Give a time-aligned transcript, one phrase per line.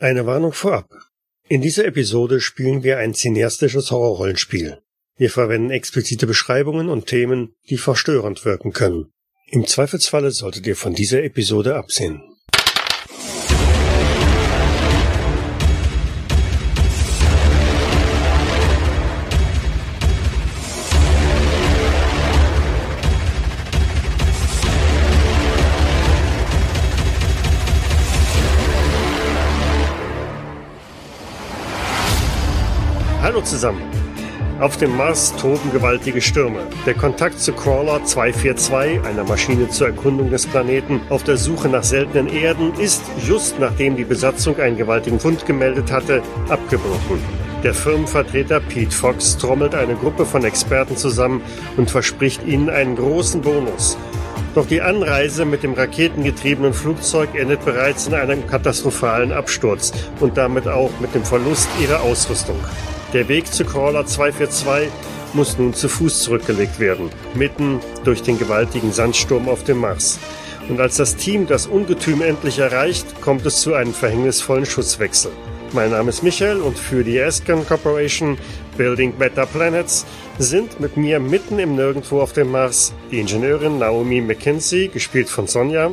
[0.00, 0.88] Eine Warnung vorab.
[1.48, 4.78] In dieser Episode spielen wir ein cineastisches Horrorrollenspiel.
[5.16, 9.10] Wir verwenden explizite Beschreibungen und Themen, die verstörend wirken können.
[9.48, 12.22] Im Zweifelsfalle solltet ihr von dieser Episode absehen.
[33.38, 33.82] Hallo zusammen.
[34.58, 36.58] Auf dem Mars toben gewaltige Stürme.
[36.86, 41.84] Der Kontakt zu Crawler 242, einer Maschine zur Erkundung des Planeten, auf der Suche nach
[41.84, 47.22] seltenen Erden, ist, just nachdem die Besatzung einen gewaltigen Fund gemeldet hatte, abgebrochen.
[47.62, 51.40] Der Firmenvertreter Pete Fox trommelt eine Gruppe von Experten zusammen
[51.76, 53.96] und verspricht ihnen einen großen Bonus.
[54.56, 60.66] Doch die Anreise mit dem raketengetriebenen Flugzeug endet bereits in einem katastrophalen Absturz und damit
[60.66, 62.56] auch mit dem Verlust ihrer Ausrüstung.
[63.14, 64.90] Der Weg zu Crawler 242
[65.32, 70.18] muss nun zu Fuß zurückgelegt werden, mitten durch den gewaltigen Sandsturm auf dem Mars.
[70.68, 75.32] Und als das Team das Ungetüm endlich erreicht, kommt es zu einem verhängnisvollen Schusswechsel.
[75.72, 78.36] Mein Name ist Michael und für die Ascan Corporation
[78.76, 80.04] Building Better Planets
[80.38, 85.46] sind mit mir mitten im Nirgendwo auf dem Mars die Ingenieurin Naomi McKinsey, gespielt von
[85.46, 85.90] Sonja,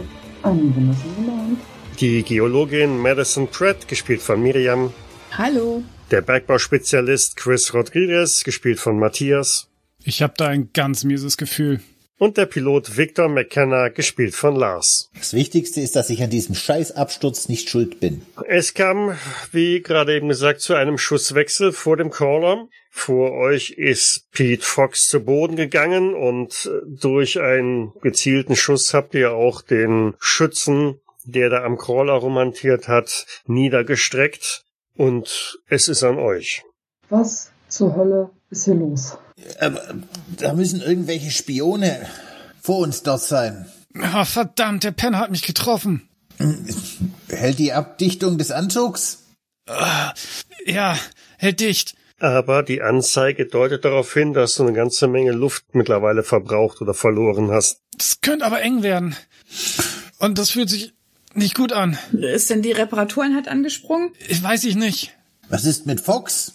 [2.00, 4.92] die Geologin Madison Pratt, gespielt von Miriam,
[5.38, 5.84] Hallo.
[6.12, 9.68] Der Bergbauspezialist Chris Rodriguez, gespielt von Matthias,
[10.04, 11.80] Ich habe da ein ganz mieses Gefühl.
[12.18, 15.10] und der Pilot Victor McKenna, gespielt von Lars.
[15.18, 18.22] Das Wichtigste ist, dass ich an diesem Scheißabsturz nicht schuld bin.
[18.48, 19.18] Es kam,
[19.52, 22.68] wie gerade eben gesagt, zu einem Schusswechsel vor dem Caller.
[22.90, 29.34] Vor euch ist Pete Fox zu Boden gegangen und durch einen gezielten Schuss habt ihr
[29.34, 34.65] auch den Schützen, der da am Crawler romantiert hat, niedergestreckt.
[34.96, 36.64] Und es ist an euch.
[37.10, 39.18] Was zur Hölle ist hier los?
[39.60, 39.82] Aber
[40.38, 42.08] da müssen irgendwelche Spione
[42.62, 43.70] vor uns dort sein.
[44.00, 46.08] Ah, verdammt, der Penner hat mich getroffen.
[47.30, 49.24] Hält die Abdichtung des Anzugs?
[50.66, 50.98] Ja,
[51.38, 51.96] hält dicht.
[52.20, 56.94] Aber die Anzeige deutet darauf hin, dass du eine ganze Menge Luft mittlerweile verbraucht oder
[56.94, 57.82] verloren hast.
[57.98, 59.16] Das könnte aber eng werden.
[60.20, 60.94] Und das fühlt sich
[61.36, 61.98] nicht gut an.
[62.14, 64.12] Ist denn die Reparatureinheit angesprungen?
[64.28, 65.16] Ich weiß ich nicht.
[65.50, 66.54] Was ist mit Fox?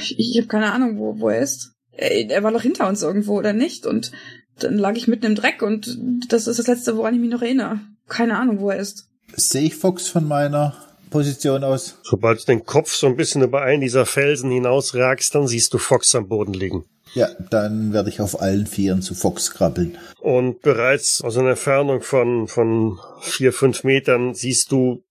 [0.00, 1.72] Ich, ich habe keine Ahnung, wo, wo er ist.
[1.92, 3.86] Er, er war doch hinter uns irgendwo, oder nicht?
[3.86, 4.12] Und
[4.58, 7.42] dann lag ich mitten im Dreck und das ist das Letzte, woran ich mich noch
[7.42, 7.80] erinnere.
[8.08, 9.08] Keine Ahnung, wo er ist.
[9.34, 10.76] Sehe ich Fox von meiner
[11.10, 11.98] Position aus?
[12.02, 15.78] Sobald du den Kopf so ein bisschen über einen dieser Felsen hinausragst, dann siehst du
[15.78, 16.84] Fox am Boden liegen.
[17.14, 19.98] Ja, dann werde ich auf allen Vieren zu Fox krabbeln.
[20.20, 25.02] Und bereits aus einer Entfernung von, von vier, fünf Metern siehst du,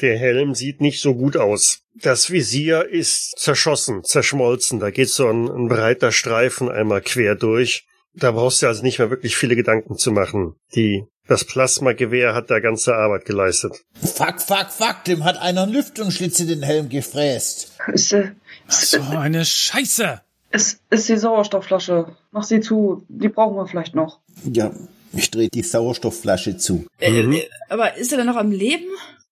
[0.00, 1.80] der Helm sieht nicht so gut aus.
[1.94, 4.80] Das Visier ist zerschossen, zerschmolzen.
[4.80, 7.86] Da geht so ein, ein breiter Streifen einmal quer durch.
[8.14, 10.56] Da brauchst du also nicht mehr wirklich viele Gedanken zu machen.
[10.74, 13.84] Die, das Plasmagewehr hat da ganze Arbeit geleistet.
[13.94, 17.72] Fuck, fuck, fuck, dem hat einer einen Lüftungsschlitz in den Helm gefräst.
[17.94, 20.22] So eine Scheiße.
[20.56, 22.16] Ist, ist die Sauerstoffflasche.
[22.32, 23.04] Mach sie zu.
[23.08, 24.20] Die brauchen wir vielleicht noch.
[24.44, 24.72] Ja,
[25.12, 26.86] ich drehe die Sauerstoffflasche zu.
[27.00, 27.32] Mhm.
[27.32, 28.86] Äh, aber ist er denn noch am Leben?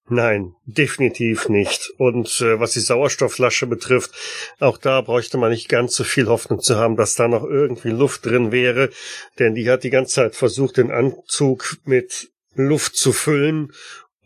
[0.07, 1.91] Nein, definitiv nicht.
[1.97, 4.11] Und äh, was die Sauerstoffflasche betrifft,
[4.61, 7.89] auch da bräuchte man nicht ganz so viel Hoffnung zu haben, dass da noch irgendwie
[7.89, 8.91] Luft drin wäre,
[9.39, 13.73] denn die hat die ganze Zeit versucht, den Anzug mit Luft zu füllen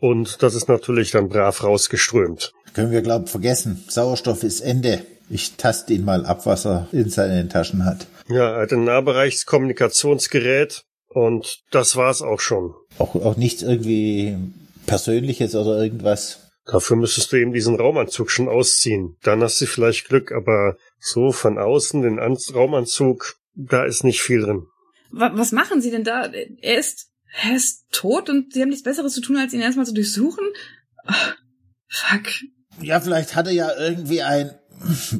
[0.01, 2.53] und das ist natürlich dann brav rausgeströmt.
[2.73, 3.83] Können wir, glaub, vergessen.
[3.87, 5.05] Sauerstoff ist Ende.
[5.29, 8.07] Ich taste ihn mal ab, was er in seinen Taschen hat.
[8.29, 12.73] Ja, er hat ein Nahbereichskommunikationsgerät und das war's auch schon.
[12.97, 14.37] Auch, auch nichts irgendwie
[14.85, 16.51] Persönliches oder irgendwas.
[16.65, 19.17] Dafür müsstest du eben diesen Raumanzug schon ausziehen.
[19.23, 24.21] Dann hast du vielleicht Glück, aber so von außen den An Raumanzug, da ist nicht
[24.21, 24.67] viel drin.
[25.11, 26.25] Wa was machen Sie denn da?
[26.25, 27.07] Er ist,
[27.43, 30.45] er ist tot und Sie haben nichts Besseres zu tun, als ihn erstmal zu durchsuchen?
[31.05, 31.33] Ah,
[31.87, 32.27] fuck.
[32.81, 34.51] Ja, vielleicht hat er ja irgendwie ein,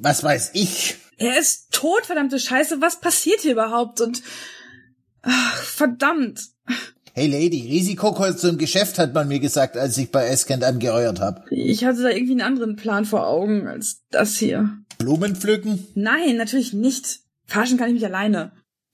[0.02, 0.98] was weiß ich.
[1.18, 2.82] Er ist tot, verdammte Scheiße.
[2.82, 4.02] Was passiert hier überhaupt?
[4.02, 4.22] Und
[5.22, 6.42] ach, verdammt.
[7.14, 11.44] Hey Lady, Risikokurs zum Geschäft hat man mir gesagt, als ich bei Escant angeheuert habe.
[11.50, 14.70] Ich hatte da irgendwie einen anderen Plan vor Augen als das hier.
[14.98, 15.86] Blumen pflücken?
[15.96, 17.20] Nein, natürlich nicht.
[17.46, 18.52] Verarschen kann ich mich alleine.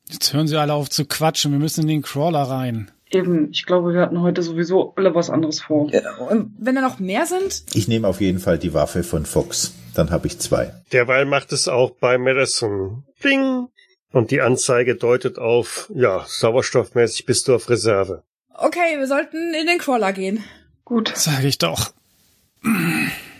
[0.09, 1.51] Jetzt hören sie alle auf zu quatschen.
[1.51, 2.89] Wir müssen in den Crawler rein.
[3.11, 5.93] Eben, ich glaube, wir hatten heute sowieso alle was anderes vor.
[5.93, 7.63] Äh, und wenn da noch mehr sind?
[7.73, 9.73] Ich nehme auf jeden Fall die Waffe von Fox.
[9.95, 10.73] Dann habe ich zwei.
[10.91, 13.03] Derweil macht es auch bei Madison.
[13.23, 13.67] Ding!
[14.11, 18.23] Und die Anzeige deutet auf, ja, sauerstoffmäßig bist du auf Reserve.
[18.53, 20.43] Okay, wir sollten in den Crawler gehen.
[20.85, 21.11] Gut.
[21.15, 21.91] Sag ich doch.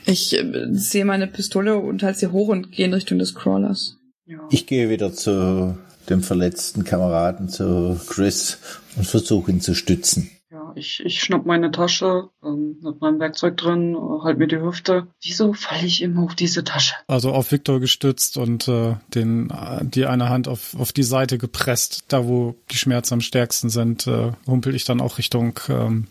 [0.06, 3.98] Ich äh, sehe meine Pistole und halte sie hoch und gehe in Richtung des Crawlers.
[4.26, 4.40] Ja.
[4.50, 5.78] Ich gehe wieder zu
[6.10, 8.58] dem verletzten Kameraden, zu Chris
[8.98, 10.30] und versuche ihn zu stützen.
[10.76, 15.08] Ich, ich schnapp meine Tasche ähm, mit meinem Werkzeug drin, halt mir die Hüfte.
[15.22, 16.96] Wieso falle ich immer auf diese Tasche?
[17.08, 21.38] Also auf Victor gestützt und äh, den, äh, die eine Hand auf, auf die Seite
[21.38, 26.08] gepresst, da wo die Schmerzen am stärksten sind, äh, humpel ich dann auch Richtung ähm,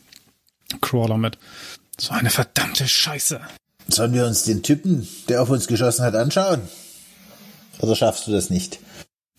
[0.81, 1.39] Crawler mit.
[1.99, 3.41] So eine verdammte Scheiße.
[3.89, 6.63] Sollen wir uns den Typen, der auf uns geschossen hat, anschauen?
[7.81, 8.79] Oder schaffst du das nicht?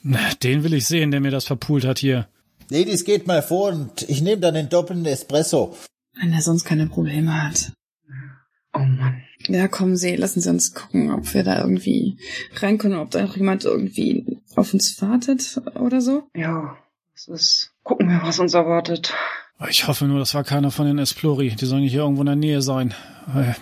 [0.04, 2.28] Na, Den will ich sehen, der mir das verpult hat hier.
[2.70, 5.76] Ladies, geht mal vor und ich nehme dann den doppelten Espresso.
[6.20, 7.72] Wenn er sonst keine Probleme hat.
[8.74, 9.22] Oh Mann.
[9.48, 12.18] Ja, kommen Sie, lassen Sie uns gucken, ob wir da irgendwie
[12.56, 16.24] rein können, ob da noch jemand irgendwie auf uns wartet oder so.
[16.36, 16.76] Ja,
[17.14, 17.72] es ist.
[17.84, 19.14] Gucken wir, was uns erwartet.
[19.70, 21.56] Ich hoffe nur, das war keiner von den Esplori.
[21.56, 22.94] Die sollen hier irgendwo in der Nähe sein.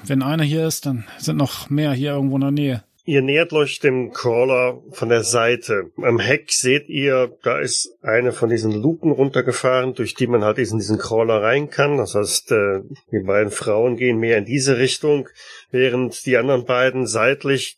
[0.06, 2.84] Wenn einer hier ist, dann sind noch mehr hier irgendwo in der Nähe.
[3.06, 5.92] Ihr nähert euch dem Crawler von der Seite.
[5.98, 10.58] Am Heck seht ihr, da ist eine von diesen Luken runtergefahren, durch die man halt
[10.58, 11.98] in diesen Crawler rein kann.
[11.98, 12.80] Das heißt, äh,
[13.12, 15.28] die beiden Frauen gehen mehr in diese Richtung,
[15.70, 17.78] während die anderen beiden seitlich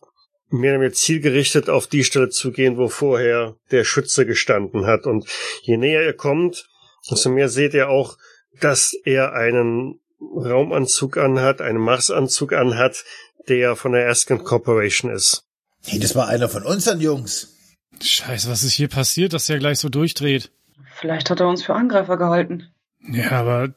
[0.50, 5.07] mehr oder weniger zielgerichtet auf die Stelle zugehen, wo vorher der Schütze gestanden hat.
[5.07, 5.27] Und
[5.63, 6.69] je näher ihr kommt,
[7.10, 8.18] desto mehr seht ihr auch,
[8.62, 13.04] dass er einen Raumanzug anhat, einen Marsanzug anhat,
[13.50, 15.44] der von der Erskine Corporation ist.
[15.83, 17.56] Hey, das war einer von unseren Jungs.
[18.01, 20.51] Scheiße, was ist hier passiert, dass der gleich so durchdreht?
[20.95, 22.69] Vielleicht hat er uns für Angreifer gehalten.
[23.07, 23.74] Ja, aber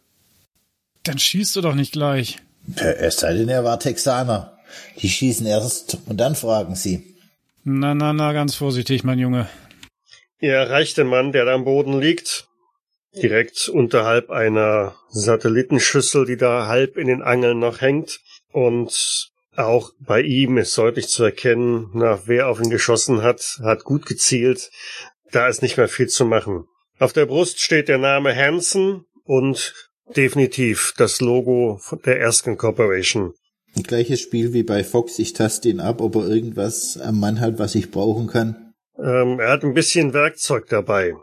[1.02, 2.38] dann schießt du doch nicht gleich.
[2.76, 4.58] Es sei denn, er war Texaner.
[4.98, 7.16] Die schießen erst und dann fragen sie.
[7.64, 9.48] Na, na, na, ganz vorsichtig, mein Junge.
[10.40, 12.46] Ihr erreicht den Mann, der da am Boden liegt,
[13.14, 18.20] direkt unterhalb einer Satellitenschüssel, die da halb in den Angeln noch hängt.
[18.52, 23.84] Und auch bei ihm ist deutlich zu erkennen, nach wer auf ihn geschossen hat, hat
[23.84, 24.70] gut gezielt.
[25.32, 26.64] Da ist nicht mehr viel zu machen.
[26.98, 29.74] Auf der Brust steht der Name Hansen und
[30.16, 33.34] definitiv das Logo der Erskine Corporation.
[33.82, 35.18] Gleiches Spiel wie bei Fox.
[35.18, 38.74] Ich taste ihn ab, ob er irgendwas am Mann hat, was ich brauchen kann.
[38.98, 41.14] Ähm, er hat ein bisschen Werkzeug dabei.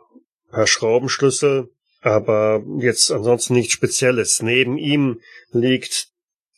[0.47, 1.69] Ein paar Schraubenschlüssel,
[2.01, 4.41] aber jetzt ansonsten nichts Spezielles.
[4.41, 5.19] Neben ihm
[5.51, 6.09] liegt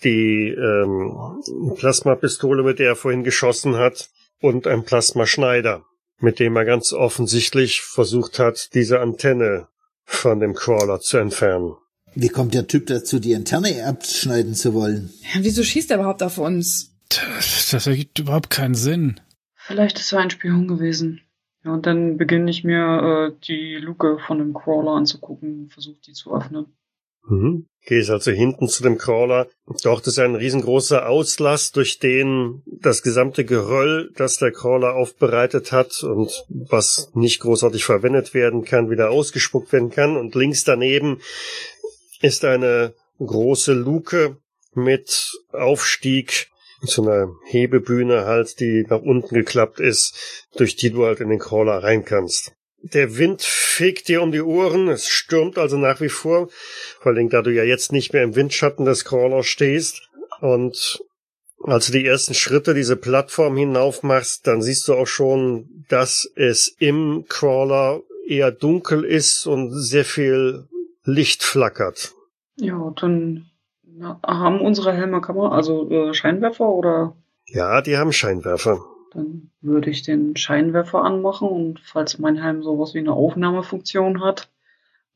[0.04, 1.42] die ähm,
[1.76, 4.10] Plasmapistole, mit der er vorhin geschossen hat,
[4.40, 5.84] und ein Plasmaschneider,
[6.20, 9.68] mit dem er ganz offensichtlich versucht hat, diese Antenne
[10.04, 11.76] von dem Crawler zu entfernen.
[12.14, 15.12] Wie kommt der Typ dazu, die Antenne abschneiden zu wollen?
[15.34, 16.96] Ja, wieso schießt er überhaupt auf uns?
[17.10, 19.20] Das, das ergibt überhaupt keinen Sinn.
[19.56, 21.22] Vielleicht ist er ein Spion gewesen.
[21.64, 26.14] Ja, und dann beginne ich mir äh, die Luke von dem Crawler anzugucken, versuche die
[26.14, 26.78] zu öffnen.
[27.28, 27.68] Mhm.
[27.86, 29.48] Gehst also hinten zu dem Crawler.
[29.82, 36.04] Dort ist ein riesengroßer Auslass, durch den das gesamte Geröll, das der Crawler aufbereitet hat
[36.04, 40.18] und was nicht großartig verwendet werden kann, wieder ausgespuckt werden kann.
[40.18, 41.22] Und links daneben
[42.22, 44.38] ist eine große Luke
[44.74, 46.50] mit Aufstieg,
[46.82, 51.40] so einer Hebebühne halt, die nach unten geklappt ist, durch die du halt in den
[51.40, 52.57] Crawler rein kannst.
[52.82, 56.50] Der Wind fegt dir um die Ohren, es stürmt also nach wie vor,
[57.00, 60.10] vor allem da du ja jetzt nicht mehr im Windschatten des Crawlers stehst
[60.42, 61.02] und
[61.64, 66.32] als du die ersten Schritte diese Plattform hinauf machst, dann siehst du auch schon, dass
[66.36, 70.68] es im Crawler eher dunkel ist und sehr viel
[71.04, 72.14] Licht flackert.
[72.58, 73.48] Ja, dann
[74.26, 78.80] haben unsere Helme Kamera, also äh, Scheinwerfer oder Ja, die haben Scheinwerfer.
[79.18, 84.50] Dann würde ich den Scheinwerfer anmachen und falls mein Helm sowas wie eine Aufnahmefunktion hat,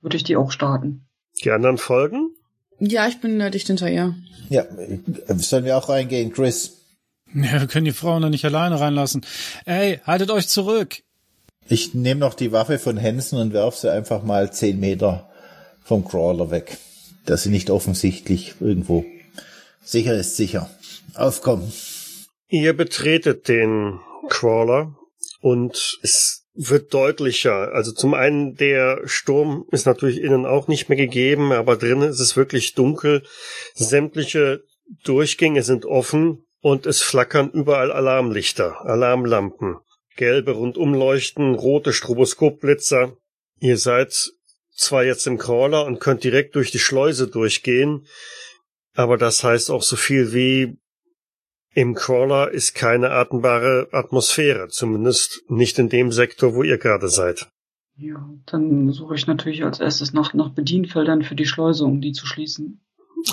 [0.02, 1.06] würde ich die auch starten.
[1.44, 2.32] Die anderen folgen?
[2.80, 4.16] Ja, ich bin dicht hinter ihr.
[4.50, 4.66] Ja,
[5.36, 6.80] sollen wir auch reingehen, Chris?
[7.34, 9.22] Ja, wir können die Frauen da nicht alleine reinlassen.
[9.66, 11.04] Ey, haltet euch zurück.
[11.70, 15.30] Ich nehme noch die Waffe von Hansen und werf sie einfach mal zehn Meter
[15.84, 16.80] vom Crawler weg.
[17.26, 19.06] Dass sie nicht offensichtlich irgendwo.
[19.84, 20.72] Sicher ist sicher.
[21.14, 21.72] Aufkommen.
[22.52, 24.94] Ihr betretet den Crawler
[25.40, 27.72] und es wird deutlicher.
[27.72, 32.20] Also zum einen der Sturm ist natürlich innen auch nicht mehr gegeben, aber drinnen ist
[32.20, 33.24] es wirklich dunkel.
[33.74, 34.66] Sämtliche
[35.06, 39.78] Durchgänge sind offen und es flackern überall Alarmlichter, Alarmlampen.
[40.18, 43.16] Gelbe Rundumleuchten, rote Stroboskopblitzer.
[43.62, 44.30] Ihr seid
[44.76, 48.06] zwar jetzt im Crawler und könnt direkt durch die Schleuse durchgehen,
[48.94, 50.81] aber das heißt auch so viel wie
[51.74, 57.48] im Crawler ist keine atembare Atmosphäre, zumindest nicht in dem Sektor, wo ihr gerade seid.
[57.96, 62.14] Ja, dann suche ich natürlich als erstes nach, nach Bedienfeldern für die Schleuse, um die
[62.14, 62.82] zu schließen.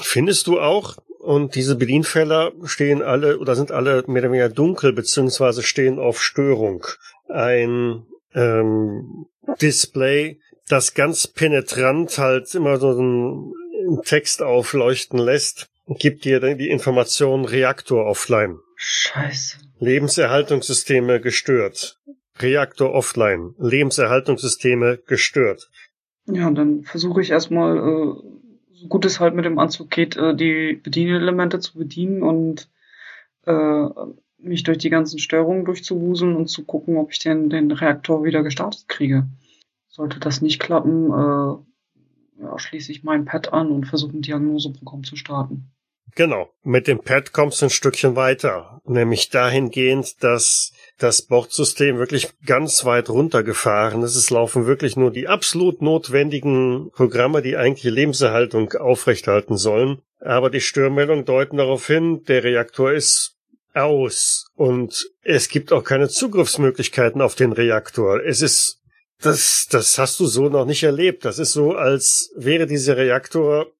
[0.02, 4.92] Findest du auch, und diese Bedienfelder stehen alle oder sind alle mehr oder weniger dunkel
[4.92, 6.87] beziehungsweise stehen auf Störung.
[7.28, 8.04] Ein
[8.35, 9.26] ähm,
[9.61, 16.68] Display, das ganz penetrant halt immer so einen Text aufleuchten lässt, gibt dir dann die
[16.68, 18.59] Information Reaktor offline.
[18.76, 19.59] Scheiße.
[19.80, 21.99] Lebenserhaltungssysteme gestört.
[22.38, 23.54] Reaktor offline.
[23.59, 25.71] Lebenserhaltungssysteme gestört.
[26.26, 28.14] Ja, dann versuche ich erstmal, äh,
[28.75, 32.68] so gut es halt mit dem Anzug geht, äh, die Bedienelemente zu bedienen und
[33.47, 33.87] äh,
[34.38, 38.42] mich durch die ganzen Störungen durchzuwuseln und zu gucken, ob ich den, den Reaktor wieder
[38.42, 39.26] gestartet kriege.
[39.88, 45.02] Sollte das nicht klappen, äh, ja, schließe ich mein Pad an und versuche ein Diagnoseprogramm
[45.02, 45.71] zu starten.
[46.15, 46.50] Genau.
[46.62, 48.81] Mit dem Pad kommst du ein Stückchen weiter.
[48.85, 54.17] Nämlich dahingehend, dass das Bordsystem wirklich ganz weit runtergefahren ist.
[54.17, 60.03] Es laufen wirklich nur die absolut notwendigen Programme, die eigentliche Lebenserhaltung aufrechthalten sollen.
[60.21, 63.37] Aber die Störmeldungen deuten darauf hin, der Reaktor ist
[63.75, 68.25] aus und es gibt auch keine Zugriffsmöglichkeiten auf den Reaktor.
[68.25, 68.81] Es ist,
[69.21, 71.25] das, das hast du so noch nicht erlebt.
[71.25, 73.71] Das ist so, als wäre dieser Reaktor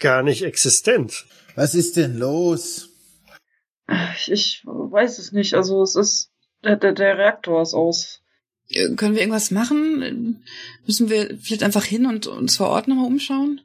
[0.00, 1.26] gar nicht existent.
[1.56, 2.90] Was ist denn los?
[4.14, 5.54] Ich, ich weiß es nicht.
[5.54, 6.30] Also es ist,
[6.62, 8.20] der, der, der Reaktor ist aus.
[8.68, 10.44] Äh, Können wir irgendwas machen?
[10.86, 13.62] Müssen wir vielleicht einfach hin und uns vor Ort nochmal umschauen?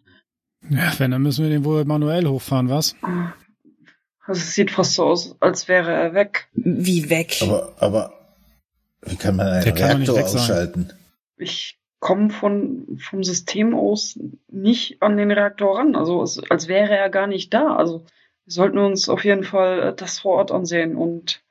[0.70, 2.96] Ja, wenn, dann müssen wir den wohl manuell hochfahren, was?
[4.26, 6.48] Also es sieht fast so aus, als wäre er weg.
[6.54, 7.40] Wie weg?
[7.42, 8.14] Aber, aber,
[9.02, 10.94] wie kann man einen Der kann doch nicht Reaktor ausschalten?
[11.38, 15.96] Ich komme von vom System aus nicht an den Reaktor ran.
[15.96, 17.76] Also es, als wäre er gar nicht da.
[17.76, 18.06] Also
[18.46, 21.42] wir sollten uns auf jeden Fall äh, das vor Ort ansehen und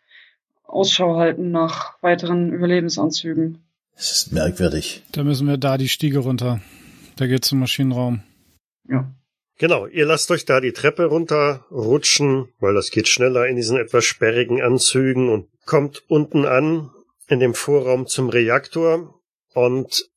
[0.64, 3.58] Ausschau halten nach weiteren Überlebensanzügen.
[3.94, 5.02] Das ist merkwürdig.
[5.12, 6.60] Da müssen wir da die Stiege runter.
[7.16, 8.22] Da geht's zum Maschinenraum.
[8.88, 9.08] Ja.
[9.58, 14.04] Genau, ihr lasst euch da die Treppe runterrutschen, weil das geht schneller in diesen etwas
[14.04, 16.90] sperrigen Anzügen und kommt unten an
[17.28, 19.20] in dem Vorraum zum Reaktor
[19.52, 20.10] und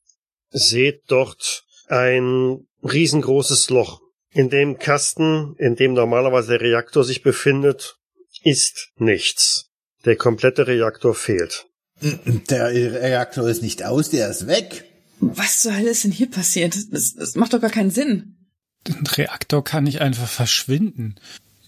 [0.53, 4.01] seht dort ein riesengroßes Loch.
[4.31, 7.97] In dem Kasten, in dem normalerweise der Reaktor sich befindet,
[8.43, 9.69] ist nichts.
[10.05, 11.65] Der komplette Reaktor fehlt.
[12.01, 14.85] Der Reaktor ist nicht aus, der ist weg.
[15.19, 16.75] Was zur Hölle ist denn hier passiert?
[16.91, 18.37] Das, das macht doch gar keinen Sinn.
[18.87, 21.15] Ein Reaktor kann nicht einfach verschwinden.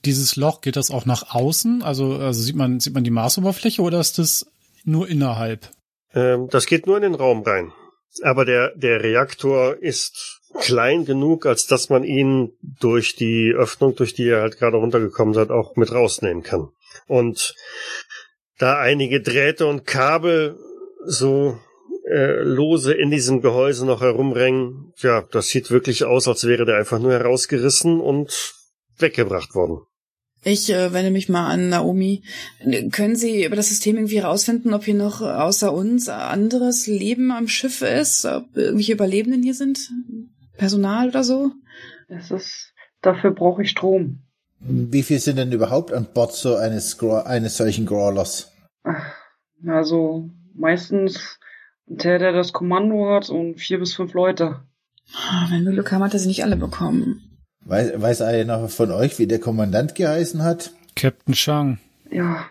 [0.03, 1.81] Dieses Loch, geht das auch nach außen?
[1.81, 4.45] Also, also sieht man, sieht man die Marsoberfläche oder ist das
[4.83, 5.69] nur innerhalb?
[6.13, 7.71] Ähm, das geht nur in den Raum rein.
[8.21, 14.13] Aber der, der Reaktor ist klein genug, als dass man ihn durch die Öffnung, durch
[14.13, 16.69] die er halt gerade runtergekommen seid, auch mit rausnehmen kann.
[17.07, 17.55] Und
[18.57, 20.57] da einige Drähte und Kabel
[21.03, 21.59] so
[22.07, 26.77] äh, lose in diesem Gehäuse noch herumrängen, ja, das sieht wirklich aus, als wäre der
[26.77, 28.55] einfach nur herausgerissen und
[28.97, 29.81] weggebracht worden.
[30.47, 32.21] Ich äh, wende mich mal an Naomi.
[32.91, 37.47] Können Sie über das System irgendwie herausfinden, ob hier noch außer uns anderes Leben am
[37.47, 38.25] Schiff ist?
[38.25, 39.89] Ob irgendwelche Überlebenden hier sind?
[40.55, 41.51] Personal oder so?
[42.07, 44.19] Es ist, dafür brauche ich Strom.
[44.59, 48.51] Wie viel sind denn überhaupt an Bord so eines, eines solchen Crawlers?
[49.65, 51.39] Also meistens
[51.87, 54.61] der, der das Kommando hat und vier bis fünf Leute.
[55.15, 57.34] Ah, Wenn wir Glück haben, hat er sie nicht alle bekommen.
[57.65, 60.71] Weiß, weiß einer von euch, wie der Kommandant geheißen hat?
[60.95, 61.79] Captain Chang.
[62.09, 62.45] Ja,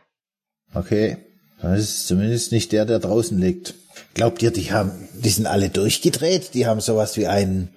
[0.75, 1.17] Okay.
[1.63, 3.75] Das ist zumindest nicht der, der draußen liegt.
[4.13, 6.53] Glaubt ihr, die haben, die sind alle durchgedreht?
[6.53, 7.71] Die haben sowas wie einen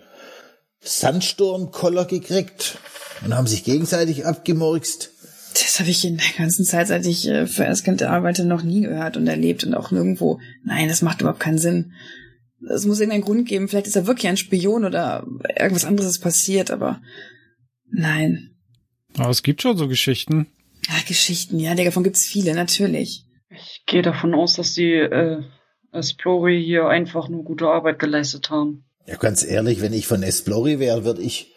[0.82, 2.80] Sandsturmkoller gekriegt
[3.24, 5.12] und haben sich gegenseitig abgemurkst?
[5.54, 8.82] Das habe ich in der ganzen Zeit, seit ich äh, für Erskant arbeite, noch nie
[8.82, 10.40] gehört und erlebt und auch nirgendwo.
[10.66, 11.94] Nein, das macht überhaupt keinen Sinn.
[12.70, 13.68] Es muss irgendeinen Grund geben.
[13.68, 15.26] Vielleicht ist er wirklich ein Spion oder
[15.60, 17.02] irgendwas anderes ist passiert, aber
[17.90, 18.56] nein.
[19.18, 20.48] Aber es gibt schon so Geschichten.
[20.88, 23.26] Ja, Geschichten, ja, davon gibt's viele, natürlich.
[23.50, 25.44] ich gehe davon aus, dass die äh,
[25.92, 28.86] Explorer hier einfach nur gute Arbeit geleistet haben.
[29.06, 31.54] Ja, ganz ehrlich, wenn ich von Esplori wäre, würde ich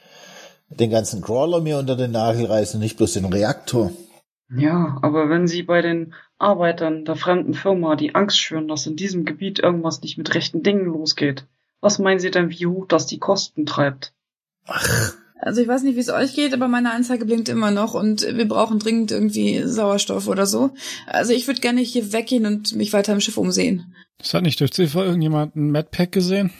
[0.68, 3.92] den ganzen Crawler mir unter den Nagel reißen und nicht bloß den Reaktor.
[4.56, 8.96] Ja, aber wenn sie bei den Arbeitern der fremden Firma die Angst schüren, dass in
[8.96, 11.46] diesem Gebiet irgendwas nicht mit rechten Dingen losgeht,
[11.80, 14.12] was meinen sie denn, wie hoch das die Kosten treibt?
[14.66, 17.94] Ach, Also ich weiß nicht, wie es euch geht, aber meine Anzeige blinkt immer noch
[17.94, 20.70] und wir brauchen dringend irgendwie Sauerstoff oder so.
[21.06, 23.94] Also ich würde gerne hier weggehen und mich weiter im Schiff umsehen.
[24.18, 26.50] Das hat nicht durch Ziffer irgendjemand ein Madpack gesehen?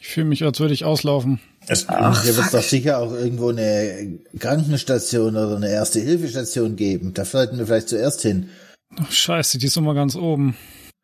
[0.00, 1.40] Ich fühle mich, als würde ich auslaufen.
[1.66, 7.14] Es, Ach, hier wird doch sicher auch irgendwo eine Krankenstation oder eine Erste-Hilfe-Station geben.
[7.14, 8.50] Da sollten wir vielleicht zuerst hin.
[8.98, 10.56] Ach, scheiße, die ist immer ganz oben.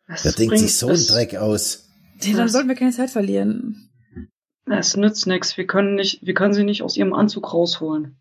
[0.08, 1.88] Es Wer denkt bringt- sich so es- Dreck aus?
[2.22, 3.90] Ja, dann sollten wir keine Zeit verlieren.
[4.68, 5.56] Es nützt nichts.
[5.56, 8.16] Wir können nicht, wir können sie nicht aus ihrem Anzug rausholen.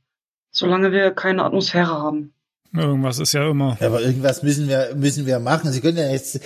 [0.52, 2.35] Solange wir keine Atmosphäre haben.
[2.78, 3.78] Irgendwas ist ja immer.
[3.80, 5.72] Aber irgendwas müssen wir, müssen wir machen.
[5.72, 6.40] Sie können ja jetzt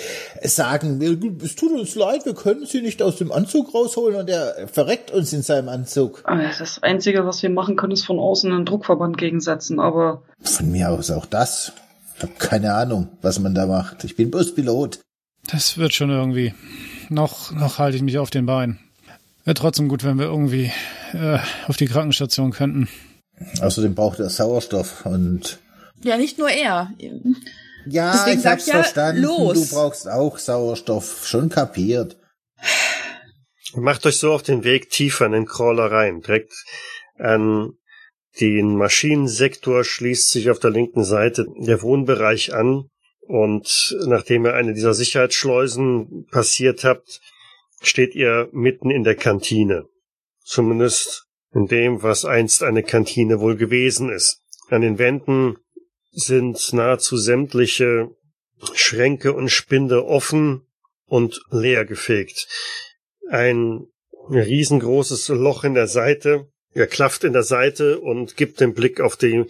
[0.43, 1.01] sagen,
[1.43, 5.11] es tut uns leid, wir können Sie nicht aus dem Anzug rausholen und er verreckt
[5.11, 6.23] uns in seinem Anzug.
[6.25, 10.21] Das Einzige, was wir machen können, ist von außen einen Druckverband gegensetzen, aber.
[10.41, 11.73] Von mir aus auch das.
[12.17, 14.03] Ich habe keine Ahnung, was man da macht.
[14.03, 14.99] Ich bin bloß Pilot.
[15.51, 16.53] Das wird schon irgendwie.
[17.09, 18.79] Noch, noch halte ich mich auf den Beinen.
[19.45, 20.71] Wäre trotzdem gut, wenn wir irgendwie
[21.13, 22.87] äh, auf die Krankenstation könnten.
[23.61, 25.59] Außerdem braucht er Sauerstoff und
[26.03, 26.91] ja, nicht nur er.
[27.85, 29.23] Ja, Deswegen ich hab's ja, verstanden.
[29.23, 29.69] Los.
[29.69, 31.27] Du brauchst auch Sauerstoff.
[31.27, 32.17] Schon kapiert.
[33.75, 36.21] Macht euch so auf den Weg tiefer in den Crawler rein.
[36.21, 36.53] Direkt
[37.17, 37.73] an
[38.39, 42.89] den Maschinensektor schließt sich auf der linken Seite der Wohnbereich an.
[43.21, 47.21] Und nachdem ihr eine dieser Sicherheitsschleusen passiert habt,
[47.81, 49.85] steht ihr mitten in der Kantine.
[50.43, 54.41] Zumindest in dem, was einst eine Kantine wohl gewesen ist.
[54.69, 55.57] An den Wänden
[56.11, 58.09] sind nahezu sämtliche
[58.73, 60.65] Schränke und Spinde offen
[61.05, 62.47] und leer gefegt.
[63.29, 63.87] Ein
[64.29, 69.17] riesengroßes Loch in der Seite, er klafft in der Seite und gibt den Blick auf
[69.17, 69.45] die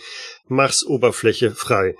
[0.47, 1.95] Marsoberfläche frei.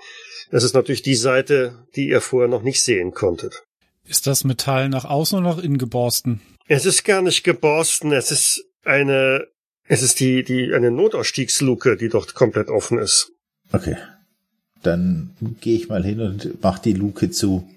[0.50, 3.62] Das ist natürlich die Seite, die ihr vorher noch nicht sehen konntet.
[4.06, 6.40] Ist das Metall nach außen oder nach innen geborsten?
[6.66, 9.46] Es ist gar nicht geborsten, es ist eine,
[9.86, 13.32] es ist die, die, eine Notausstiegsluke, die dort komplett offen ist.
[13.72, 13.96] Okay.
[14.82, 17.68] Dann gehe ich mal hin und mach die Luke zu.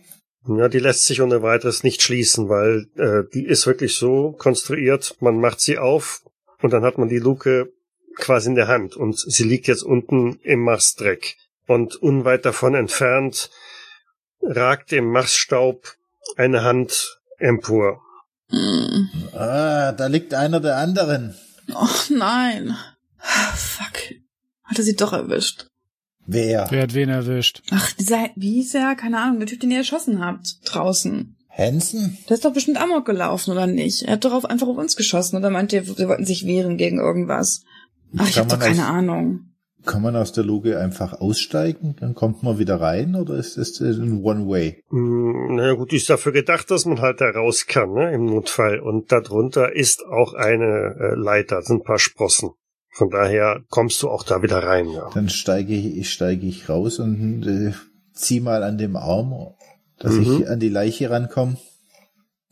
[0.48, 5.15] Ja, die lässt sich ohne weiteres nicht schließen, weil äh, die ist wirklich so konstruiert,
[5.22, 6.22] man macht sie auf
[6.62, 7.72] und dann hat man die Luke
[8.17, 11.38] quasi in der Hand und sie liegt jetzt unten im Marsdreck.
[11.65, 13.50] Und unweit davon entfernt
[14.41, 15.95] ragt im Marsstaub
[16.36, 18.01] eine Hand empor.
[18.50, 19.05] Mm.
[19.33, 21.36] Ah, da liegt einer der anderen.
[21.74, 22.77] Och nein.
[23.55, 24.15] Fuck.
[24.63, 25.67] Hat er sie doch erwischt.
[26.25, 26.68] Wer?
[26.70, 27.63] Wer hat wen erwischt?
[27.72, 28.96] Ach, dieser, wie hieß er?
[28.96, 31.36] Keine Ahnung, der Typ, den ihr erschossen habt, draußen.
[31.50, 32.17] Hansen?
[32.28, 34.04] Der ist doch bestimmt Amok gelaufen, oder nicht?
[34.04, 36.78] Er hat doch auf, einfach auf uns geschossen, oder meint ihr, wir wollten sich wehren
[36.78, 37.63] gegen irgendwas?
[38.17, 39.54] Ach, ich hab doch keine aus, Ahnung.
[39.86, 41.95] Kann man aus der Luke einfach aussteigen?
[42.00, 44.84] Dann kommt man wieder rein, oder ist das ein One-Way?
[44.89, 48.80] Mm, naja gut, ist dafür gedacht, dass man halt da raus kann, ne, im Notfall.
[48.80, 52.52] Und darunter ist auch eine äh, Leiter, sind ein paar Sprossen.
[52.93, 54.89] Von daher kommst du auch da wieder rein.
[54.89, 55.10] Ja.
[55.13, 57.73] Dann steige ich, steige ich raus und äh,
[58.13, 59.53] zieh mal an dem Arm,
[59.99, 60.21] dass mhm.
[60.21, 61.58] ich an die Leiche rankomme.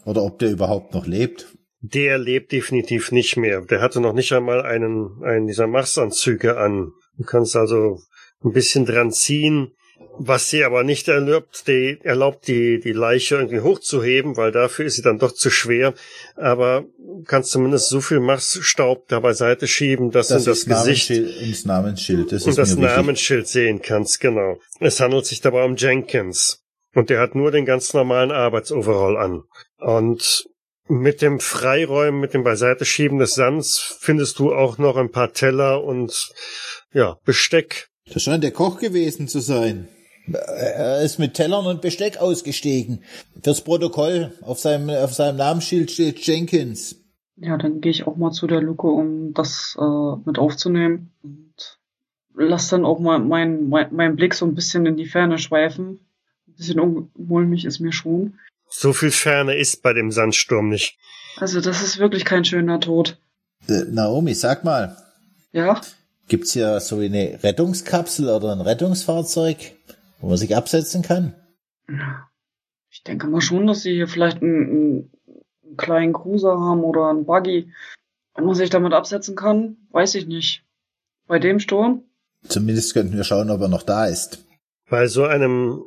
[0.03, 1.55] Oder ob der überhaupt noch lebt.
[1.81, 3.61] Der lebt definitiv nicht mehr.
[3.61, 6.91] Der hatte noch nicht einmal einen, einen dieser Marsanzüge an.
[7.17, 7.99] Du kannst also
[8.43, 9.73] ein bisschen dran ziehen
[10.17, 14.95] was sie aber nicht erlaubt, die, erlaubt, die, die Leiche irgendwie hochzuheben, weil dafür ist
[14.95, 15.93] sie dann doch zu schwer.
[16.35, 16.85] Aber
[17.25, 22.31] kannst zumindest so viel Marsstaub da beiseite schieben, dass das du das Gesicht ins Namensschild,
[22.31, 24.59] das und das Namensschild sehen kannst, genau.
[24.79, 26.61] Es handelt sich dabei um Jenkins.
[26.93, 29.43] Und der hat nur den ganz normalen Arbeitsoverall an.
[29.77, 30.45] Und
[30.87, 35.83] mit dem Freiräumen, mit dem Beiseiteschieben des Sands findest du auch noch ein paar Teller
[35.83, 36.29] und
[36.93, 37.90] ja, Besteck.
[38.11, 39.87] Das scheint der Koch gewesen zu sein.
[40.27, 43.03] Er ist mit Tellern und Besteck ausgestiegen.
[43.43, 46.97] Fürs Protokoll auf seinem, auf seinem Namensschild steht Jenkins.
[47.37, 51.11] Ja, dann gehe ich auch mal zu der Luke, um das äh, mit aufzunehmen.
[51.23, 51.79] Und
[52.35, 55.99] lass dann auch mal meinen mein, mein Blick so ein bisschen in die Ferne schweifen.
[56.47, 58.35] Ein bisschen unmulmig ist mir schon.
[58.69, 60.97] So viel Ferne ist bei dem Sandsturm nicht.
[61.37, 63.17] Also das ist wirklich kein schöner Tod.
[63.67, 64.95] Äh, Naomi, sag mal.
[65.51, 65.81] Ja?
[66.31, 69.73] Gibt's ja so eine Rettungskapsel oder ein Rettungsfahrzeug?
[70.21, 71.35] wo man sich absetzen kann?
[72.89, 75.11] Ich denke mal schon, dass sie hier vielleicht einen,
[75.67, 77.73] einen kleinen Cruiser haben oder einen Buggy.
[78.35, 80.63] Wenn man sich damit absetzen kann, weiß ich nicht.
[81.27, 82.05] Bei dem Sturm?
[82.47, 84.45] Zumindest könnten wir schauen, ob er noch da ist.
[84.89, 85.83] Bei so einem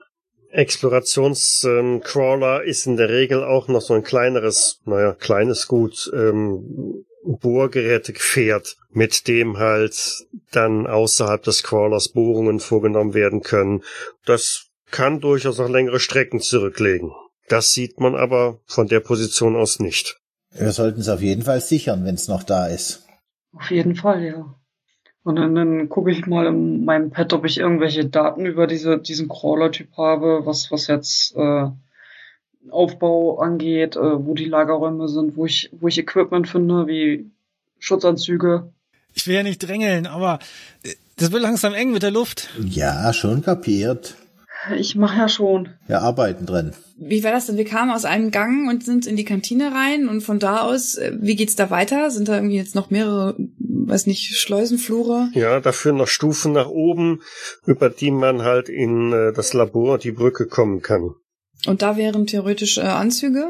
[0.50, 7.06] Explorationscrawler ähm, ist in der Regel auch noch so ein kleineres, naja, kleines Gut, ähm,
[7.24, 13.82] Bohrgerätegefährt, mit dem halt dann außerhalb des Crawlers Bohrungen vorgenommen werden können.
[14.24, 17.12] Das kann durchaus noch längere Strecken zurücklegen.
[17.48, 20.20] Das sieht man aber von der Position aus nicht.
[20.50, 23.06] Wir sollten es auf jeden Fall sichern, wenn es noch da ist.
[23.52, 24.54] Auf jeden Fall, ja.
[25.24, 28.98] Und dann, dann gucke ich mal in meinem Pad, ob ich irgendwelche Daten über diese,
[28.98, 31.68] diesen Crawler-Typ habe, was, was jetzt äh,
[32.70, 37.30] Aufbau angeht, äh, wo die Lagerräume sind, wo ich, wo ich Equipment finde, wie
[37.78, 38.72] Schutzanzüge.
[39.12, 40.38] Ich will ja nicht drängeln, aber
[40.82, 42.50] äh, das wird langsam eng mit der Luft.
[42.58, 44.16] Ja, schon kapiert.
[44.76, 45.68] Ich mache ja schon.
[45.86, 46.74] Wir arbeiten dran.
[46.96, 47.58] Wie war das denn?
[47.58, 50.94] Wir kamen aus einem Gang und sind in die Kantine rein und von da aus,
[50.94, 52.10] äh, wie geht's da weiter?
[52.10, 53.36] Sind da irgendwie jetzt noch mehrere
[53.86, 55.30] weiß nicht, Schleusenflure.
[55.34, 57.22] Ja, dafür noch Stufen nach oben,
[57.66, 61.14] über die man halt in äh, das Labor, die Brücke kommen kann.
[61.66, 63.46] Und da wären theoretisch äh, Anzüge,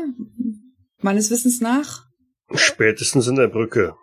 [1.00, 2.04] meines Wissens nach.
[2.54, 3.94] Spätestens in der Brücke.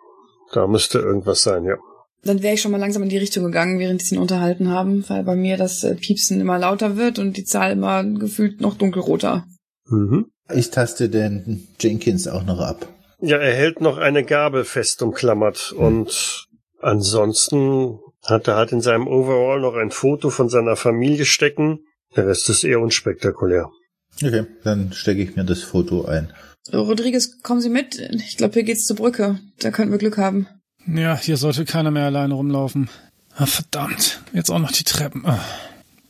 [0.52, 1.76] Da müsste irgendwas sein, ja.
[2.24, 5.04] Dann wäre ich schon mal langsam in die Richtung gegangen, während die sich unterhalten haben,
[5.08, 8.76] weil bei mir das äh, Piepsen immer lauter wird und die Zahl immer gefühlt noch
[8.76, 9.44] dunkelroter.
[9.86, 10.26] Mhm.
[10.52, 12.86] Ich taste den Jenkins auch noch ab.
[13.20, 16.46] Ja, er hält noch eine Gabel fest umklammert und
[16.80, 21.80] ansonsten hat er halt in seinem Overall noch ein Foto von seiner Familie stecken.
[22.16, 23.70] Der Rest ist eher unspektakulär.
[24.16, 26.32] Okay, dann stecke ich mir das Foto ein.
[26.72, 27.98] Rodriguez, kommen Sie mit?
[27.98, 29.40] Ich glaube, hier geht's zur Brücke.
[29.58, 30.46] Da könnten wir Glück haben.
[30.86, 32.88] Ja, hier sollte keiner mehr alleine rumlaufen.
[33.34, 35.24] Ah, verdammt, jetzt auch noch die Treppen.
[35.24, 35.44] Ah,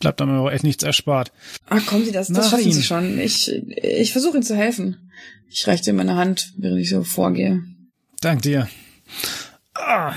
[0.00, 1.32] bleibt einem aber echt nichts erspart.
[1.68, 2.72] Ach, kommen Sie, das, das schaffen Ihnen.
[2.72, 3.18] Sie schon.
[3.18, 5.10] Ich, ich versuche Ihnen zu helfen.
[5.48, 7.62] Ich reiche dir meine Hand, während ich so vorgehe.
[8.20, 8.68] Dank dir.
[9.74, 10.14] Ah,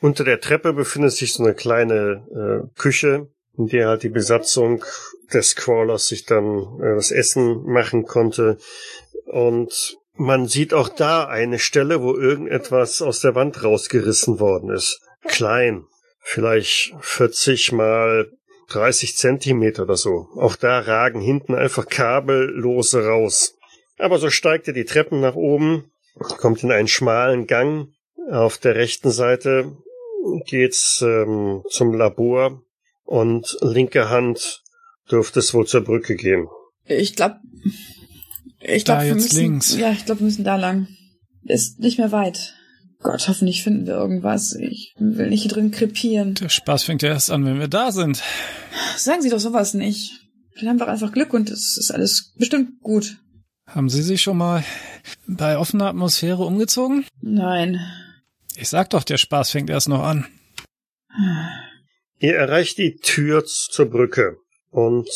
[0.00, 2.22] Unter der Treppe befindet sich so eine kleine
[2.66, 4.84] äh, Küche, in der halt die Besatzung
[5.32, 8.58] des Crawlers sich dann äh, das Essen machen konnte.
[9.26, 15.00] Und man sieht auch da eine Stelle, wo irgendetwas aus der Wand rausgerissen worden ist.
[15.24, 15.84] Klein.
[16.20, 18.30] Vielleicht 40 mal
[18.68, 20.28] 30 Zentimeter oder so.
[20.36, 23.56] Auch da ragen hinten einfach kabellose raus.
[23.98, 27.88] Aber so steigt er die Treppen nach oben, kommt in einen schmalen Gang.
[28.30, 29.76] Auf der rechten Seite
[30.46, 32.60] geht's ähm, zum Labor
[33.06, 34.62] und linke Hand
[35.10, 36.46] dürfte es wohl zur Brücke gehen.
[36.84, 37.36] Ich glaube,
[38.60, 39.76] ich glaube, wir jetzt müssen, links.
[39.76, 40.88] ja, ich glaube, wir müssen da lang.
[41.44, 42.54] Ist nicht mehr weit.
[43.00, 44.54] Gott, hoffentlich finden wir irgendwas.
[44.54, 46.34] Ich will nicht hier drin krepieren.
[46.34, 48.22] der Spaß fängt ja erst an, wenn wir da sind.
[48.96, 50.12] Sagen Sie doch sowas nicht.
[50.58, 53.18] Dann haben wir einfach Glück und es ist alles bestimmt gut.
[53.66, 54.64] Haben Sie sich schon mal
[55.26, 57.04] bei offener Atmosphäre umgezogen?
[57.20, 57.80] Nein.
[58.56, 60.26] Ich sag doch, der Spaß fängt erst noch an.
[62.18, 64.38] Ihr erreicht die Tür zur Brücke
[64.70, 65.08] und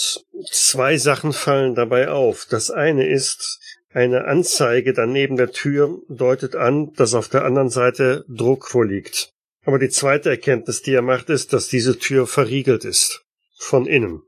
[0.50, 2.46] zwei Sachen fallen dabei auf.
[2.48, 3.58] Das eine ist,
[3.92, 9.32] eine Anzeige daneben der Tür deutet an, dass auf der anderen Seite Druck vorliegt.
[9.64, 13.22] Aber die zweite Erkenntnis, die er macht, ist, dass diese Tür verriegelt ist.
[13.58, 14.22] Von innen.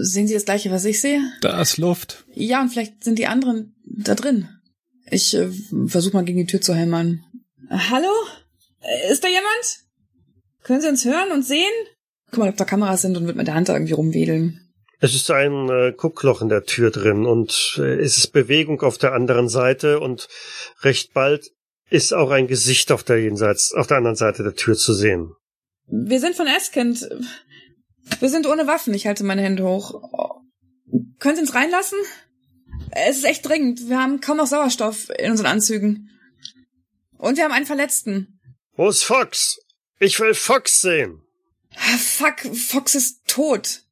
[0.00, 1.20] Sehen Sie das gleiche, was ich sehe?
[1.42, 2.24] Da ist Luft.
[2.32, 4.48] Ja, und vielleicht sind die anderen da drin.
[5.10, 5.50] Ich äh,
[5.86, 7.22] versuche mal gegen die Tür zu hämmern.
[7.70, 8.10] Hallo?
[8.80, 9.87] Äh, Ist da jemand?
[10.68, 11.72] Können Sie uns hören und sehen?
[12.30, 14.70] Guck mal, ob da Kameras sind und wird mit der Hand da irgendwie rumwedeln.
[15.00, 18.98] Es ist ein äh, Guckloch in der Tür drin und äh, es ist Bewegung auf
[18.98, 20.28] der anderen Seite und
[20.82, 21.50] recht bald
[21.88, 25.32] ist auch ein Gesicht auf der jenseits, auf der anderen Seite der Tür zu sehen.
[25.86, 27.08] Wir sind von Eskind.
[28.20, 28.92] Wir sind ohne Waffen.
[28.92, 30.02] Ich halte meine Hände hoch.
[31.18, 31.98] Können Sie uns reinlassen?
[32.90, 33.88] Es ist echt dringend.
[33.88, 36.10] Wir haben kaum noch Sauerstoff in unseren Anzügen.
[37.16, 38.38] Und wir haben einen Verletzten.
[38.76, 39.58] Wo ist Fox?
[39.98, 41.22] Ich will Fox sehen.
[41.76, 43.82] Ah, Fuck, Fox ist tot.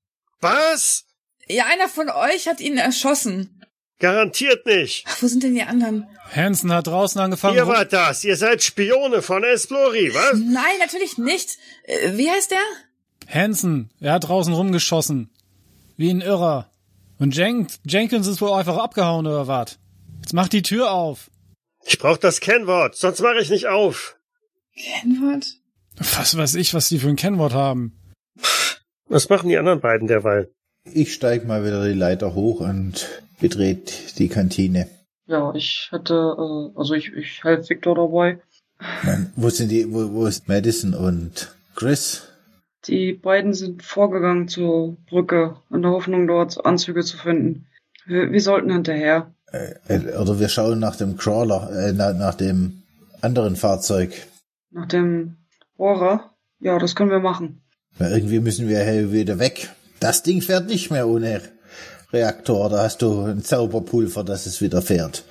[0.41, 1.05] Was?
[1.49, 3.63] Ja, einer von euch hat ihn erschossen.
[3.99, 5.05] Garantiert nicht.
[5.09, 6.07] Ach, wo sind denn die anderen?
[6.35, 7.57] Hansen hat draußen angefangen.
[7.57, 8.25] Ihr wart das.
[8.25, 10.35] Ihr seid Spione von Esplori, was?
[10.39, 11.57] Nein, natürlich nicht.
[11.85, 12.59] Äh, Wie heißt der?
[13.33, 15.31] Hansen, er hat draußen rumgeschossen.
[15.97, 16.71] Wie ein Irrer.
[17.19, 19.79] Und Jen Jenkins ist wohl einfach abgehauen oder was?
[20.21, 21.31] Jetzt mach die Tür auf.
[21.87, 24.17] Ich brauch das Kennwort, sonst mache ich nicht auf.
[24.77, 25.47] Kennwort?
[25.99, 27.93] Was weiß ich, was die für ein Kennwort haben.
[29.09, 30.51] Was machen die anderen beiden derweil?
[30.85, 33.07] Ich steig mal wieder die Leiter hoch und
[33.41, 34.89] betrete die Kantine.
[35.27, 38.41] Ja, ich hätte, äh, also ich, ich helfe Victor dabei.
[39.03, 42.29] Mann, wo sind die, wo, wo ist Madison und Chris?
[42.87, 47.67] Die beiden sind vorgegangen zur Brücke, in der Hoffnung, dort Anzüge zu finden.
[48.07, 49.35] Wir, wir sollten hinterher.
[49.51, 52.83] Äh, oder wir schauen nach dem Crawler, äh, nach, nach dem
[53.21, 54.13] anderen Fahrzeug.
[54.71, 55.37] Nach dem
[55.77, 56.33] Bohrer.
[56.61, 57.63] Ja, das können wir machen.
[57.99, 59.71] Weil irgendwie müssen wir hier wieder weg.
[60.01, 61.41] Das Ding fährt nicht mehr ohne
[62.13, 62.69] Reaktor.
[62.69, 65.25] Da hast du ein Zauberpulver, dass es wieder fährt.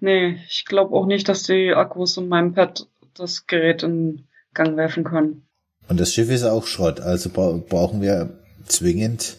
[0.00, 4.76] Nee, ich glaube auch nicht, dass die Akkus in meinem Pad das Gerät in Gang
[4.76, 5.46] werfen können.
[5.88, 7.00] Und das Schiff ist auch Schrott.
[7.00, 9.36] Also bra brauchen wir zwingend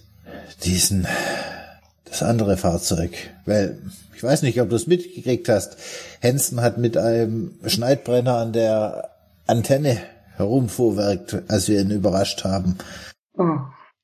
[0.64, 1.08] diesen,
[2.06, 3.12] das andere Fahrzeug.
[3.46, 3.80] Weil,
[4.16, 5.78] ich weiß nicht, ob du es mitgekriegt hast.
[6.24, 9.17] Hansen hat mit einem Schneidbrenner an der
[9.48, 9.98] Antenne
[10.36, 12.78] herumfuhrwerkt, als wir ihn überrascht haben.
[13.38, 13.60] Oh,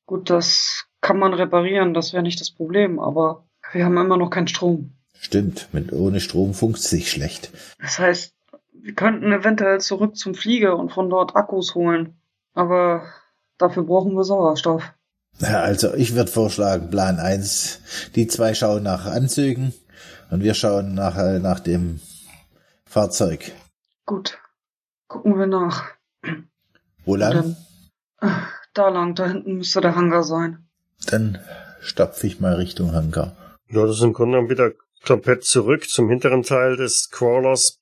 [0.05, 4.29] gut, das kann man reparieren, das wäre nicht das Problem, aber wir haben immer noch
[4.29, 4.93] keinen Strom.
[5.19, 7.51] Stimmt, mit ohne Strom funkt sich schlecht.
[7.79, 8.33] Das heißt,
[8.71, 12.19] wir könnten eventuell zurück zum Flieger und von dort Akkus holen.
[12.53, 13.03] Aber
[13.57, 14.93] dafür brauchen wir Sauerstoff.
[15.39, 17.79] Ja, Also ich würde vorschlagen, Plan eins:
[18.15, 19.73] die zwei schauen nach Anzügen
[20.29, 22.01] und wir schauen nach, äh, nach dem
[22.85, 23.53] Fahrzeug.
[24.05, 24.37] Gut.
[25.13, 25.91] Gucken wir nach.
[27.05, 27.55] Wo lang?
[28.19, 30.65] Dann, da lang, da hinten müsste der Hangar sein.
[31.05, 31.37] Dann
[31.81, 33.35] stapfe ich mal Richtung Hangar.
[33.69, 34.71] Ja, das ist im Grunde genommen wieder
[35.05, 37.79] komplett zurück zum hinteren Teil des Crawlers,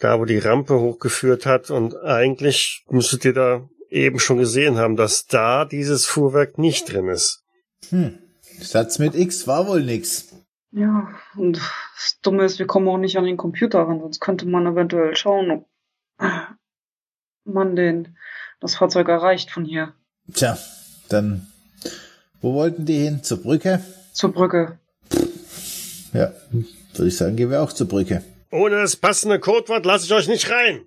[0.00, 1.70] da wo die Rampe hochgeführt hat.
[1.70, 7.08] Und eigentlich müsstet ihr da eben schon gesehen haben, dass da dieses Fuhrwerk nicht drin
[7.08, 7.44] ist.
[7.88, 8.18] Hm.
[8.60, 10.34] Satz mit X war wohl nix.
[10.70, 14.44] Ja, und das Dumme ist, wir kommen auch nicht an den Computer ran, sonst könnte
[14.46, 15.68] man eventuell schauen, ob
[17.44, 18.16] man den,
[18.60, 19.94] das Fahrzeug erreicht von hier.
[20.32, 20.58] Tja,
[21.08, 21.46] dann,
[22.40, 23.22] wo wollten die hin?
[23.22, 23.80] Zur Brücke?
[24.12, 24.78] Zur Brücke.
[26.12, 26.32] Ja,
[26.94, 28.22] würde ich sagen, gehen wir auch zur Brücke.
[28.50, 30.86] Ohne das passende Codewort lasse ich euch nicht rein.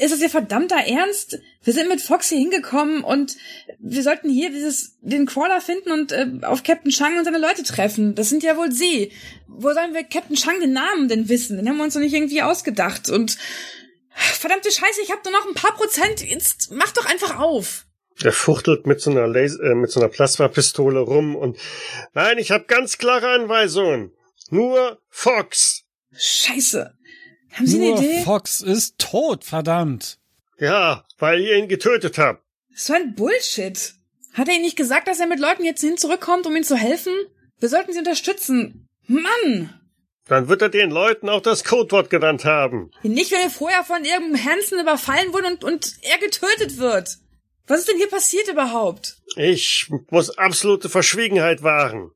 [0.00, 1.38] Ist das Ihr verdammter Ernst?
[1.64, 3.36] Wir sind mit Foxy hingekommen und
[3.80, 7.64] wir sollten hier dieses, den Crawler finden und äh, auf Captain Chang und seine Leute
[7.64, 8.14] treffen.
[8.14, 9.10] Das sind ja wohl Sie.
[9.48, 11.56] Wo sollen wir Captain Chang den Namen denn wissen?
[11.56, 13.10] Den haben wir uns doch nicht irgendwie ausgedacht.
[13.10, 13.36] Und
[14.14, 16.22] verdammte Scheiße, ich habe nur noch ein paar Prozent.
[16.22, 17.86] Jetzt mach doch einfach auf.
[18.22, 21.58] Er fuchtelt mit so einer Laser, äh, mit so einer Plasmapistole rum und
[22.14, 24.12] nein, ich habe ganz klare Anweisungen.
[24.50, 25.84] Nur Fox.
[26.14, 26.94] Scheiße.
[27.52, 28.22] Haben Sie Nur eine Idee?
[28.22, 30.18] Fox ist tot, verdammt.
[30.58, 32.42] Ja, weil ihr ihn getötet habt.
[32.74, 33.94] So ein Bullshit.
[34.34, 36.76] Hat er Ihnen nicht gesagt, dass er mit Leuten jetzt hin zurückkommt, um ihnen zu
[36.76, 37.12] helfen?
[37.58, 38.88] Wir sollten sie unterstützen.
[39.06, 39.81] Mann!
[40.28, 42.90] Dann wird er den Leuten auch das Codewort genannt haben.
[43.02, 47.18] Nicht, wenn wir vorher von irgendeinem Hansen überfallen wurden und, und er getötet wird.
[47.66, 49.16] Was ist denn hier passiert überhaupt?
[49.36, 52.10] Ich muss absolute Verschwiegenheit wahren.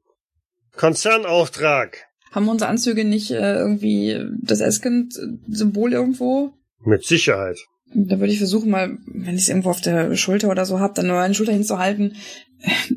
[0.77, 2.07] Konzernauftrag.
[2.33, 6.53] Haben unsere Anzüge nicht äh, irgendwie das Eskind-Symbol irgendwo?
[6.85, 7.59] Mit Sicherheit.
[7.95, 10.95] Da würde ich versuchen, mal, wenn ich es irgendwo auf der Schulter oder so hab,
[10.95, 12.17] dann nur eine Schulter hinzuhalten.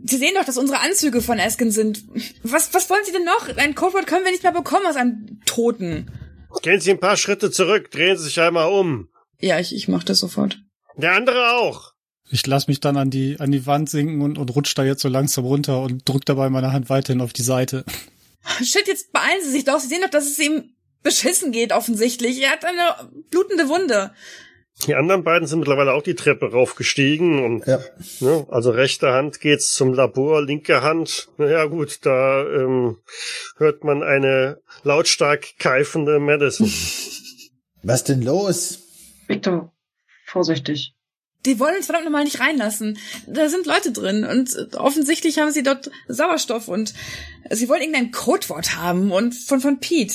[0.04, 2.04] Sie sehen doch, dass unsere Anzüge von Eskin sind.
[2.44, 3.56] Was, was wollen Sie denn noch?
[3.58, 6.12] Ein Codewort können wir nicht mehr bekommen aus einem Toten.
[6.64, 9.10] Gehen Sie ein paar Schritte zurück, drehen Sie sich einmal um.
[9.40, 10.60] Ja, ich, ich mach das sofort.
[10.98, 11.94] Der andere auch.
[12.32, 15.02] Ich lass mich dann an die, an die Wand sinken und, und rutsch da jetzt
[15.02, 17.86] so langsam runter und drück dabei meine Hand weiterhin auf die Seite.
[18.64, 19.80] Shit, jetzt beeilen Sie sich doch.
[19.80, 22.42] Sie sehen doch, dass es ihm beschissen geht, offensichtlich.
[22.42, 24.12] Er hat eine blutende Wunde.
[24.88, 27.80] Die anderen beiden sind mittlerweile auch die Treppe raufgestiegen und Ja.
[28.22, 32.98] ne, also rechte Hand geht's zum Labor, linke Hand, naja gut, da ähm,
[33.58, 36.72] hört man eine lautstark keifende Madison.
[37.84, 38.80] Was denn los?
[39.28, 39.74] Victor,
[40.26, 40.94] vorsichtig.
[41.46, 42.98] Die wollen uns verdammt nochmal nicht reinlassen.
[43.28, 46.94] Da sind Leute drin und offensichtlich haben sie dort Sauerstoff und
[47.50, 50.14] sie wollen irgendein Codewort haben und von, von Pete,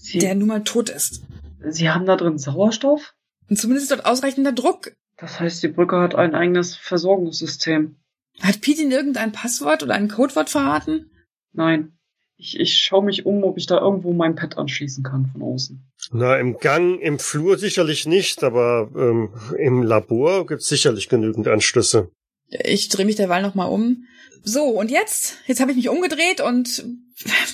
[0.00, 1.22] Sie, der nun mal tot ist.
[1.68, 3.14] Sie haben da drin Sauerstoff?
[3.48, 4.92] Und zumindest ist dort ausreichender Druck.
[5.16, 7.96] Das heißt, die Brücke hat ein eigenes Versorgungssystem.
[8.40, 11.10] Hat Pete Ihnen irgendein Passwort oder ein Codewort verraten?
[11.52, 11.92] Nein.
[12.38, 15.82] Ich, ich schaue mich um, ob ich da irgendwo mein Pad anschließen kann von außen.
[16.12, 22.10] Na, im Gang, im Flur sicherlich nicht, aber ähm, im Labor gibt's sicherlich genügend Anschlüsse.
[22.48, 24.04] Ich drehe mich derweil nochmal um.
[24.42, 25.38] So, und jetzt?
[25.46, 26.84] Jetzt habe ich mich umgedreht und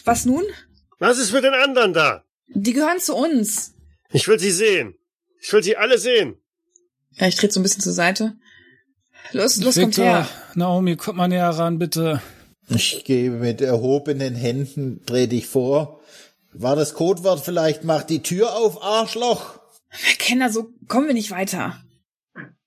[0.05, 0.43] was nun?
[0.99, 2.25] Was ist mit den anderen da?
[2.49, 3.75] Die gehören zu uns.
[4.11, 4.95] Ich will sie sehen.
[5.43, 6.37] Ich will sie alle sehen.
[7.15, 8.37] Ja, ich trete so ein bisschen zur Seite.
[9.33, 10.29] Los, los, kommt Victor, her.
[10.55, 12.23] Naomi, komm mal näher ran, bitte.
[12.69, 16.01] Ich gehe mit erhobenen Händen, dreh dich vor.
[16.53, 19.59] War das Codewort vielleicht, mach die Tür auf, Arschloch?
[20.19, 21.83] Kenner, so kommen wir nicht weiter.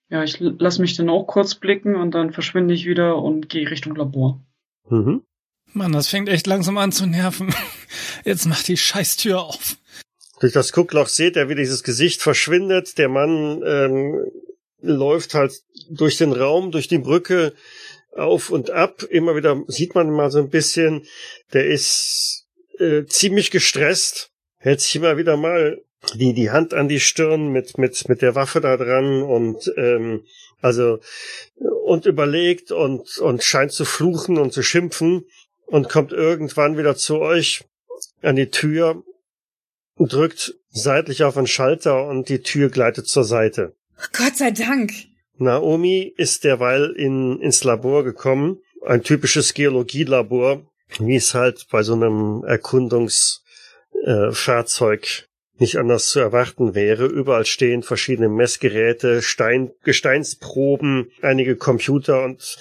[0.10, 3.70] Ja, ich lass mich dann auch kurz blicken und dann verschwinde ich wieder und gehe
[3.70, 4.44] Richtung Labor.
[4.90, 5.24] Mhm.
[5.74, 7.54] Mann, das fängt echt langsam an zu nerven.
[8.26, 9.78] Jetzt mach die Scheißtür auf.
[10.46, 13.00] Durch das Guckloch seht ihr, wie dieses Gesicht verschwindet.
[13.00, 14.32] Der Mann ähm,
[14.80, 17.54] läuft halt durch den Raum, durch die Brücke
[18.16, 19.02] auf und ab.
[19.10, 21.08] Immer wieder sieht man mal so ein bisschen.
[21.54, 22.46] Der ist
[22.78, 25.82] äh, ziemlich gestresst, hält sich immer wieder mal
[26.14, 30.26] die, die Hand an die Stirn mit, mit, mit der Waffe da dran und ähm,
[30.62, 31.00] also
[31.56, 35.26] und überlegt und, und scheint zu fluchen und zu schimpfen
[35.66, 37.64] und kommt irgendwann wieder zu euch
[38.22, 39.04] an die Tür
[39.98, 43.76] drückt seitlich auf einen Schalter und die Tür gleitet zur Seite.
[44.12, 44.92] Gott sei Dank.
[45.38, 48.60] Naomi ist derweil in, ins Labor gekommen.
[48.86, 55.24] Ein typisches Geologielabor, wie es halt bei so einem Erkundungsfahrzeug äh,
[55.58, 57.06] nicht anders zu erwarten wäre.
[57.06, 62.58] Überall stehen verschiedene Messgeräte, Stein, Gesteinsproben, einige Computer und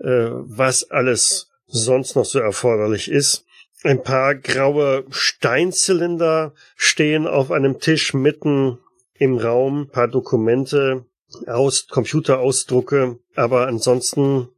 [0.00, 3.44] äh, was alles sonst noch so erforderlich ist.
[3.84, 8.78] Ein paar graue Steinzylinder stehen auf einem Tisch mitten
[9.14, 11.04] im Raum, ein paar Dokumente,
[11.46, 14.48] aus Computerausdrucke, aber ansonsten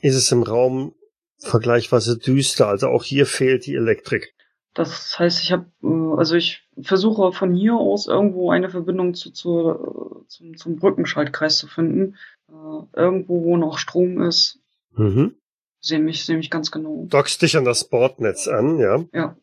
[0.00, 0.94] ist es im Raum
[1.38, 4.34] vergleichsweise düster, also auch hier fehlt die Elektrik.
[4.74, 9.30] Das heißt, ich habe, äh, also ich versuche von hier aus irgendwo eine Verbindung zu,
[9.30, 12.16] zu, zum, zum Brückenschaltkreis zu finden.
[12.48, 14.60] Äh, irgendwo, wo noch Strom ist.
[14.94, 15.34] Mhm.
[15.84, 17.06] Sehe mich, sehe mich ganz genau.
[17.08, 19.04] Dockst dich an das Bordnetz an, ja.
[19.12, 19.36] Ja.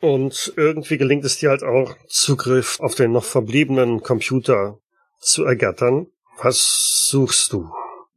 [0.00, 4.78] Und irgendwie gelingt es dir halt auch, Zugriff auf den noch verbliebenen Computer
[5.20, 6.06] zu ergattern.
[6.42, 7.70] Was suchst du?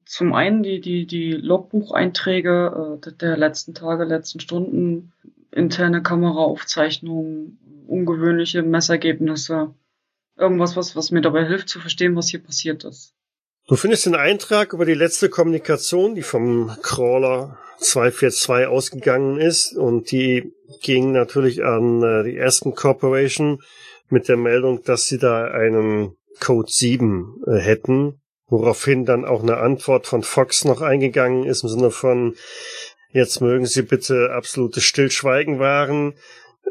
[0.05, 5.13] Zum einen die, die, die Logbucheinträge äh, der letzten Tage, letzten Stunden,
[5.51, 9.73] interne Kameraaufzeichnungen, ungewöhnliche Messergebnisse.
[10.35, 13.13] Irgendwas, was, was mir dabei hilft zu verstehen, was hier passiert ist.
[13.67, 20.11] Du findest den Eintrag über die letzte Kommunikation, die vom Crawler 242 ausgegangen ist und
[20.11, 23.61] die ging natürlich an äh, die ersten Corporation
[24.09, 29.57] mit der Meldung, dass sie da einen Code 7 äh, hätten, woraufhin dann auch eine
[29.57, 32.35] Antwort von Fox noch eingegangen ist im Sinne von
[33.11, 36.13] jetzt mögen Sie bitte absolutes Stillschweigen wahren.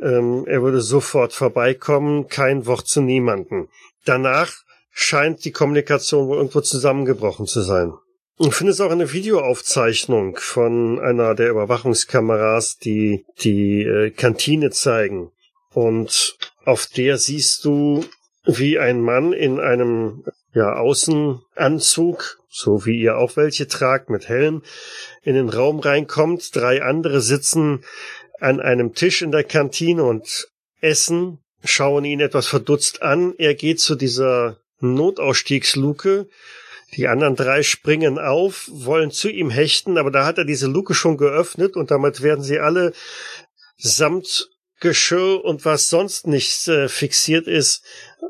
[0.00, 3.68] Ähm, er würde sofort vorbeikommen, kein Wort zu niemanden.
[4.04, 4.52] Danach
[4.90, 7.92] scheint die Kommunikation wohl irgendwo zusammengebrochen zu sein.
[8.40, 15.32] Ich finde es auch eine Videoaufzeichnung von einer der Überwachungskameras, die die äh, Kantine zeigen.
[15.72, 18.04] Und auf der siehst du,
[18.44, 20.24] wie ein Mann in einem
[20.54, 24.62] ja, Außenanzug, so wie ihr auch welche tragt, mit Helm,
[25.22, 26.54] in den Raum reinkommt.
[26.54, 27.84] Drei andere sitzen
[28.38, 30.48] an einem Tisch in der Kantine und
[30.80, 33.34] essen, schauen ihn etwas verdutzt an.
[33.36, 36.28] Er geht zu dieser Notausstiegsluke.
[36.94, 40.94] Die anderen drei springen auf, wollen zu ihm hechten, aber da hat er diese Luke
[40.94, 42.92] schon geöffnet und damit werden sie alle
[43.76, 44.48] samt
[44.80, 47.84] Geschirr und was sonst nicht äh, fixiert ist,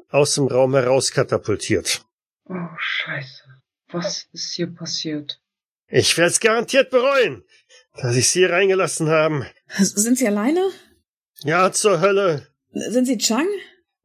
[0.09, 2.05] aus dem Raum heraus katapultiert.
[2.47, 3.45] Oh, scheiße.
[3.91, 5.41] Was ist hier passiert?
[5.89, 7.45] Ich werde es garantiert bereuen,
[7.95, 9.47] dass ich sie hier reingelassen haben.
[9.77, 10.71] Sind Sie alleine?
[11.43, 12.47] Ja, zur Hölle.
[12.73, 13.49] Sind Sie Chang?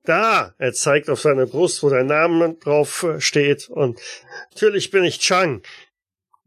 [0.06, 3.70] Da, er zeigt auf seine Brust, wo sein Name drauf äh, steht.
[3.70, 4.00] Und
[4.52, 5.62] natürlich bin ich Chang.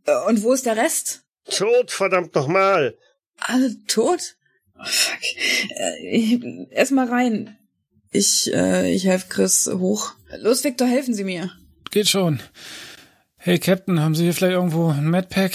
[0.05, 1.23] Äh, Und wo ist der Rest?
[1.51, 2.97] Tot, verdammt nochmal.
[3.39, 4.37] Alle tot?
[4.79, 5.21] Oh, fuck.
[5.71, 7.57] Äh, Erstmal rein.
[8.11, 10.13] Ich, äh, ich helfe Chris hoch.
[10.39, 11.51] Los, Victor, helfen Sie mir.
[11.91, 12.41] Geht schon.
[13.37, 15.53] Hey, Captain, haben Sie hier vielleicht irgendwo ein Medpack?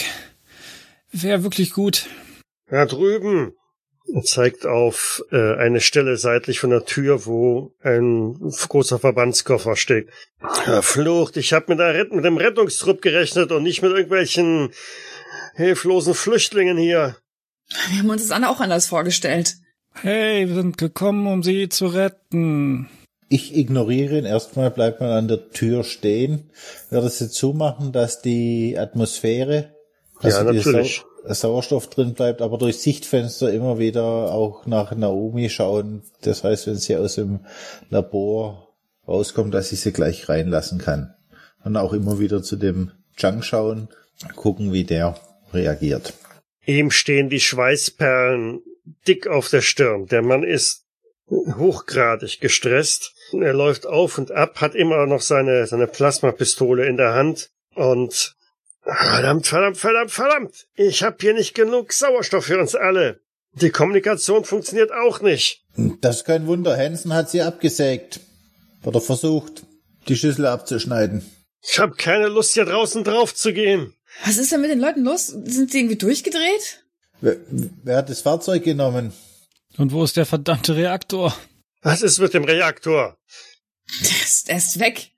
[1.11, 2.07] Wäre wirklich gut.
[2.67, 3.53] Da drüben.
[4.13, 10.09] Er zeigt auf äh, eine Stelle seitlich von der Tür, wo ein großer Verbandskoffer steht.
[10.63, 14.71] Verflucht, ich habe mit, der Rett- mit dem Rettungstrupp gerechnet und nicht mit irgendwelchen
[15.55, 17.15] hilflosen Flüchtlingen hier.
[17.89, 19.55] Wir haben uns das Anna auch anders vorgestellt.
[19.93, 22.89] Hey, wir sind gekommen, um Sie zu retten.
[23.29, 24.25] Ich ignoriere ihn.
[24.25, 26.49] Erstmal bleibt man an der Tür stehen.
[26.89, 29.73] Werde es jetzt so machen, dass die Atmosphäre,
[30.21, 31.03] Ja, also dieser natürlich.
[31.23, 36.01] Sau Sauerstoff drin bleibt, aber durch Sichtfenster immer wieder auch nach Naomi schauen.
[36.21, 37.41] Das heißt, wenn sie aus dem
[37.89, 38.73] Labor
[39.07, 41.13] rauskommt, dass ich sie gleich reinlassen kann.
[41.63, 43.89] Und auch immer wieder zu dem Chang schauen,
[44.35, 45.15] gucken, wie der
[45.53, 46.13] reagiert.
[46.65, 48.61] Ihm stehen die Schweißperlen
[49.07, 50.07] dick auf der Stirn.
[50.07, 50.85] Der Mann ist
[51.29, 53.13] hochgradig gestresst.
[53.31, 58.35] Er läuft auf und ab, hat immer noch seine, seine Plasmapistole in der Hand und
[58.83, 60.67] verdammt, verdammt, verdammt, verdammt.
[60.75, 63.21] Ich hab hier nicht genug Sauerstoff für uns alle.
[63.53, 65.65] Die Kommunikation funktioniert auch nicht.
[65.75, 66.77] Das ist kein Wunder.
[66.77, 68.21] Hansen hat sie abgesägt.
[68.83, 69.63] Oder versucht,
[70.07, 71.23] die Schüssel abzuschneiden.
[71.61, 73.93] Ich hab keine Lust, hier draußen drauf zu gehen.
[74.25, 75.27] Was ist denn mit den Leuten los?
[75.27, 76.83] Sind sie irgendwie durchgedreht?
[77.19, 79.13] Wer, wer hat das Fahrzeug genommen?
[79.77, 81.35] Und wo ist der verdammte Reaktor?
[81.81, 83.17] Was ist mit dem Reaktor?
[84.01, 85.11] Der ist, der ist weg.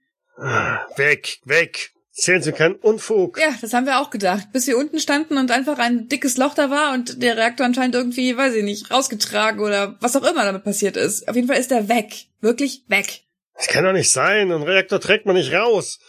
[0.98, 1.93] Weg, weg.
[2.16, 3.40] Zählen Sie keinen Unfug.
[3.40, 4.50] Ja, das haben wir auch gedacht.
[4.54, 7.96] Bis wir unten standen und einfach ein dickes Loch da war und der Reaktor anscheinend
[7.96, 11.28] irgendwie, weiß ich nicht, rausgetragen oder was auch immer damit passiert ist.
[11.28, 12.28] Auf jeden Fall ist er weg.
[12.40, 13.24] Wirklich weg.
[13.56, 14.52] Das kann doch nicht sein.
[14.52, 16.00] Ein Reaktor trägt man nicht raus.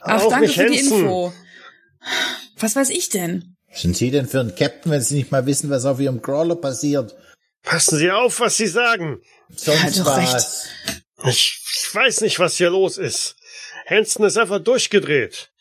[0.00, 1.00] Ach, auch danke nicht für die Hansen.
[1.00, 1.32] Info.
[2.58, 3.56] Was weiß ich denn?
[3.70, 6.22] Was sind Sie denn für ein Captain, wenn Sie nicht mal wissen, was auf Ihrem
[6.22, 7.14] Crawler passiert?
[7.62, 9.20] Passen Sie auf, was Sie sagen.
[9.54, 10.66] Sonst doch was.
[11.24, 13.36] Ich, ich weiß nicht, was hier los ist.
[13.86, 15.51] Hansen ist einfach durchgedreht.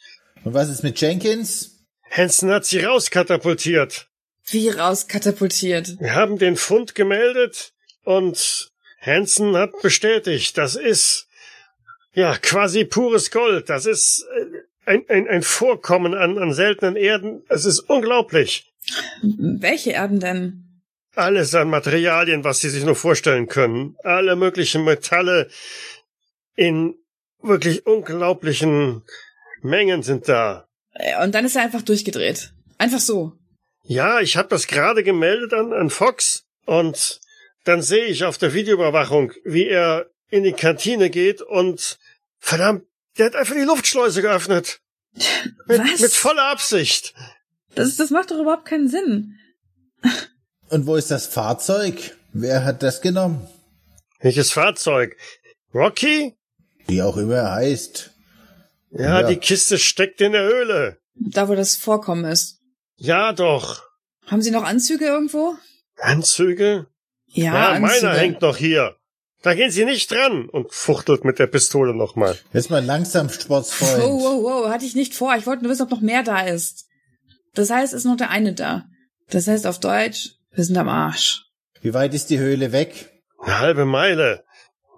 [0.44, 1.86] Und was ist mit Jenkins?
[2.10, 4.08] Hansen hat sie rauskatapultiert.
[4.46, 6.00] Wie rauskatapultiert.
[6.00, 7.74] Wir haben den Fund gemeldet
[8.04, 11.28] und Hansen hat bestätigt, das ist
[12.14, 13.70] ja quasi pures Gold.
[13.70, 17.44] Das ist äh, ein, ein, ein Vorkommen an, an seltenen Erden.
[17.48, 18.74] Es ist unglaublich.
[19.22, 20.64] Welche Erden denn?
[21.16, 23.96] Alles an Materialien, was Sie sich nur vorstellen können.
[24.04, 25.50] Alle möglichen Metalle
[26.56, 26.96] in
[27.42, 29.04] wirklich unglaublichen
[29.64, 30.68] Mengen sind da.
[30.94, 32.54] Äh, Und dann ist er einfach durchgedreht.
[32.78, 33.34] Einfach so.
[33.84, 37.20] Ja, ich habe das gerade gemeldet an, an Fox und
[37.64, 42.00] dann sehe ich auf der Videoüberwachung, wie er in die Kantine geht und
[42.40, 42.84] verdammt,
[43.18, 44.80] der hat einfach die Luftschleuse geöffnet.
[45.68, 46.00] Mit, Was?
[46.00, 47.14] mit voller Absicht.
[47.76, 49.38] Das, das macht doch überhaupt keinen Sinn.
[50.70, 52.16] Und wo ist das Fahrzeug?
[52.32, 53.46] Wer hat das genommen?
[54.22, 55.18] Welches Fahrzeug?
[55.74, 56.38] Rocky?
[56.88, 58.11] Wie auch immer er heißt.
[58.92, 59.28] Ja, Ja.
[59.28, 60.98] die Kiste steckt in der Höhle.
[61.16, 62.60] Da, wo das Vorkommen ist.
[62.98, 63.84] Ja, doch.
[64.28, 65.56] Haben Sie noch Anzüge irgendwo?
[65.98, 66.88] Anzüge?
[67.28, 68.14] Ja, Ja, meiner Anzüge.
[68.14, 68.96] hängt noch hier.
[69.44, 72.38] Da gehen Sie nicht dran und fuchtelt mit der Pistole nochmal.
[72.54, 74.04] Jetzt mal langsam, Sportsfreund.
[74.04, 75.36] Wow, wow, wow, hatte ich nicht vor.
[75.36, 76.86] Ich wollte nur wissen, ob noch mehr da ist.
[77.56, 78.86] Das heißt, ist noch der eine da.
[79.30, 81.46] Das heißt auf Deutsch, wir sind am Arsch.
[81.82, 83.12] Wie weit ist die Höhle weg?
[83.40, 84.44] Eine halbe Meile.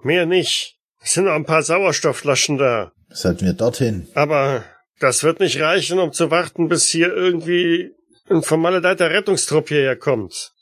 [0.03, 0.77] Mehr nicht.
[1.01, 2.91] Es sind noch ein paar Sauerstoffflaschen da.
[3.13, 4.07] Sollten wir dorthin?
[4.15, 4.63] Aber
[4.99, 7.93] das wird nicht reichen, um zu warten, bis hier irgendwie
[8.29, 10.53] ein vermaledeiter Rettungstrupp hierher kommt.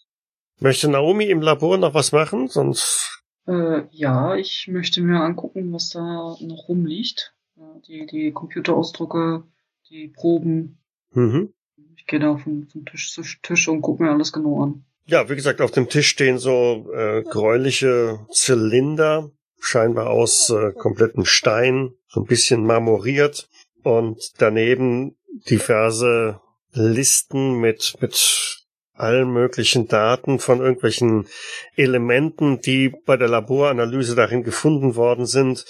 [0.60, 2.48] Möchte Naomi im Labor noch was machen?
[2.48, 3.24] Sonst.
[3.48, 7.34] Äh, ja, ich möchte mir angucken, was da noch rumliegt.
[7.56, 9.44] Ja, die, die Computerausdrucke,
[9.90, 10.80] die Proben.
[11.14, 11.54] Mhm.
[11.96, 14.86] Ich gehe da vom, vom Tisch zu Tisch und gucke mir alles genau an.
[15.06, 19.32] Ja, wie gesagt, auf dem Tisch stehen so äh, gräuliche Zylinder,
[19.62, 23.48] scheinbar aus äh, komplettem Stein, so ein bisschen marmoriert
[23.84, 25.16] und daneben
[25.50, 26.42] diverse
[26.74, 28.62] Listen mit mit
[28.94, 31.28] allen möglichen Daten von irgendwelchen
[31.76, 35.66] Elementen, die bei der Laboranalyse darin gefunden worden sind.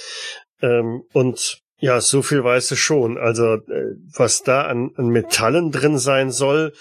[0.61, 3.17] Ähm, und ja, so viel weiß es schon.
[3.17, 6.73] Also äh, was da an, an Metallen drin sein soll,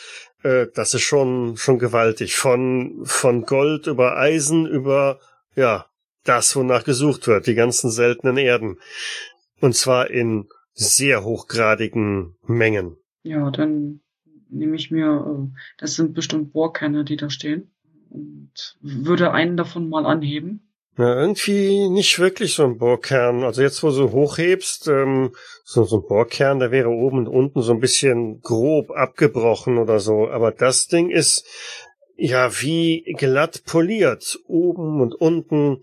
[0.43, 2.37] äh, das ist schon schon gewaltig.
[2.37, 5.21] Von von Gold über Eisen über
[5.55, 5.87] ja
[6.25, 8.79] das, wonach gesucht wird, die ganzen seltenen Erden.
[9.61, 12.97] Und zwar in sehr hochgradigen Mengen.
[13.23, 14.01] Ja, dann
[14.49, 17.71] nehme ich mir, äh, das sind bestimmt Bohrkerne, die da stehen.
[18.09, 20.71] Und würde einen davon mal anheben.
[20.99, 23.45] Ja, irgendwie nicht wirklich so ein Bohrkern.
[23.45, 25.31] Also jetzt, wo du hochhebst, ähm,
[25.65, 30.01] so, so ein Bohrkern, der wäre oben und unten so ein bisschen grob abgebrochen oder
[30.01, 30.29] so.
[30.29, 31.47] Aber das Ding ist
[32.17, 34.41] ja wie glatt poliert.
[34.47, 35.83] Oben und unten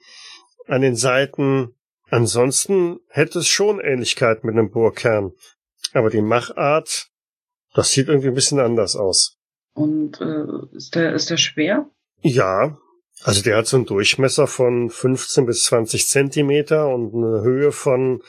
[0.68, 1.76] an den Seiten.
[2.09, 5.34] Ansonsten hätte es schon Ähnlichkeit mit einem Bohrkern.
[5.93, 7.09] Aber die Machart,
[7.74, 9.38] das sieht irgendwie ein bisschen anders aus.
[9.74, 11.89] Und äh, ist der, ist der schwer?
[12.22, 12.78] Ja,
[13.24, 18.22] also der hat so einen Durchmesser von 15 bis 20 Zentimeter und eine Höhe von,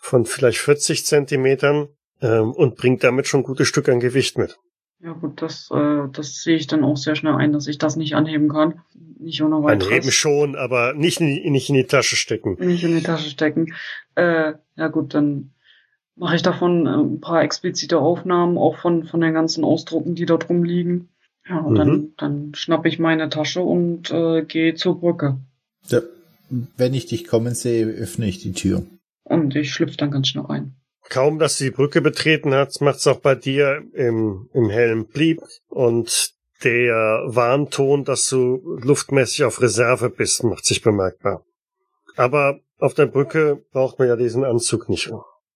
[0.00, 1.88] von vielleicht 40 Zentimetern
[2.20, 4.58] ähm, und bringt damit schon ein gutes Stück an Gewicht mit.
[5.00, 7.96] Ja gut, das, äh, das sehe ich dann auch sehr schnell ein, dass ich das
[7.96, 8.80] nicht anheben kann.
[9.18, 9.88] Nicht ohne weiteres.
[9.92, 12.56] Anheben schon, aber nicht in, die- nicht in die Tasche stecken.
[12.58, 13.74] Nicht in die Tasche stecken.
[14.14, 15.52] Äh, ja gut, dann
[16.16, 20.24] mache ich davon äh, ein paar explizite Aufnahmen, auch von, von den ganzen Ausdrucken, die
[20.26, 21.08] dort rumliegen.
[21.48, 21.76] Ja, und Mhm.
[21.76, 25.38] dann, dann schnappe ich meine Tasche und äh, gehe zur Brücke.
[25.88, 26.00] Ja,
[26.48, 28.86] wenn ich dich kommen sehe, öffne ich die Tür.
[29.24, 30.74] Und ich schlüpfe dann ganz schnell rein.
[31.08, 35.40] Kaum, dass sie die Brücke betreten hat, macht's auch bei dir im, im Helm blieb
[35.68, 36.34] und
[36.64, 41.44] der Warnton, dass du luftmäßig auf Reserve bist, macht sich bemerkbar.
[42.16, 45.10] Aber auf der Brücke braucht man ja diesen Anzug nicht.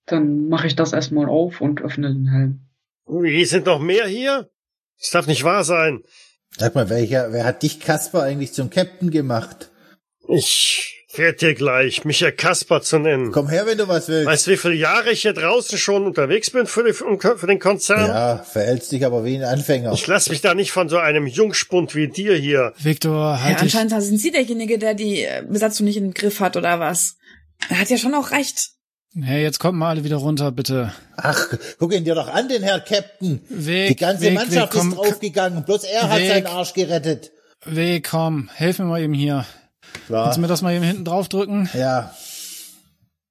[0.07, 2.61] Dann mache ich das erstmal auf und öffne den Helm.
[3.07, 4.51] Wie sind noch mehr hier?
[4.99, 6.03] Das darf nicht wahr sein.
[6.57, 9.71] Sag mal, welcher, wer hat dich, Kasper, eigentlich zum Captain gemacht?
[10.29, 13.33] Ich werde dir gleich Michael Kasper zu nennen.
[13.33, 14.27] Komm her, wenn du was willst.
[14.27, 17.59] Weißt du, wie viele Jahre ich hier draußen schon unterwegs bin für, die, für den
[17.59, 18.07] Konzern?
[18.07, 19.93] ja, verhältst dich aber wie ein Anfänger.
[19.93, 22.73] Ich lass mich da nicht von so einem Jungspund wie dir hier.
[22.79, 23.75] Victor, Ja, halt dich.
[23.77, 27.17] anscheinend sind Sie derjenige, der die äh, Besatzung nicht im Griff hat, oder was?
[27.69, 28.71] Er hat ja schon auch recht.
[29.21, 30.95] Hey, jetzt kommt mal alle wieder runter, bitte.
[31.17, 31.49] Ach,
[31.81, 33.41] guck ihn dir doch an, den Herr Captain.
[33.49, 35.65] Weg, Die ganze weg, Mannschaft weg, komm, ist draufgegangen.
[35.65, 36.29] Bloß er hat Weg.
[36.29, 37.33] seinen Arsch gerettet.
[37.67, 39.45] Weg, komm, helf mir mal eben hier.
[40.09, 40.25] Ja.
[40.25, 41.69] Kannst du mir das mal eben hinten drauf drücken?
[41.75, 42.15] ja.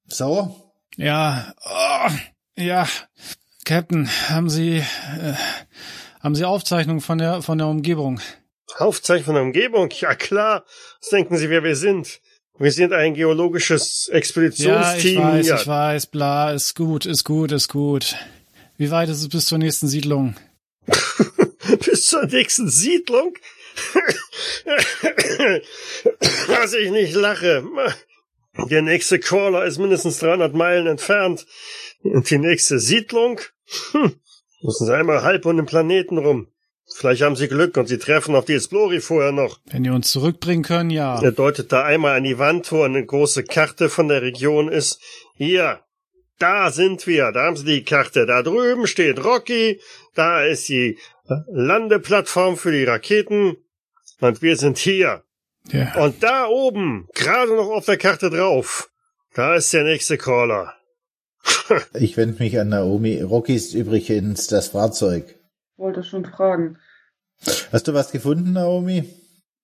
[0.06, 0.72] So?
[0.96, 2.10] Ja, oh,
[2.56, 2.86] ja.
[3.64, 5.34] Captain, haben Sie, äh,
[6.20, 8.20] haben Sie Aufzeichnungen von der, von der Umgebung?
[8.76, 9.88] Aufzeichnung von der Umgebung?
[10.00, 10.64] Ja klar.
[11.00, 12.20] Was denken Sie, wer wir sind?
[12.58, 15.22] Wir sind ein geologisches Ja, ich Expeditionsteam.
[15.22, 15.56] weiß, ja.
[15.60, 18.16] ich weiß, bla, ist gut, ist gut, ist gut.
[18.76, 20.34] Wie weit ist es bis zur nächsten Siedlung?
[21.84, 23.34] Bis zur nächsten Siedlung?
[26.60, 27.64] Dass ich nicht lache.
[28.70, 31.46] Der nächste Crawler ist mindestens 300 Meilen entfernt.
[32.02, 33.40] Und die nächste Siedlung?
[33.92, 34.14] Hm.
[34.62, 36.48] Müssen sie einmal halb um den Planeten rum.
[36.92, 39.60] Vielleicht haben sie Glück und sie treffen auf die Explori vorher noch.
[39.70, 41.22] Wenn ihr uns zurückbringen können, ja.
[41.22, 45.00] Er deutet da einmal an die Wand, wo eine große Karte von der Region ist.
[45.36, 45.80] Hier,
[46.38, 48.26] da sind wir, da haben Sie die Karte.
[48.26, 49.80] Da drüben steht Rocky,
[50.14, 50.98] da ist die
[51.48, 53.56] Landeplattform für die Raketen
[54.20, 55.22] und wir sind hier.
[55.72, 56.04] Yeah.
[56.04, 58.90] Und da oben, gerade noch auf der Karte drauf,
[59.34, 60.74] da ist der nächste Caller.
[61.94, 63.20] ich wende mich an Naomi.
[63.20, 65.38] Rocky ist übrigens das Fahrzeug.
[65.76, 66.78] Wollte schon fragen.
[67.72, 69.08] Hast du was gefunden, Naomi?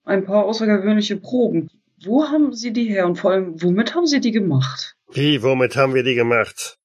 [0.05, 1.69] Ein paar außergewöhnliche Proben.
[2.05, 4.95] Wo haben Sie die her und vor allem, womit haben Sie die gemacht?
[5.13, 6.79] Wie, womit haben wir die gemacht?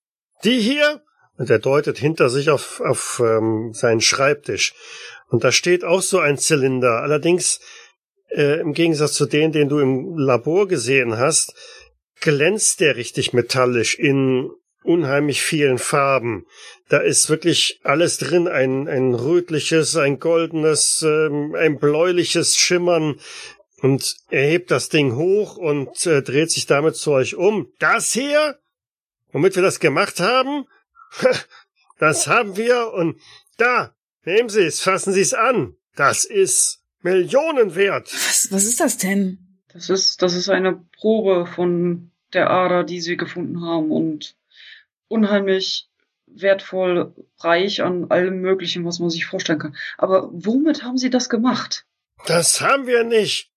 [0.43, 1.01] Die hier?
[1.37, 4.73] Und er deutet hinter sich auf, auf ähm, seinen Schreibtisch.
[5.27, 7.01] Und da steht auch so ein Zylinder.
[7.01, 7.59] Allerdings,
[8.35, 11.53] äh, im Gegensatz zu dem, den du im Labor gesehen hast,
[12.19, 14.49] glänzt der richtig metallisch in
[14.83, 16.45] unheimlich vielen Farben.
[16.89, 23.19] Da ist wirklich alles drin, ein, ein rötliches, ein goldenes, ähm, ein bläuliches Schimmern.
[23.81, 27.71] Und er hebt das Ding hoch und äh, dreht sich damit zu euch um.
[27.79, 28.59] Das hier?
[29.31, 30.65] Womit wir das gemacht haben?
[31.99, 33.19] das haben wir und
[33.57, 35.75] da, nehmen Sie es, fassen Sie es an.
[35.95, 38.11] Das ist Millionen wert.
[38.13, 39.39] Was, was ist das denn?
[39.73, 44.35] Das ist, das ist eine Probe von der Ader, die Sie gefunden haben und
[45.07, 45.89] unheimlich
[46.27, 49.75] wertvoll, reich an allem Möglichen, was man sich vorstellen kann.
[49.97, 51.85] Aber womit haben Sie das gemacht?
[52.25, 53.51] Das haben wir nicht.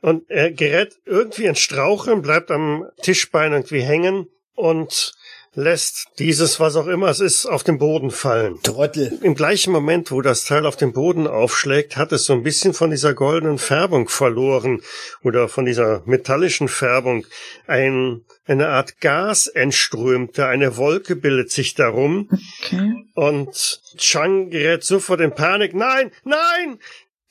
[0.00, 5.14] Und er gerät irgendwie ins Straucheln, bleibt am Tischbein irgendwie hängen und
[5.54, 8.58] lässt dieses, was auch immer es ist, auf den Boden fallen.
[8.62, 9.18] Trottel.
[9.22, 12.72] Im gleichen Moment, wo das Teil auf den Boden aufschlägt, hat es so ein bisschen
[12.72, 14.80] von dieser goldenen Färbung verloren
[15.22, 17.26] oder von dieser metallischen Färbung.
[17.66, 22.30] Ein, eine Art Gas entströmte, eine Wolke bildet sich darum.
[22.64, 23.04] Okay.
[23.14, 25.74] Und Chang gerät sofort in Panik.
[25.74, 26.78] Nein, nein!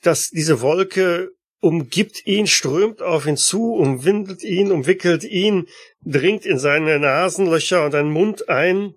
[0.02, 1.32] Dass diese Wolke
[1.62, 5.68] umgibt ihn, strömt auf ihn zu, umwindet ihn, umwickelt ihn,
[6.04, 8.94] dringt in seine Nasenlöcher und einen Mund ein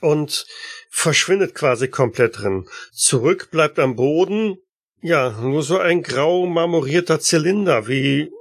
[0.00, 0.46] und
[0.90, 2.66] verschwindet quasi komplett drin.
[2.92, 4.58] Zurück bleibt am Boden,
[5.00, 8.32] ja, nur so ein grau marmorierter Zylinder, wie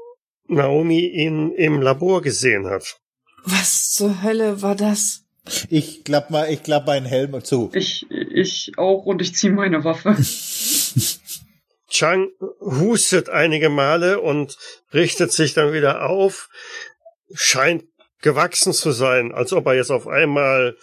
[0.48, 2.98] Naomi ihn im Labor gesehen hat.
[3.46, 5.26] Was zur Hölle war das?
[5.70, 7.70] Ich klapp mal, ich klapp meinen Helm zu.
[7.74, 10.18] Ich, ich auch und ich zieh meine Waffe.
[11.90, 12.30] Chang
[12.60, 14.58] hustet einige Male und
[14.94, 16.50] richtet sich dann wieder auf,
[17.34, 17.84] scheint
[18.22, 20.78] gewachsen zu sein, als ob er jetzt auf einmal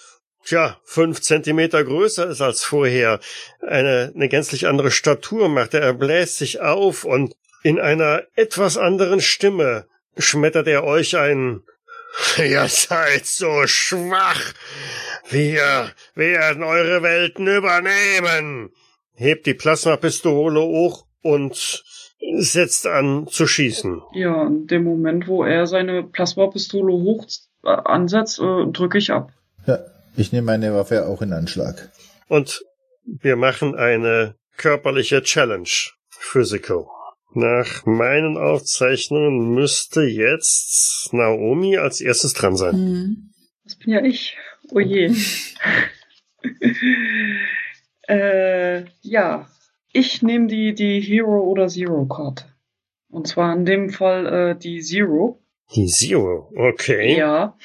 [0.44, 3.20] tja, fünf Zentimeter größer ist als vorher,
[3.60, 5.74] eine, eine gänzlich andere Statur macht.
[5.74, 9.86] Er bläst sich auf und in einer etwas anderen Stimme
[10.16, 11.62] schmettert er euch ein
[12.38, 14.54] Ihr seid so schwach.
[15.28, 18.72] Wir werden eure Welten übernehmen.
[19.16, 21.82] Hebt die Plasmapistole hoch und
[22.36, 24.02] setzt an zu schießen.
[24.12, 27.26] Ja, in dem Moment, wo er seine Plasmapistole hoch
[27.64, 29.32] äh, ansetzt, äh, drücke ich ab.
[29.66, 29.78] Ja,
[30.16, 31.90] ich nehme meine Waffe auch in Anschlag.
[32.28, 32.62] Und
[33.04, 35.68] wir machen eine körperliche Challenge.
[36.08, 36.86] Physical.
[37.34, 43.30] Nach meinen Aufzeichnungen müsste jetzt Naomi als erstes dran sein.
[43.64, 44.36] Das bin ja ich.
[44.70, 45.10] Oh je.
[48.08, 49.48] äh, ja,
[49.92, 52.44] ich nehme die, die Hero oder Zero Karte.
[53.08, 55.40] Und zwar in dem Fall äh, die Zero.
[55.74, 57.16] Die Zero, okay.
[57.16, 57.56] Ja.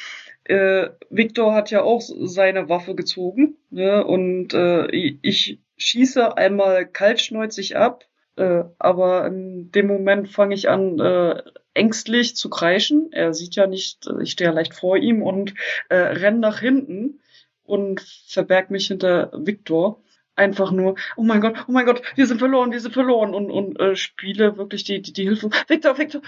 [0.46, 3.58] Äh, Victor hat ja auch seine Waffe gezogen.
[3.70, 4.04] Ne?
[4.04, 8.06] Und äh, ich schieße einmal kaltschneuzig ab.
[8.38, 13.12] Äh, aber in dem Moment fange ich an, äh, ängstlich zu kreischen.
[13.12, 15.54] Er sieht ja nicht, ich stehe ja leicht vor ihm und
[15.90, 17.20] äh, renn nach hinten
[17.64, 20.02] und verberg mich hinter Victor
[20.42, 23.52] einfach nur, oh mein Gott, oh mein Gott, wir sind verloren, wir sind verloren und,
[23.52, 25.50] und äh, spiele wirklich die, die, die Hilfe.
[25.68, 26.22] Victor, Victor,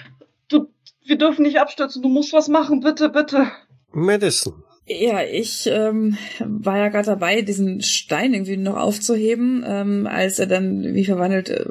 [0.48, 0.70] du,
[1.06, 3.52] wir dürfen nicht abstürzen, du musst was machen, bitte, bitte.
[3.92, 4.64] Madison.
[4.86, 10.48] Ja, ich ähm, war ja gerade dabei, diesen Stein irgendwie noch aufzuheben, ähm, als er
[10.48, 11.66] dann wie verwandelt äh,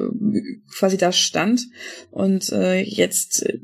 [0.75, 1.69] quasi da stand
[2.11, 3.59] und äh, jetzt äh,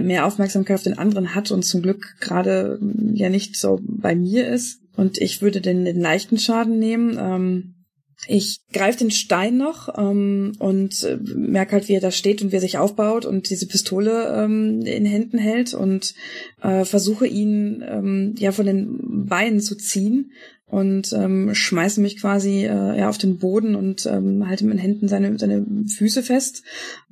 [0.00, 4.14] mehr Aufmerksamkeit auf den anderen hat und zum Glück gerade äh, ja nicht so bei
[4.14, 4.80] mir ist.
[4.94, 7.18] Und ich würde den, den leichten Schaden nehmen.
[7.18, 7.81] Ähm,
[8.28, 12.52] ich greife den Stein noch ähm, und äh, merke halt, wie er da steht und
[12.52, 16.14] wie er sich aufbaut und diese Pistole ähm, in Händen hält und
[16.60, 20.32] äh, versuche ihn ähm, ja von den Beinen zu ziehen
[20.72, 24.80] und ähm, schmeiße mich quasi äh, ja auf den Boden und ähm, halte mit den
[24.80, 26.62] Händen seine seine Füße fest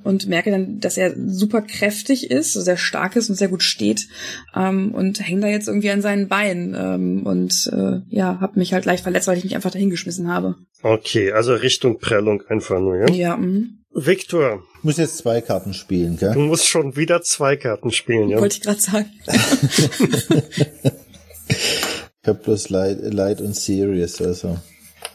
[0.02, 4.08] und merke dann, dass er super kräftig ist, sehr stark ist und sehr gut steht
[4.56, 8.72] ähm, und hänge da jetzt irgendwie an seinen Beinen ähm, und äh, ja, habe mich
[8.72, 10.54] halt leicht verletzt, weil ich mich einfach dahingeschmissen habe.
[10.82, 13.11] Okay, also Richtung Prellung einfach nur, ja?
[13.11, 13.36] Ja.
[13.36, 13.64] Mh.
[13.92, 14.62] Victor.
[14.78, 16.32] Ich muss jetzt zwei Karten spielen, gell?
[16.32, 18.40] Du musst schon wieder zwei Karten spielen, ja?
[18.40, 19.11] Wollte ich gerade sagen.
[22.22, 24.58] Ich habe bloß Light, Light und Serious, also.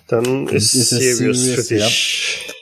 [0.08, 2.48] Dann ist, ist Serious, serious, für dich.
[2.48, 2.54] Ja.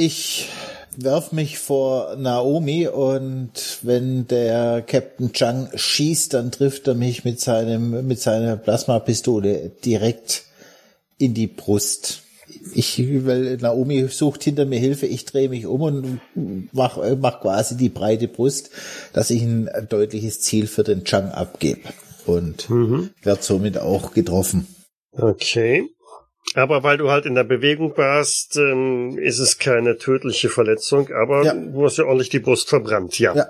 [0.00, 0.48] Ich
[0.96, 7.40] werf mich vor Naomi und wenn der Captain Chang schießt, dann trifft er mich mit
[7.40, 10.44] seinem, mit seiner Plasmapistole direkt
[11.18, 12.22] in die Brust.
[12.74, 16.20] Ich, weil Naomi sucht hinter mir Hilfe, ich drehe mich um und
[16.72, 18.70] mach, mach quasi die breite Brust,
[19.12, 21.80] dass ich ein deutliches Ziel für den Chang abgebe.
[22.26, 23.10] Und mhm.
[23.22, 24.66] werde somit auch getroffen.
[25.12, 25.88] Okay.
[26.54, 31.44] Aber weil du halt in der Bewegung warst, ähm, ist es keine tödliche Verletzung, aber
[31.44, 31.54] ja.
[31.54, 33.34] du hast ja ordentlich die Brust verbrannt, ja.
[33.34, 33.46] ja.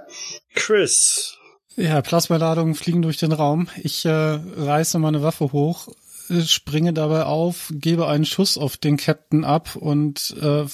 [0.55, 1.37] Chris.
[1.77, 3.69] Ja, Plasmaladungen fliegen durch den Raum.
[3.83, 5.89] Ich äh, reiße meine Waffe hoch,
[6.31, 10.65] äh, springe dabei auf, gebe einen Schuss auf den Captain ab und äh,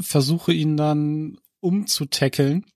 [0.00, 2.66] versuche ihn dann umzutackeln.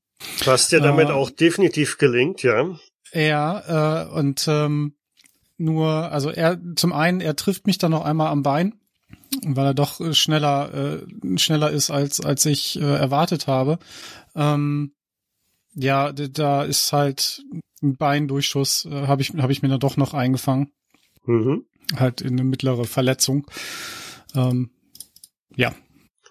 [0.45, 2.79] Was dir damit äh, auch definitiv gelingt, ja.
[3.13, 4.95] Ja, äh, und ähm,
[5.59, 8.75] nur, also er, zum einen, er trifft mich dann noch einmal am Bein
[9.45, 13.79] weil er doch schneller äh, schneller ist als als ich äh, erwartet habe.
[14.35, 14.93] Ähm,
[15.75, 17.43] ja, da ist halt
[17.83, 20.73] ein Beindurchschuss äh, habe ich habe ich mir dann doch noch eingefangen.
[21.25, 21.65] Mhm.
[21.97, 23.47] Halt in eine mittlere Verletzung.
[24.35, 24.71] Ähm,
[25.57, 25.75] ja.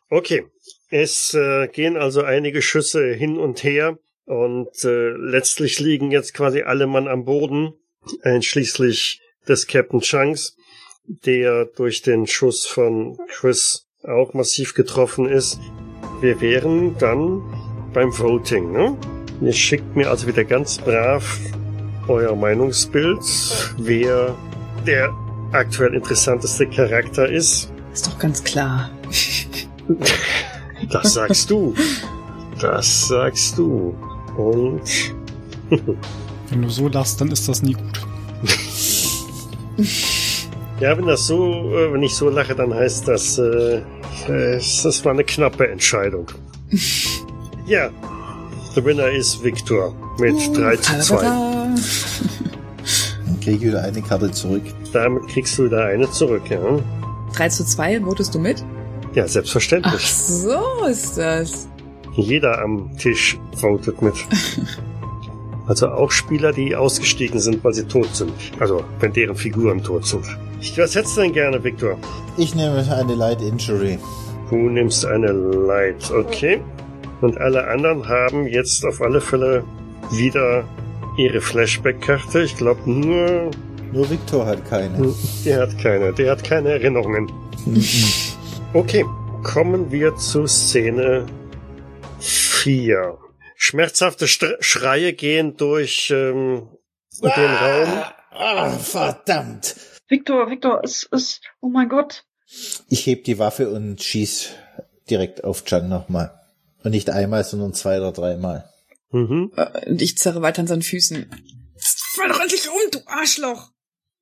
[0.09, 0.45] Okay.
[0.89, 6.61] Es äh, gehen also einige Schüsse hin und her und äh, letztlich liegen jetzt quasi
[6.61, 7.73] alle Mann am Boden,
[8.23, 10.55] einschließlich des Captain Chunks
[11.25, 15.59] der durch den Schuss von Chris auch massiv getroffen ist.
[16.21, 17.41] Wir wären dann
[17.93, 18.97] beim Voting, ne?
[19.41, 21.39] Ihr schickt mir also wieder ganz brav
[22.07, 23.19] euer Meinungsbild,
[23.77, 24.35] wer
[24.85, 25.13] der
[25.51, 27.71] aktuell interessanteste Charakter ist.
[27.93, 28.91] Ist doch ganz klar.
[30.89, 31.75] Das sagst du.
[32.59, 33.95] Das sagst du.
[34.41, 34.81] Und.
[36.49, 38.01] Wenn du so lachst, dann ist das nie gut.
[40.81, 43.81] Ja, wenn das so, äh, wenn ich so lache, dann heißt das, äh,
[44.27, 46.25] das war eine knappe Entscheidung.
[47.67, 47.89] ja,
[48.73, 51.21] the winner ist Victor mit uh, 3 zu 2.
[51.23, 51.75] Dann
[53.41, 54.63] kriege ich wieder eine Karte zurück.
[54.91, 56.59] Damit kriegst du wieder eine zurück, ja.
[57.35, 58.63] 3 zu 2, votest du mit?
[59.13, 59.93] Ja, selbstverständlich.
[59.95, 61.67] Ach so ist das.
[62.13, 64.15] Jeder am Tisch votet mit.
[65.67, 68.33] also auch Spieler, die ausgestiegen sind, weil sie tot sind.
[68.59, 70.25] Also, wenn deren Figuren tot sind.
[70.77, 71.97] Was hättest du denn gerne, Victor?
[72.37, 73.97] Ich nehme eine Light Injury.
[74.49, 76.61] Du nimmst eine Light, okay.
[77.21, 79.63] Und alle anderen haben jetzt auf alle Fälle
[80.11, 80.65] wieder
[81.17, 82.41] ihre Flashback-Karte.
[82.43, 83.51] Ich glaube nur.
[83.93, 85.13] Nur Victor hat keine.
[85.45, 86.13] Der hat keine.
[86.13, 87.31] Der hat keine Erinnerungen.
[88.73, 89.05] okay,
[89.43, 91.25] kommen wir zu Szene
[92.61, 93.17] 4.
[93.55, 96.69] Schmerzhafte St Schreie gehen durch ähm,
[97.21, 98.03] ah, den Raum.
[98.31, 99.75] Ah, verdammt.
[100.07, 102.23] Victor, Victor, es ist, oh mein Gott.
[102.89, 104.49] Ich heb die Waffe und schieß
[105.09, 106.37] direkt auf Chan nochmal.
[106.83, 108.69] Und nicht einmal, sondern zwei oder dreimal.
[109.11, 109.51] Mhm.
[109.55, 111.29] Äh, und ich zerre weiter an seinen Füßen.
[112.15, 113.71] Fall doch endlich um, du Arschloch!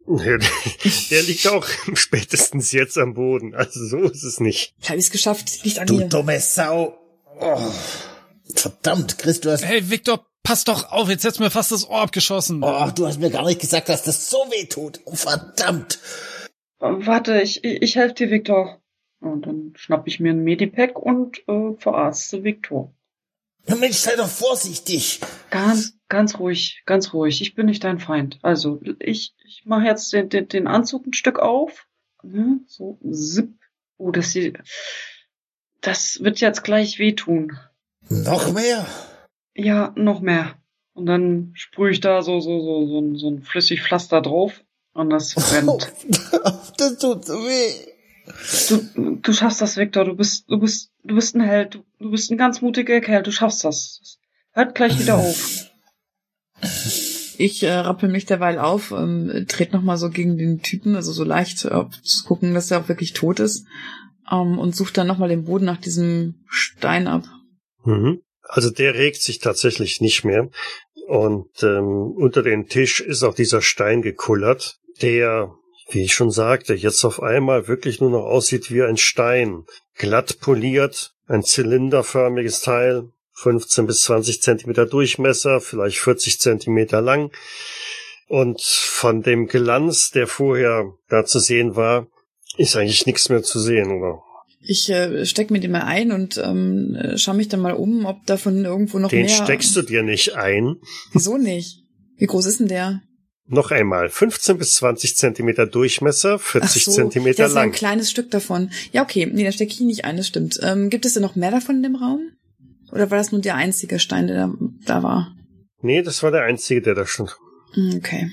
[0.07, 3.53] Der liegt auch spätestens jetzt am Boden.
[3.53, 4.73] Also so ist es nicht.
[4.81, 5.65] Ich habe es geschafft.
[5.65, 6.03] Nicht an du mir.
[6.03, 6.97] Du dumme Sau.
[7.39, 7.71] Oh.
[8.55, 9.65] Verdammt, Chris, du hast...
[9.65, 12.63] Hey, Victor, Pass doch auf, jetzt hättest mir fast das Ohr abgeschossen.
[12.63, 14.99] Oh, du hast mir gar nicht gesagt, dass das so weh tut.
[15.05, 15.99] Oh, verdammt.
[16.79, 18.81] Warte, ich, ich helfe dir, Victor.
[19.19, 22.95] Und dann schnapp ich mir ein Medipack und äh, verarzte Victor.
[23.67, 25.19] Ja, Mensch, sei doch vorsichtig.
[25.51, 27.41] Ganz, ganz ruhig, ganz ruhig.
[27.41, 28.39] Ich bin nicht dein Feind.
[28.41, 31.85] Also, ich, ich mache jetzt den, den, den Anzug ein Stück auf.
[32.23, 32.61] Ne?
[32.65, 33.53] So, zip.
[33.97, 34.53] Oh, das hier,
[35.81, 37.59] das wird jetzt gleich wehtun.
[38.09, 38.85] Noch mehr?
[39.55, 40.55] Ja, noch mehr.
[40.93, 45.09] Und dann sprühe ich da so, so, so, so, so ein flüssig Pflaster drauf und
[45.09, 45.91] das brennt.
[46.77, 47.87] das tut so weh.
[48.67, 50.05] Du, du schaffst das, Victor.
[50.05, 51.75] Du bist, du bist, du bist ein Held.
[51.75, 53.23] Du, du bist ein ganz mutiger Kerl.
[53.23, 54.19] Du schaffst das.
[54.51, 55.69] Hört gleich wieder auf.
[57.37, 61.23] Ich äh, rappel mich derweil auf, ähm, trete nochmal so gegen den Typen, also so
[61.23, 63.65] leicht äh, zu gucken, dass er auch wirklich tot ist,
[64.29, 67.23] ähm, und suche dann nochmal den Boden nach diesem Stein ab.
[67.83, 68.21] Mhm.
[68.43, 70.49] Also der regt sich tatsächlich nicht mehr.
[71.07, 75.53] Und ähm, unter den Tisch ist auch dieser Stein gekullert, der,
[75.89, 79.65] wie ich schon sagte, jetzt auf einmal wirklich nur noch aussieht wie ein Stein.
[79.95, 87.31] Glatt poliert, ein zylinderförmiges Teil, 15 bis 20 Zentimeter Durchmesser, vielleicht 40 Zentimeter lang.
[88.27, 92.07] Und von dem Glanz, der vorher da zu sehen war,
[92.57, 94.21] ist eigentlich nichts mehr zu sehen, oder?
[94.61, 98.25] Ich äh, steck mir den mal ein und ähm, schaue mich dann mal um, ob
[98.25, 99.35] davon irgendwo noch den mehr.
[99.37, 100.75] Den steckst du dir nicht ein.
[101.13, 101.83] Wieso nicht?
[102.17, 103.01] Wie groß ist denn der?
[103.51, 107.71] Noch einmal, 15 bis 20 Zentimeter Durchmesser, 40 so, Zentimeter das lang.
[107.71, 108.69] Das ist ein kleines Stück davon.
[108.91, 110.59] Ja, okay, nee, da stecke ich nicht ein, das stimmt.
[110.61, 112.29] Ähm, gibt es denn noch mehr davon in dem Raum?
[112.91, 114.53] Oder war das nur der einzige Stein, der da,
[114.85, 115.35] da war?
[115.81, 117.37] Nee, das war der einzige, der da stand.
[117.73, 118.29] Hm, Okay.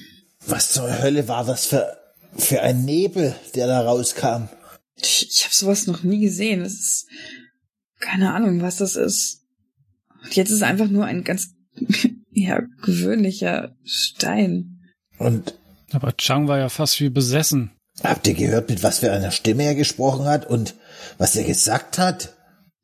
[0.46, 1.96] Was zur Hölle war das für,
[2.36, 4.48] für ein Nebel, der da rauskam?
[5.00, 6.62] Ich, ich habe sowas noch nie gesehen.
[6.62, 7.06] Das ist
[8.00, 9.42] keine Ahnung, was das ist.
[10.22, 11.50] Und jetzt ist es einfach nur ein ganz
[12.30, 14.80] ja, gewöhnlicher Stein.
[15.18, 15.54] Und
[15.92, 17.70] Aber Chang war ja fast wie besessen.
[18.02, 20.74] habt ihr gehört, mit was für einer Stimme er gesprochen hat und
[21.18, 22.34] was er gesagt hat?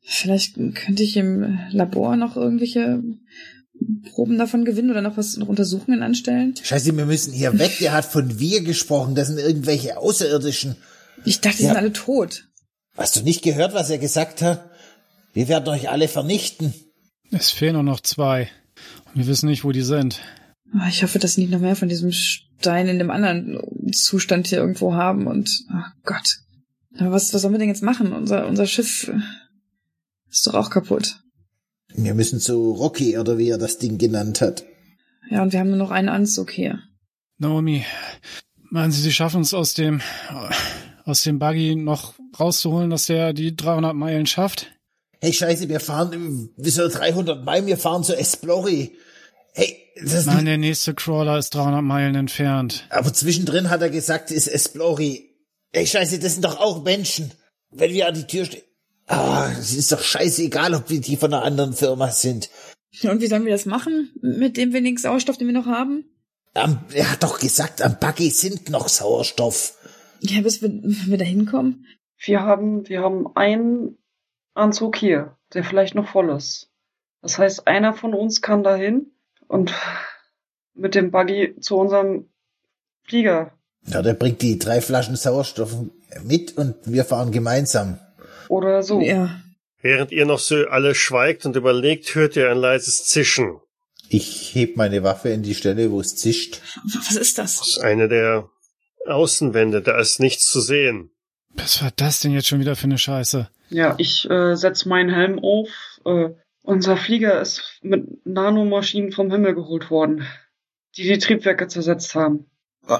[0.01, 3.01] Vielleicht könnte ich im Labor noch irgendwelche
[4.11, 6.55] Proben davon gewinnen oder noch was noch Untersuchungen anstellen.
[6.61, 7.77] Scheiße, wir müssen hier weg.
[7.79, 9.15] Der hat von wir gesprochen.
[9.15, 10.75] Das sind irgendwelche Außerirdischen.
[11.25, 11.69] Ich dachte, die Ja.
[11.69, 12.45] sind alle tot.
[12.97, 14.69] Hast du nicht gehört, was er gesagt hat?
[15.33, 16.73] Wir werden euch alle vernichten.
[17.31, 18.49] Es fehlen nur noch zwei.
[19.07, 20.21] Und wir wissen nicht, wo die sind.
[20.73, 23.59] Ah, Ich hoffe, dass sie nicht noch mehr von diesem Stein in dem anderen
[23.93, 26.37] Zustand hier irgendwo haben und oh Gott.
[26.97, 28.13] Aber was, was sollen wir denn jetzt machen?
[28.13, 29.11] Unser, unser Schiff
[30.29, 31.19] ist doch auch kaputt.
[31.95, 34.63] Wir müssen zu Rocky oder wie er das Ding genannt hat.
[35.29, 36.79] Ja, und wir haben nur noch einen Anzug hier.
[37.37, 37.83] Naomi,
[38.69, 40.01] meinen Sie, Sie schaffen es aus dem,
[41.05, 44.67] aus dem Buggy noch rauszuholen, dass der die 300 Meilen schafft?
[45.21, 47.65] Hey, scheiße, wir fahren, im- wieso 300 Meilen?
[47.65, 48.97] Wir fahren zu Esplori.
[49.53, 52.85] Hey, das Nein, der nächste Crawler ist 300 Meilen entfernt.
[52.89, 55.29] aber zwischendrin hat er gesagt, ist Esplori.
[55.71, 57.31] Hey, scheiße, das sind doch auch Menschen.
[57.71, 58.61] Wenn wir an die Tür stehen.
[59.07, 62.49] Ah, es ist doch scheißegal, ob wir die von einer anderen Firma sind.
[63.03, 64.11] Und wie sollen wir das machen?
[64.21, 66.05] Mit dem wenigen Sauerstoff, den wir noch haben?
[66.53, 69.73] Am, er hat doch gesagt, am Buggy sind noch Sauerstoff.
[70.25, 71.85] Ja, bis wir, wenn wir da hinkommen.
[72.17, 73.97] Wir haben, wir haben einen
[74.53, 76.71] Anzug hier, der vielleicht noch voll ist.
[77.21, 79.11] Das heißt, einer von uns kann dahin
[79.47, 79.73] und
[80.73, 82.29] mit dem Buggy zu unserem
[83.03, 83.51] Flieger.
[83.85, 85.75] Ja, der bringt die drei Flaschen Sauerstoff
[86.23, 87.99] mit und wir fahren gemeinsam.
[88.47, 89.01] Oder so.
[89.01, 89.41] Ja.
[89.81, 93.59] Während ihr noch so alle schweigt und überlegt, hört ihr ein leises Zischen.
[94.07, 96.61] Ich heb meine Waffe in die Stelle, wo es zischt.
[96.85, 97.59] Was ist das?
[97.59, 98.49] Das ist eine der
[99.07, 101.09] Außenwände, da ist nichts zu sehen.
[101.55, 103.49] Was war das denn jetzt schon wieder für eine Scheiße?
[103.69, 105.67] Ja, ich äh, setz meinen Helm auf.
[106.05, 106.29] Äh,
[106.61, 110.25] unser Flieger ist mit Nanomaschinen vom Himmel geholt worden,
[110.97, 112.45] die die Triebwerke zersetzt haben.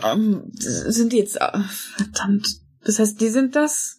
[0.05, 1.37] Ähm, sind die jetzt.
[1.41, 1.59] äh,
[1.95, 2.47] Verdammt.
[2.83, 3.97] Das heißt, die sind das?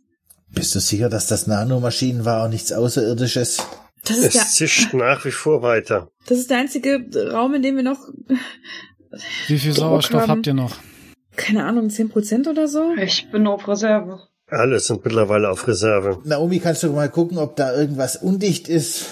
[0.51, 3.63] Bist du sicher, dass das Nanomaschinen war und nichts Außerirdisches?
[4.05, 6.11] Das ist, Es der, zischt nach wie vor weiter.
[6.27, 7.99] das ist der einzige Raum, in dem wir noch,
[9.49, 10.31] Wie viel Sauerstoff haben.
[10.31, 10.77] habt ihr noch?
[11.37, 12.95] Keine Ahnung, 10% oder so?
[12.97, 14.21] Ich bin auf Reserve.
[14.49, 16.21] Alle sind mittlerweile auf Reserve.
[16.25, 19.07] Naomi, kannst du mal gucken, ob da irgendwas undicht ist?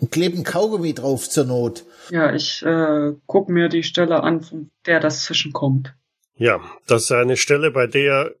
[0.00, 1.84] Und kleben Kaugummi drauf zur Not.
[2.10, 5.94] Ja, ich äh, guck mir die Stelle an, von der das Zischen kommt.
[6.36, 8.32] Ja, das ist eine Stelle, bei der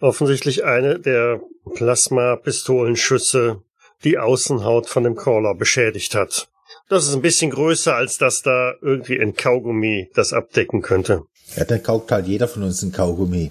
[0.00, 1.40] offensichtlich eine der
[1.74, 3.62] Plasma-Pistolenschüsse
[4.04, 6.48] die Außenhaut von dem Crawler beschädigt hat.
[6.88, 11.24] Das ist ein bisschen größer, als dass da irgendwie ein Kaugummi das abdecken könnte.
[11.56, 13.50] Ja, dann kaugt halt jeder von uns ein Kaugummi.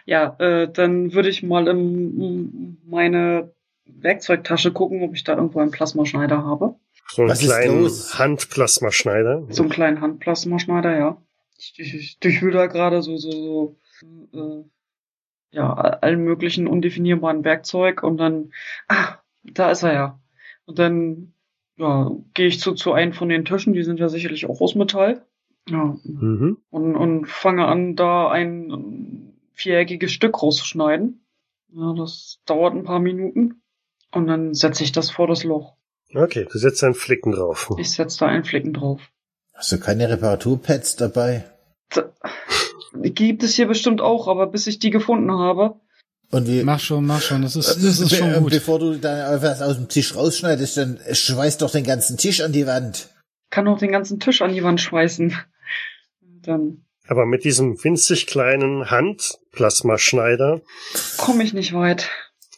[0.05, 3.51] Ja, äh, dann würde ich mal in meine
[3.85, 6.73] Werkzeugtasche gucken, ob ich da irgendwo einen Plasmaschneider habe.
[7.07, 7.87] So einen Was kleinen?
[7.87, 9.45] Handplasmaschneider.
[9.49, 11.21] So einen kleinen Handplasmaschneider, ja.
[11.59, 14.63] Ich, ich, ich durchwühle da gerade so, so, so, äh,
[15.51, 18.51] ja, allen möglichen undefinierbaren Werkzeug und dann,
[18.87, 20.19] ah, da ist er ja.
[20.65, 21.33] Und dann,
[21.77, 24.73] ja, gehe ich zu, zu einem von den Tischen, die sind ja sicherlich auch aus
[24.73, 25.23] Metall.
[25.67, 26.57] Ja, Mhm.
[26.69, 31.25] und, und fange an, da ein viereckiges Stück rauszuschneiden.
[31.73, 33.61] Ja, das dauert ein paar Minuten.
[34.11, 35.75] Und dann setze ich das vor das Loch.
[36.15, 37.69] Okay, du setzt einen Flicken drauf.
[37.77, 39.01] Ich setze da einen Flicken drauf.
[39.53, 41.45] Hast du keine Reparaturpads dabei?
[42.95, 45.75] Die gibt es hier bestimmt auch, aber bis ich die gefunden habe,
[46.31, 48.51] Und wie, Mach schon, mach schon, das ist, das ist schon gut.
[48.51, 52.51] Bevor du da was aus dem Tisch rausschneidest, dann schweiß doch den ganzen Tisch an
[52.51, 53.09] die Wand.
[53.49, 55.35] Kann auch den ganzen Tisch an die Wand schweißen.
[56.41, 60.61] Dann Aber mit diesem winzig kleinen Handplasmaschneider,
[61.17, 62.09] komme ich nicht weit.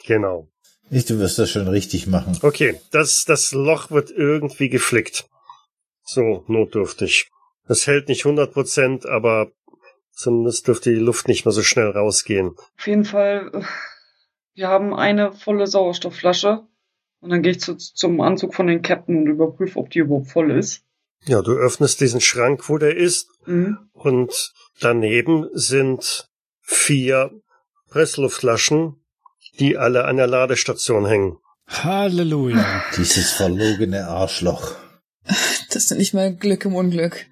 [0.05, 0.47] genau.
[0.93, 2.37] Ich, du wirst das schon richtig machen.
[2.41, 5.25] Okay, das, das Loch wird irgendwie geflickt.
[6.03, 7.31] So, notdürftig.
[7.65, 9.51] Das hält nicht 100 Prozent, aber
[10.11, 12.55] zumindest dürfte die Luft nicht mehr so schnell rausgehen.
[12.77, 13.61] Auf jeden Fall, äh,
[14.55, 16.67] wir haben eine volle Sauerstoffflasche.
[17.21, 20.27] Und dann gehe ich zu, zum Anzug von den Captain und überprüfe, ob die überhaupt
[20.29, 20.83] voll ist.
[21.25, 23.77] Ja, du öffnest diesen Schrank, wo der ist, Mhm.
[23.93, 26.29] und daneben sind
[26.61, 27.31] vier
[27.89, 28.95] Pressluftflaschen,
[29.59, 31.37] die alle an der Ladestation hängen.
[31.67, 32.83] Halleluja.
[32.97, 34.75] Dieses verlogene Arschloch.
[35.25, 37.27] Das ist nicht mal Glück im Unglück.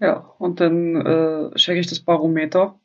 [0.00, 2.80] Ja, und dann äh, checke ich das Barometer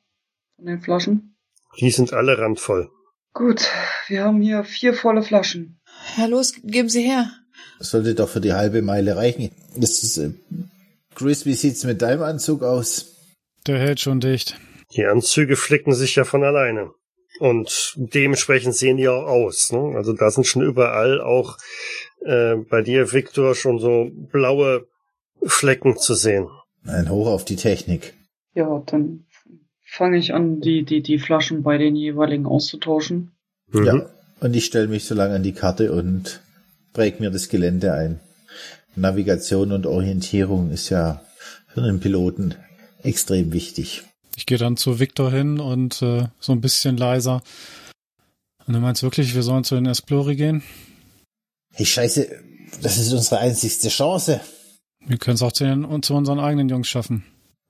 [0.55, 1.37] von den Flaschen.
[1.79, 2.89] Die sind alle randvoll.
[3.33, 3.69] Gut,
[4.07, 5.80] wir haben hier vier volle Flaschen.
[6.17, 7.31] Ja, los, geben Sie her.
[7.79, 9.51] Das sollte doch für die halbe Meile reichen.
[9.75, 10.31] Das ist, äh,
[11.15, 13.15] Chris, wie sieht's mit deinem Anzug aus?
[13.67, 14.57] Der hält schon dicht.
[14.95, 16.91] Die Anzüge flicken sich ja von alleine.
[17.39, 19.71] Und dementsprechend sehen die auch aus.
[19.71, 19.93] Ne?
[19.95, 21.57] Also da sind schon überall auch
[22.23, 24.87] äh, bei dir, Victor, schon so blaue
[25.43, 26.49] Flecken zu sehen.
[26.85, 28.13] Ein Hoch auf die Technik.
[28.53, 29.25] Ja, dann
[29.83, 33.31] fange ich an, die, die, die Flaschen bei den jeweiligen auszutauschen.
[33.71, 33.85] Mhm.
[33.85, 34.09] Ja.
[34.41, 36.41] Und ich stelle mich so lange an die Karte und
[36.93, 38.19] präg mir das Gelände ein.
[38.95, 41.21] Navigation und Orientierung ist ja
[41.67, 42.55] für einen Piloten
[43.03, 44.03] extrem wichtig.
[44.35, 47.43] Ich gehe dann zu Victor hin und äh, so ein bisschen leiser.
[48.65, 50.63] Und du meinst wirklich, wir sollen zu den Esplori gehen?
[51.73, 52.27] Hey, scheiße,
[52.81, 54.41] das ist unsere einzigste Chance.
[55.05, 57.23] Wir können es auch zu, den, zu unseren eigenen Jungs schaffen.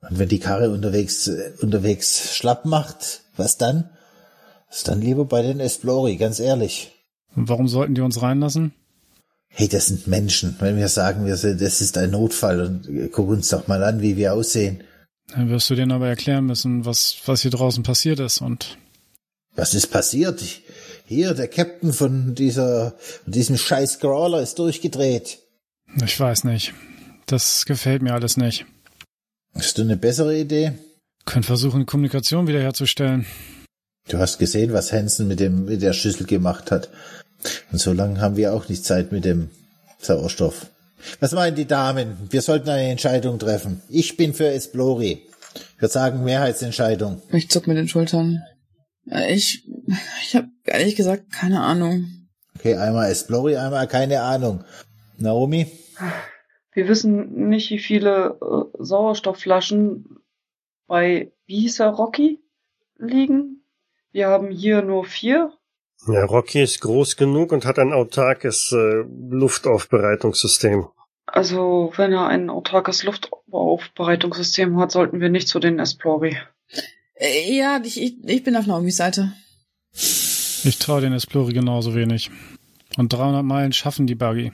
[0.08, 3.90] Und wenn die Karre unterwegs, unterwegs schlapp macht, was dann?
[4.72, 6.92] Was dann lieber bei den Esplori, ganz ehrlich.
[7.36, 8.72] Und warum sollten die uns reinlassen?
[9.48, 10.56] Hey, das sind Menschen.
[10.60, 14.00] Wenn wir sagen, wir sind, das ist ein Notfall und guck uns doch mal an,
[14.00, 14.82] wie wir aussehen.
[15.28, 18.78] Dann wirst du denen aber erklären müssen, was, was hier draußen passiert ist und
[19.54, 20.40] Was ist passiert?
[20.40, 20.62] Ich,
[21.04, 22.94] hier, der Captain von dieser,
[23.24, 25.40] von diesem scheiß Crawler ist durchgedreht.
[26.02, 26.72] ich weiß nicht.
[27.26, 28.64] Das gefällt mir alles nicht.
[29.54, 30.72] Hast du eine bessere Idee?
[31.26, 33.26] Können versuchen, die Kommunikation wiederherzustellen.
[34.12, 36.90] Du hast gesehen, was Hansen mit dem, mit der Schüssel gemacht hat.
[37.72, 39.48] Und so lange haben wir auch nicht Zeit mit dem
[40.00, 40.66] Sauerstoff.
[41.18, 42.18] Was meinen die Damen?
[42.28, 43.80] Wir sollten eine Entscheidung treffen.
[43.88, 45.22] Ich bin für Esplori.
[45.78, 47.22] Wir sagen Mehrheitsentscheidung.
[47.32, 48.42] Ich zuck mit den Schultern.
[49.10, 49.66] Äh, Ich,
[50.22, 52.28] ich habe ehrlich gesagt keine Ahnung.
[52.58, 54.62] Okay, einmal Esplori, einmal keine Ahnung.
[55.16, 55.68] Naomi?
[56.74, 60.18] Wir wissen nicht, wie viele äh, Sauerstoffflaschen
[60.86, 62.40] bei, wie hieß er, Rocky
[62.98, 63.61] liegen.
[64.12, 65.52] Wir haben hier nur vier.
[66.06, 70.86] Ja, Rocky ist groß genug und hat ein autarkes äh, Luftaufbereitungssystem.
[71.26, 76.36] Also, wenn er ein autarkes Luftaufbereitungssystem hat, sollten wir nicht zu den Esplori.
[77.14, 79.32] Äh, Ja, ich, ich, ich bin auf Naomis Seite.
[79.94, 82.30] Ich traue den Esplori genauso wenig.
[82.96, 84.52] Und 300 Meilen schaffen die Buggy.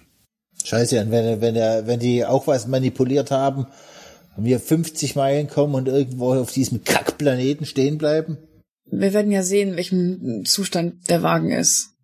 [0.65, 3.67] Scheiße, und wenn, er- wenn, wenn die auch was manipuliert haben
[4.37, 8.39] und wir 50 Meilen kommen und irgendwo auf diesem Kackplaneten stehen bleiben?
[8.91, 11.95] Wir werden ja sehen, in welchem Zustand der Wagen ist.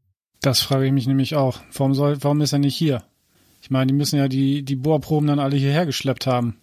[0.42, 1.60] Das frage ich mich nämlich auch.
[1.72, 3.02] Warum soll, warum ist er nicht hier?
[3.62, 6.60] Ich meine, die müssen ja die, die Bohrproben dann alle hierher geschleppt haben.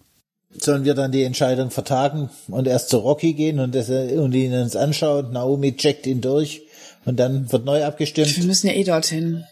[0.50, 4.52] Sollen wir dann die Entscheidung vertagen und erst zu Rocky gehen und, das, und ihn
[4.52, 5.32] uns anschauen?
[5.32, 6.62] Naomi checkt ihn durch
[7.04, 8.44] und dann wird neu Wir abgestimmt?
[8.46, 9.44] müssen ja eh dorthin.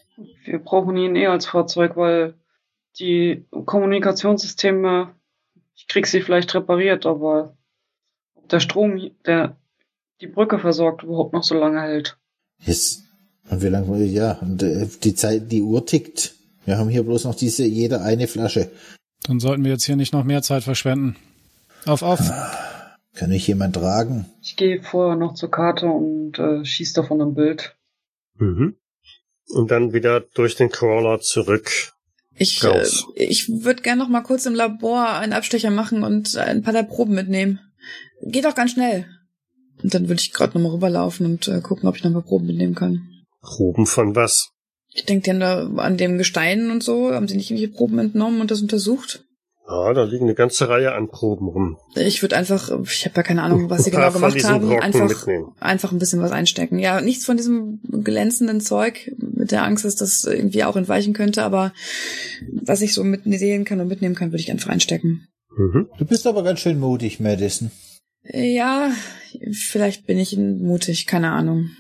[0.45, 2.35] Wir brauchen ihn eh als Fahrzeug, weil
[2.99, 5.15] die Kommunikationssysteme,
[5.75, 7.57] ich krieg sie vielleicht repariert, aber
[8.35, 9.57] ob der Strom, der
[10.21, 12.19] die Brücke versorgt, überhaupt noch so lange hält.
[12.65, 13.05] Yes.
[13.49, 16.35] Und wie lange, ja, und äh, die Zeit, die Uhr tickt.
[16.65, 18.71] Wir haben hier bloß noch diese, jeder eine Flasche.
[19.25, 21.17] Dann sollten wir jetzt hier nicht noch mehr Zeit verschwenden.
[21.87, 22.31] Auf, auf.
[23.15, 24.27] Kann ich jemand tragen?
[24.43, 27.77] Ich gehe vorher noch zur Karte und äh, schieß davon ein Bild.
[28.39, 28.77] Mhm.
[29.49, 31.93] Und dann wieder durch den Crawler zurück.
[32.35, 36.63] Ich, äh, ich würde gern noch mal kurz im Labor einen Abstecher machen und ein
[36.63, 37.59] paar der Proben mitnehmen.
[38.23, 39.07] Geht doch ganz schnell.
[39.83, 42.23] Und dann würde ich gerade noch mal rüberlaufen und äh, gucken, ob ich noch mal
[42.23, 43.09] Proben mitnehmen kann.
[43.41, 44.51] Proben von was?
[44.93, 47.99] Ich denke, die haben da an dem Gestein und so, haben sie nicht irgendwelche Proben
[47.99, 49.25] entnommen und das untersucht?
[49.71, 51.77] Ja, da liegen eine ganze Reihe an Proben rum.
[51.95, 55.09] Ich würde einfach, ich habe ja keine Ahnung, was sie genau gemacht haben, Brocken einfach,
[55.09, 55.53] mitnehmen.
[55.61, 56.81] einfach ein bisschen was einstecken.
[56.81, 61.45] Ja, nichts von diesem glänzenden Zeug mit der Angst, dass das irgendwie auch entweichen könnte,
[61.45, 61.73] aber
[62.53, 65.29] was ich so mitnehmen kann und mitnehmen kann, würde ich einfach einstecken.
[65.57, 65.87] Mhm.
[65.99, 67.71] Du bist aber ganz schön mutig, Madison.
[68.25, 68.91] Ja,
[69.53, 71.71] vielleicht bin ich mutig, keine Ahnung.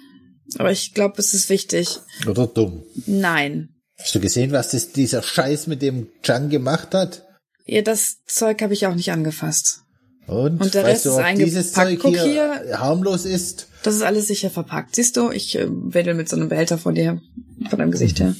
[0.59, 1.99] Aber ich glaube, es ist wichtig.
[2.27, 2.83] Oder dumm.
[3.07, 3.71] Nein.
[3.99, 7.25] Hast du gesehen, was das, dieser Scheiß mit dem Chang gemacht hat?
[7.67, 9.83] Ja, das Zeug habe ich auch nicht angefasst.
[10.27, 12.03] Und, Und der weißt Rest du, ist ob dieses eingepackt.
[12.03, 12.81] Zeug hier, hier.
[12.81, 13.69] harmlos ist?
[13.83, 14.95] Das ist alles sicher verpackt.
[14.95, 17.21] Siehst du, ich äh, wedel mit so einem Behälter vor dir,
[17.69, 18.35] von deinem Gesicht her.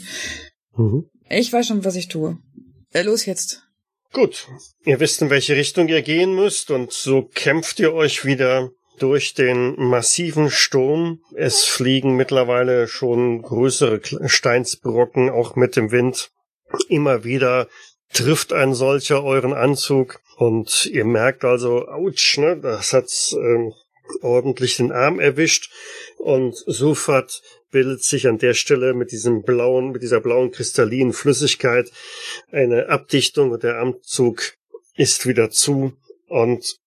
[0.77, 1.07] Mhm.
[1.29, 2.39] Ich weiß schon, was ich tue.
[2.93, 3.63] Äh, los jetzt.
[4.13, 4.49] Gut,
[4.85, 8.71] ihr wisst, in welche Richtung ihr gehen müsst und so kämpft ihr euch wieder
[9.01, 11.21] durch den massiven Sturm.
[11.35, 16.31] Es fliegen mittlerweile schon größere Steinsbrocken, auch mit dem Wind.
[16.89, 17.69] Immer wieder
[18.13, 23.73] trifft ein solcher euren Anzug und ihr merkt also, ouch, ne, das hat ähm,
[24.21, 25.71] ordentlich den Arm erwischt
[26.19, 31.91] und sofort bildet sich an der Stelle mit diesem blauen, mit dieser blauen kristallinen Flüssigkeit
[32.51, 34.55] eine Abdichtung und der Anzug
[34.97, 35.93] ist wieder zu
[36.27, 36.80] und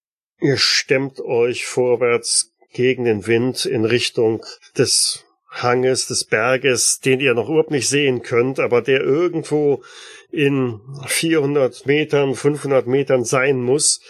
[0.44, 4.46] ihr stemmt euch vorwärts gegen den Wind in Richtung
[4.78, 9.84] des Hanges, des Berges, den ihr noch überhaupt nicht sehen könnt, aber der irgendwo
[10.32, 14.02] in 400 Metern, 500 Metern sein muss,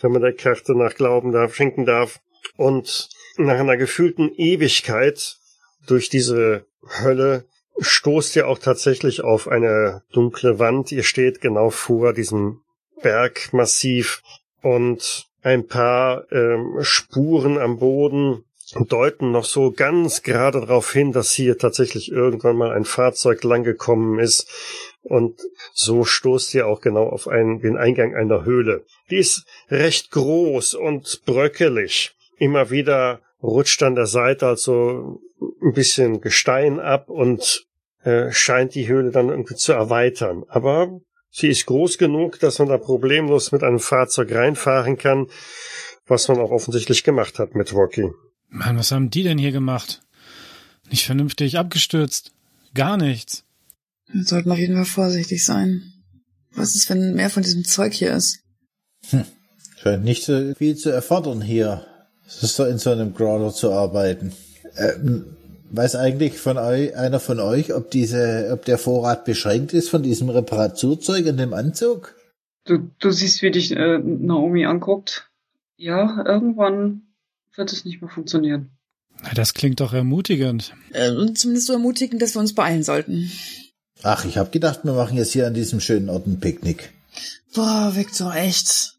[0.00, 2.20] wenn man der Karte nach glauben darf, schenken darf.
[2.56, 5.38] Und nach einer gefühlten Ewigkeit
[5.86, 6.66] durch diese
[7.02, 7.46] Hölle
[7.78, 10.92] stoßt ihr auch tatsächlich auf eine dunkle Wand.
[10.92, 12.60] Ihr steht genau vor diesem
[13.02, 14.22] Bergmassiv
[14.60, 18.44] und ein paar ähm, Spuren am Boden
[18.88, 24.18] deuten noch so ganz gerade darauf hin, dass hier tatsächlich irgendwann mal ein Fahrzeug langgekommen
[24.18, 24.48] ist.
[25.02, 25.40] Und
[25.72, 28.84] so stoßt ihr auch genau auf einen, den Eingang einer Höhle.
[29.10, 32.12] Die ist recht groß und bröckelig.
[32.38, 35.20] Immer wieder rutscht an der Seite also
[35.62, 37.66] ein bisschen Gestein ab und
[38.04, 40.44] äh, scheint die Höhle dann irgendwie zu erweitern.
[40.48, 45.26] Aber sie ist groß genug, dass man da problemlos mit einem Fahrzeug reinfahren kann,
[46.06, 48.10] was man auch offensichtlich gemacht hat mit Rocky.
[48.48, 50.02] Mann, was haben die denn hier gemacht?
[50.90, 52.32] Nicht vernünftig abgestürzt.
[52.74, 53.44] Gar nichts.
[54.12, 55.92] Wir sollten auf jeden Fall vorsichtig sein.
[56.52, 58.40] Was ist, wenn mehr von diesem Zeug hier ist?
[59.10, 59.24] Hm.
[59.80, 61.86] Scheint nicht so viel zu erfordern hier.
[62.26, 64.32] Es ist doch in so einem Crawler zu arbeiten.
[64.76, 65.36] Ähm,
[65.70, 70.02] weiß eigentlich von euch, einer von euch, ob diese, ob der Vorrat beschränkt ist von
[70.02, 72.14] diesem Reparaturzeug in dem Anzug?
[72.64, 75.30] Du, du siehst, wie dich äh, Naomi anguckt.
[75.76, 77.02] Ja, irgendwann
[77.56, 78.70] wird es nicht mehr funktionieren.
[79.34, 80.74] Das klingt doch ermutigend.
[80.92, 83.30] Äh, zumindest so ermutigend, dass wir uns beeilen sollten.
[84.02, 86.90] Ach, ich hab gedacht, wir machen jetzt hier an diesem schönen Ort ein Picknick.
[87.54, 88.94] Boah, Victor, echt.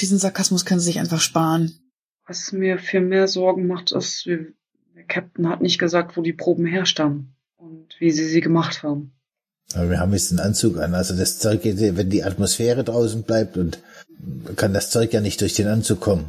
[0.00, 1.72] Diesen Sarkasmus können Sie sich einfach sparen.
[2.26, 4.52] Was mir viel mehr Sorgen macht, ist, wir,
[5.08, 9.12] Captain hat nicht gesagt, wo die Proben herstammen und wie sie sie gemacht haben.
[9.74, 10.94] Aber wir haben jetzt einen Anzug an.
[10.94, 13.78] Also das Zeug, wenn die Atmosphäre draußen bleibt und
[14.56, 16.26] kann das Zeug ja nicht durch den Anzug kommen.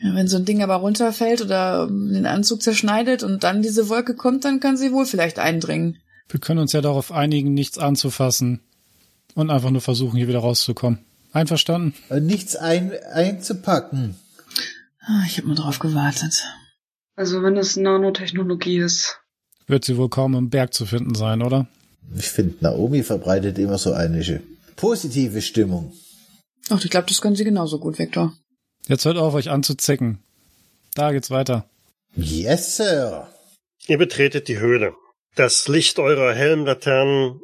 [0.00, 4.14] Ja, wenn so ein Ding aber runterfällt oder den Anzug zerschneidet und dann diese Wolke
[4.14, 5.98] kommt, dann kann sie wohl vielleicht eindringen.
[6.28, 8.60] Wir können uns ja darauf einigen, nichts anzufassen
[9.34, 10.98] und einfach nur versuchen, hier wieder rauszukommen.
[11.32, 11.94] Einverstanden?
[12.20, 14.16] Nichts ein, einzupacken.
[15.00, 16.44] Ah, ich habe nur darauf gewartet.
[17.16, 19.18] Also wenn es Nanotechnologie ist.
[19.66, 21.68] Wird sie wohl kaum im Berg zu finden sein, oder?
[22.16, 24.42] Ich finde, Naomi verbreitet immer so eine
[24.76, 25.92] positive Stimmung.
[26.68, 28.32] Ach, ich glaube, das können sie genauso gut, Victor.
[28.86, 30.18] Jetzt hört auf, euch anzuzicken.
[30.94, 31.68] Da geht's weiter.
[32.16, 33.28] Yes, Sir.
[33.86, 34.94] Ihr betretet die Höhle.
[35.34, 37.40] Das Licht eurer Helmlaternen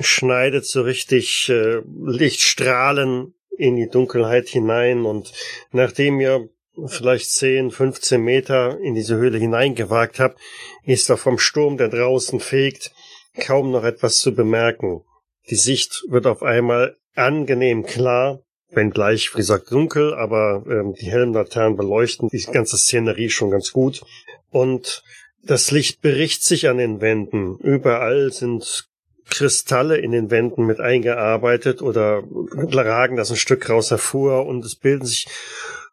[0.00, 5.32] schneidet so richtig äh, Lichtstrahlen in die Dunkelheit hinein und
[5.72, 6.48] nachdem ihr
[6.86, 10.38] vielleicht 10, 15 Meter in diese Höhle hineingewagt habt,
[10.84, 12.92] ist da vom Sturm, der draußen fegt,
[13.38, 15.02] kaum noch etwas zu bemerken.
[15.50, 21.10] Die Sicht wird auf einmal angenehm klar, wenn gleich, wie gesagt, dunkel, aber ähm, die
[21.10, 24.02] Helmlaternen beleuchten die ganze Szenerie schon ganz gut.
[24.50, 25.02] Und
[25.42, 27.58] das Licht bricht sich an den Wänden.
[27.58, 28.88] Überall sind
[29.28, 32.22] Kristalle in den Wänden mit eingearbeitet oder
[32.52, 35.26] ragen das ein Stück raus hervor und es bilden sich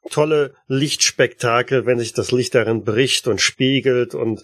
[0.10, 4.42] tolle Lichtspektakel, wenn sich das Licht darin bricht und spiegelt und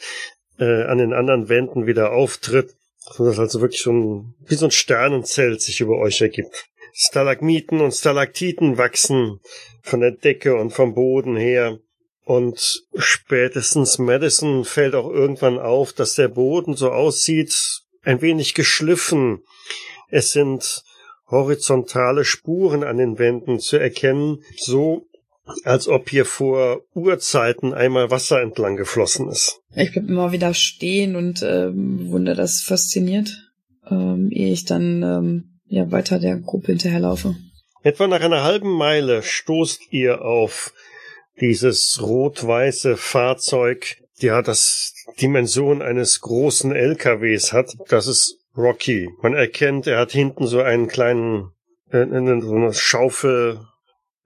[0.60, 4.72] äh, an den anderen Wänden wieder auftritt, sodass also wirklich so ein, wie so ein
[4.72, 6.68] Sternenzelt sich über euch ergibt.
[6.94, 9.40] Stalagmiten und Stalaktiten wachsen
[9.84, 11.80] von der Decke und vom Boden her.
[12.24, 19.44] Und spätestens Madison fällt auch irgendwann auf, dass der Boden so aussieht, ein wenig geschliffen.
[20.10, 20.84] Es sind
[21.28, 25.06] horizontale Spuren an den Wänden zu erkennen, so
[25.64, 29.62] als ob hier vor Urzeiten einmal Wasser entlang geflossen ist.
[29.76, 33.30] Ich bleib immer wieder stehen und ähm, wunder das fasziniert,
[33.90, 37.36] ähm, ehe ich dann ähm, ja weiter der Gruppe hinterherlaufe.
[37.84, 40.74] Etwa nach einer halben Meile stoßt ihr auf
[41.40, 47.76] dieses rot-weiße Fahrzeug, ja, das Dimension eines großen LKWs hat.
[47.88, 49.10] Das ist Rocky.
[49.22, 51.52] Man erkennt, er hat hinten so einen kleinen,
[51.92, 53.60] äh, so eine Schaufel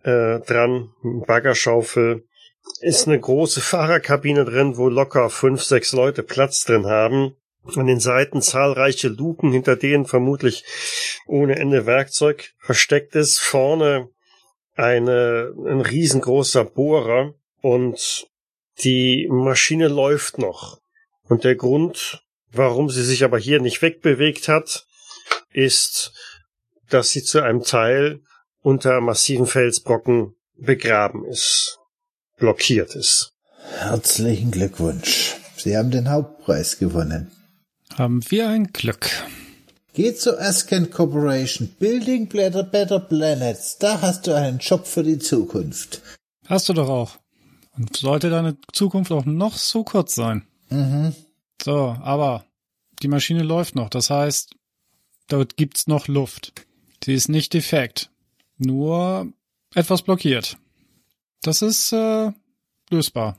[0.03, 2.25] äh, dran, Baggerschaufel.
[2.81, 7.35] Ist eine große Fahrerkabine drin, wo locker fünf, sechs Leute Platz drin haben.
[7.75, 10.63] An den Seiten zahlreiche Luken, hinter denen vermutlich
[11.27, 13.39] ohne Ende Werkzeug versteckt ist.
[13.39, 14.09] Vorne
[14.75, 18.27] eine, ein riesengroßer Bohrer und
[18.79, 20.79] die Maschine läuft noch.
[21.27, 24.85] Und der Grund, warum sie sich aber hier nicht wegbewegt hat,
[25.51, 26.13] ist,
[26.89, 28.21] dass sie zu einem Teil
[28.61, 31.79] unter massiven Felsbrocken begraben ist,
[32.37, 33.33] blockiert ist.
[33.77, 35.35] Herzlichen Glückwunsch.
[35.57, 37.31] Sie haben den Hauptpreis gewonnen.
[37.95, 39.09] Haben wir ein Glück.
[39.93, 43.77] Geh zu Asken Corporation, Building Better, Better Planets.
[43.77, 46.01] Da hast du einen Job für die Zukunft.
[46.47, 47.17] Hast du doch auch.
[47.77, 50.45] Und sollte deine Zukunft auch noch so kurz sein.
[50.69, 51.13] Mhm.
[51.61, 52.45] So, aber
[53.01, 53.89] die Maschine läuft noch.
[53.89, 54.55] Das heißt,
[55.27, 56.53] dort gibt's noch Luft.
[57.03, 58.09] Sie ist nicht defekt,
[58.61, 59.31] nur
[59.73, 60.57] etwas blockiert.
[61.41, 62.31] Das ist äh,
[62.89, 63.37] lösbar.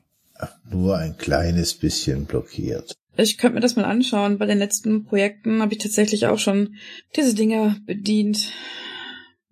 [0.68, 2.94] Nur ein kleines bisschen blockiert.
[3.16, 4.38] Ich könnte mir das mal anschauen.
[4.38, 6.76] Bei den letzten Projekten habe ich tatsächlich auch schon
[7.14, 8.50] diese Dinger bedient.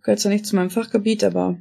[0.03, 1.59] Gehört zwar nicht zu meinem Fachgebiet, aber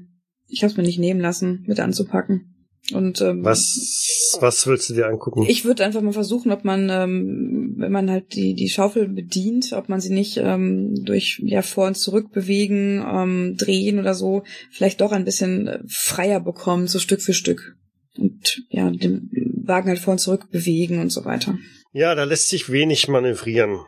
[0.47, 2.59] ich habe es mir nicht nehmen lassen, mit anzupacken.
[2.94, 5.46] Und ähm, Was, was willst du dir angucken?
[5.48, 9.74] ich würde einfach mal versuchen, ob man, ähm, wenn man halt die die Schaufel bedient,
[9.74, 14.44] ob man sie nicht ähm, durch ja vor und zurück bewegen, ähm, drehen oder so,
[14.72, 17.76] vielleicht doch ein bisschen äh, freier bekommt, so Stück für Stück.
[18.18, 19.30] Und ja, den
[19.64, 21.58] Wagen halt vor und zurück bewegen und so weiter.
[21.92, 23.80] Ja, da lässt sich wenig manövrieren.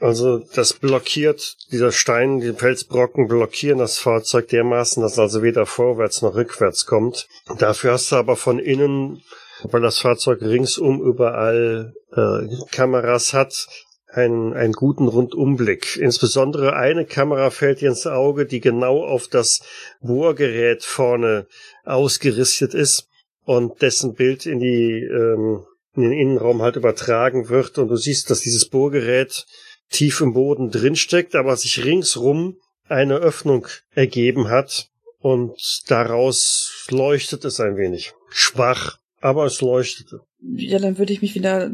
[0.00, 6.22] Also das blockiert, dieser Stein, die Felsbrocken blockieren das Fahrzeug dermaßen, dass also weder vorwärts
[6.22, 7.26] noch rückwärts kommt.
[7.58, 9.22] Dafür hast du aber von innen,
[9.64, 13.66] weil das Fahrzeug ringsum überall äh, Kameras hat,
[14.10, 15.96] einen, einen guten Rundumblick.
[15.96, 19.60] Insbesondere eine Kamera fällt dir ins Auge, die genau auf das
[20.00, 21.46] Bohrgerät vorne
[21.84, 23.08] ausgerichtet ist
[23.44, 25.64] und dessen Bild in die ähm,
[25.98, 29.46] in den Innenraum halt übertragen wird und du siehst, dass dieses Bohrgerät
[29.90, 32.56] tief im Boden drinsteckt, aber sich ringsrum
[32.88, 34.88] eine Öffnung ergeben hat
[35.18, 38.12] und daraus leuchtet es ein wenig.
[38.30, 40.20] Schwach, aber es leuchtete.
[40.40, 41.70] Ja, dann würde ich mich wieder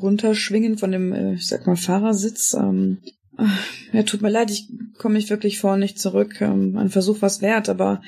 [0.00, 2.54] runterschwingen von dem, äh, ich sag mal, Fahrersitz.
[2.54, 2.98] Ähm,
[3.36, 6.40] ach, ja, tut mir leid, ich komme nicht wirklich vorne nicht zurück.
[6.40, 8.02] Ähm, ein Versuch was wert, aber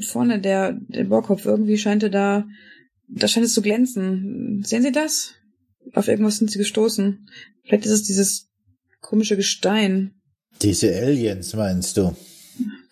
[0.00, 2.44] vorne der, der Bohrkopf, irgendwie scheint er da,
[3.14, 4.62] da scheint es zu glänzen.
[4.64, 5.34] Sehen Sie das?
[5.94, 7.28] Auf irgendwas sind Sie gestoßen.
[7.64, 8.48] Vielleicht ist es dieses
[9.00, 10.14] komische Gestein.
[10.62, 12.14] Diese Aliens, meinst du?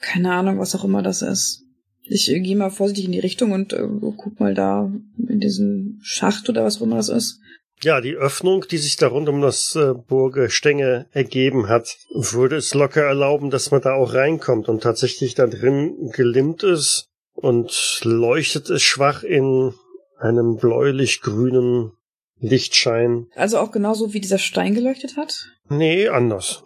[0.01, 1.62] Keine Ahnung, was auch immer das ist.
[2.03, 6.01] Ich äh, gehe mal vorsichtig in die Richtung und äh, guck mal da in diesen
[6.03, 7.39] Schacht oder was auch immer das ist.
[7.83, 12.75] Ja, die Öffnung, die sich da rund um das äh, Burggestänge ergeben hat, würde es
[12.75, 18.68] locker erlauben, dass man da auch reinkommt und tatsächlich da drin gelimmt ist und leuchtet
[18.68, 19.73] es schwach in
[20.21, 21.93] einem bläulich-grünen
[22.39, 23.27] Lichtschein.
[23.35, 25.51] Also auch genauso wie dieser Stein geleuchtet hat.
[25.68, 26.62] Nee, anders.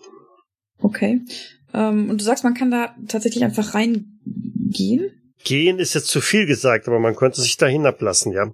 [0.78, 1.20] Okay.
[1.72, 5.10] Ähm, und du sagst, man kann da tatsächlich einfach reingehen?
[5.44, 8.52] Gehen ist jetzt zu viel gesagt, aber man könnte sich da hinablassen, ja.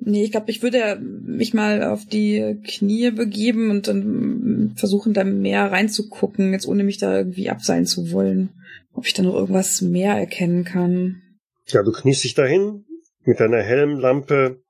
[0.00, 5.24] Nee, ich glaube, ich würde mich mal auf die Knie begeben und dann versuchen, da
[5.24, 8.50] mehr reinzugucken, jetzt ohne mich da irgendwie abseilen zu wollen.
[8.92, 11.22] Ob ich da noch irgendwas mehr erkennen kann.
[11.66, 12.84] Ja, du kniest dich dahin,
[13.26, 14.62] mit deiner Helmlampe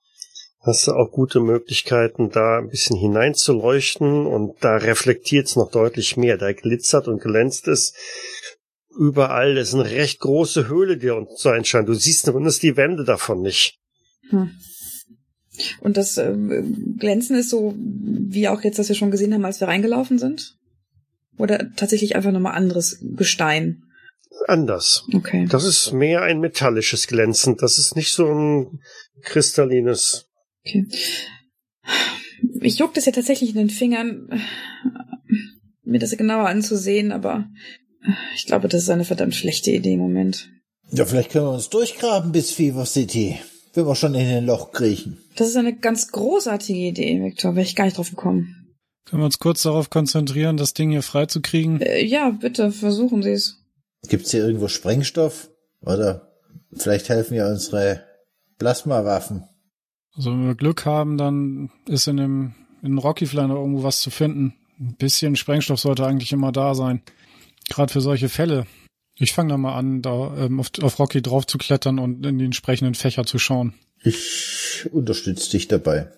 [0.60, 6.16] hast du auch gute Möglichkeiten, da ein bisschen hineinzuleuchten und da reflektiert es noch deutlich
[6.16, 6.38] mehr.
[6.38, 7.92] Da glitzert und glänzt es
[8.98, 9.54] überall.
[9.54, 11.88] Das ist eine recht große Höhle, die uns zu einscheint.
[11.88, 13.78] Du siehst zumindest die Wände davon nicht.
[14.30, 14.50] Hm.
[15.80, 16.34] Und das äh,
[16.98, 20.56] Glänzen ist so, wie auch jetzt, das wir schon gesehen haben, als wir reingelaufen sind?
[21.36, 23.83] Oder tatsächlich einfach nochmal anderes Gestein?
[24.46, 25.04] Anders.
[25.12, 25.46] Okay.
[25.48, 27.56] Das ist mehr ein metallisches Glänzen.
[27.56, 28.80] Das ist nicht so ein
[29.22, 30.26] kristallines.
[30.66, 30.86] Okay.
[32.60, 34.42] Ich juckt es ja tatsächlich in den Fingern,
[35.82, 37.48] mir das genauer anzusehen, aber
[38.34, 40.50] ich glaube, das ist eine verdammt schlechte Idee im Moment.
[40.90, 43.38] Ja, vielleicht können wir uns durchgraben bis Fever City,
[43.72, 45.18] wenn wir schon in den Loch kriechen.
[45.36, 47.54] Das ist eine ganz großartige Idee, Victor.
[47.54, 48.76] Wäre ich gar nicht drauf gekommen.
[49.06, 51.80] Können wir uns kurz darauf konzentrieren, das Ding hier freizukriegen?
[51.80, 53.63] Äh, ja, bitte, versuchen Sie es.
[54.08, 55.50] Gibt's hier irgendwo Sprengstoff?
[55.80, 56.32] Oder
[56.74, 58.02] vielleicht helfen ja unsere
[58.58, 59.44] Plasmawaffen.
[60.14, 64.00] Also wenn wir Glück haben, dann ist in dem in Rocky vielleicht noch irgendwo was
[64.00, 64.54] zu finden.
[64.78, 67.02] Ein bisschen Sprengstoff sollte eigentlich immer da sein.
[67.70, 68.66] Gerade für solche Fälle.
[69.16, 72.38] Ich fange da mal an, da ähm, auf, auf Rocky drauf zu klettern und in
[72.38, 73.74] die entsprechenden Fächer zu schauen.
[74.02, 76.10] Ich unterstütze dich dabei.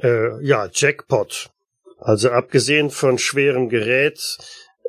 [0.00, 1.50] Äh, ja, Jackpot.
[1.98, 4.38] Also abgesehen von schwerem Gerät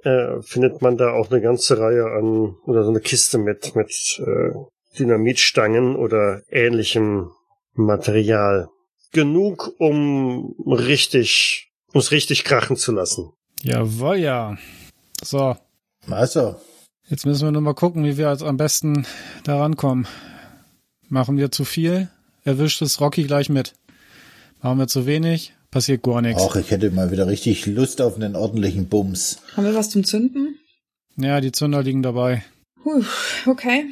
[0.04, 4.22] äh, findet man da auch eine ganze Reihe an oder so eine Kiste mit mit
[4.26, 4.54] äh,
[4.98, 7.32] Dynamitstangen oder ähnlichem
[7.74, 8.70] Material.
[9.12, 13.32] Genug, um richtig, um es richtig krachen zu lassen.
[13.64, 14.58] Jawohl, ja.
[15.24, 15.56] So,
[16.10, 16.56] Also,
[17.10, 19.06] jetzt müssen wir nur mal gucken, wie wir als am besten
[19.44, 20.08] da rankommen.
[21.08, 22.10] Machen wir zu viel,
[22.44, 23.74] erwischt es Rocky gleich mit.
[24.62, 26.42] Machen wir zu wenig, passiert gar nichts.
[26.42, 29.42] auch ich hätte mal wieder richtig Lust auf einen ordentlichen Bums.
[29.56, 30.60] Haben wir was zum Zünden?
[31.16, 32.44] Ja, die Zünder liegen dabei.
[32.82, 33.04] Puh,
[33.46, 33.86] okay.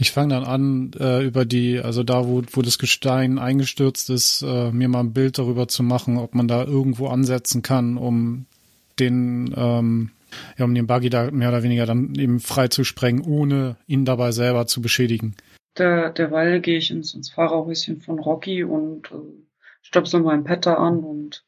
[0.00, 4.42] Ich fange dann an, äh, über die, also da, wo, wo das Gestein eingestürzt ist,
[4.42, 8.46] äh, mir mal ein Bild darüber zu machen, ob man da irgendwo ansetzen kann, um
[9.00, 10.10] den, ähm,
[10.56, 14.04] ja, um den Buggy da mehr oder weniger dann eben frei zu sprengen, ohne ihn
[14.04, 15.34] dabei selber zu beschädigen.
[15.76, 19.16] Der, derweil gehe ich ins, ins Fahrerhäuschen von Rocky und äh,
[19.82, 21.44] stöpsel mein Pad da an und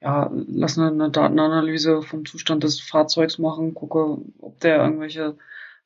[0.00, 5.36] ja, lass eine, eine Datenanalyse vom Zustand des Fahrzeugs machen, gucke, ob der irgendwelche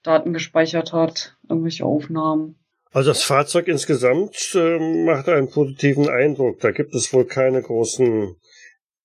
[0.03, 2.57] Daten gespeichert hat, irgendwelche Aufnahmen.
[2.93, 6.59] Also das Fahrzeug insgesamt äh, macht einen positiven Eindruck.
[6.61, 8.37] Da gibt es wohl keine großen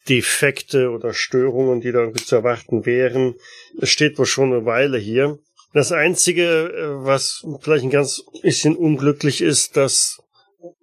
[0.10, 3.36] Defekte oder Störungen, die da irgendwie zu erwarten wären.
[3.80, 5.38] Es steht wohl schon eine Weile hier.
[5.74, 10.20] Das Einzige, äh, was vielleicht ein ganz bisschen unglücklich ist, dass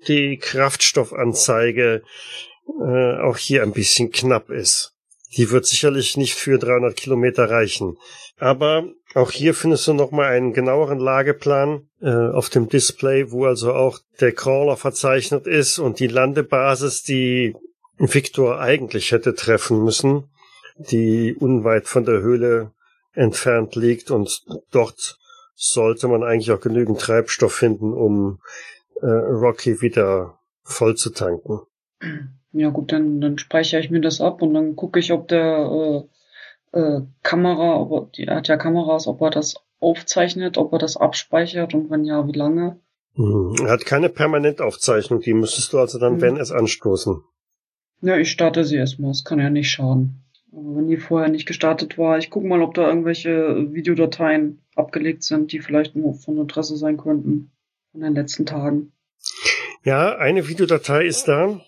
[0.07, 2.03] die Kraftstoffanzeige
[2.81, 4.95] äh, auch hier ein bisschen knapp ist.
[5.37, 7.97] Die wird sicherlich nicht für 300 Kilometer reichen.
[8.39, 13.73] Aber auch hier findest du nochmal einen genaueren Lageplan äh, auf dem Display, wo also
[13.73, 17.55] auch der Crawler verzeichnet ist und die Landebasis, die
[17.99, 20.25] Victor eigentlich hätte treffen müssen,
[20.77, 22.73] die unweit von der Höhle
[23.15, 25.19] entfernt liegt und dort
[25.55, 28.41] sollte man eigentlich auch genügend Treibstoff finden, um
[29.03, 31.61] äh, Rocky wieder voll zu tanken.
[32.53, 36.07] Ja gut, dann, dann speichere ich mir das ab und dann gucke ich, ob der
[36.73, 40.79] äh, äh, Kamera, ob er, er hat ja Kameras, ob er das aufzeichnet, ob er
[40.79, 42.79] das abspeichert und wenn ja, wie lange.
[43.15, 46.21] Hm, er hat keine Permanentaufzeichnung, die müsstest du also dann, mhm.
[46.21, 47.23] wenn es anstoßen.
[48.03, 50.25] Ja, ich starte sie erstmal, es kann ja nicht schaden.
[50.53, 55.23] Aber wenn die vorher nicht gestartet war, ich gucke mal, ob da irgendwelche Videodateien abgelegt
[55.23, 57.53] sind, die vielleicht nur von Interesse sein könnten
[57.93, 58.93] von den letzten Tagen.
[59.85, 61.61] Ja, eine Videodatei ist da.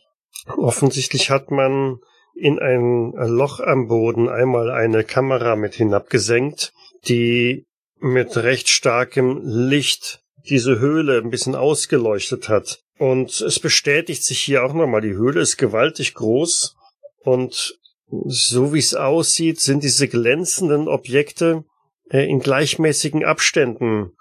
[0.56, 1.98] Offensichtlich hat man
[2.34, 6.72] in ein Loch am Boden einmal eine Kamera mit hinabgesenkt,
[7.06, 7.66] die
[7.98, 12.80] mit recht starkem Licht diese Höhle ein bisschen ausgeleuchtet hat.
[12.98, 16.76] Und es bestätigt sich hier auch nochmal, die Höhle ist gewaltig groß
[17.20, 17.78] und
[18.26, 21.64] so wie es aussieht, sind diese glänzenden Objekte
[22.10, 24.12] äh, in gleichmäßigen Abständen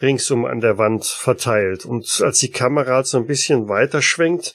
[0.00, 1.84] ringsum an der Wand verteilt.
[1.84, 4.54] Und als die Kamera so ein bisschen weiter schwenkt,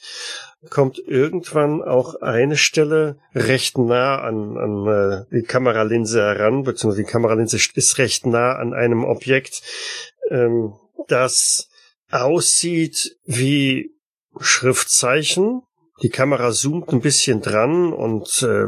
[0.68, 7.10] kommt irgendwann auch eine Stelle recht nah an, an äh, die Kameralinse heran, beziehungsweise die
[7.10, 9.62] Kameralinse ist recht nah an einem Objekt,
[10.28, 10.74] ähm,
[11.08, 11.68] das
[12.10, 13.94] aussieht wie
[14.38, 15.62] Schriftzeichen.
[16.02, 18.66] Die Kamera zoomt ein bisschen dran und äh,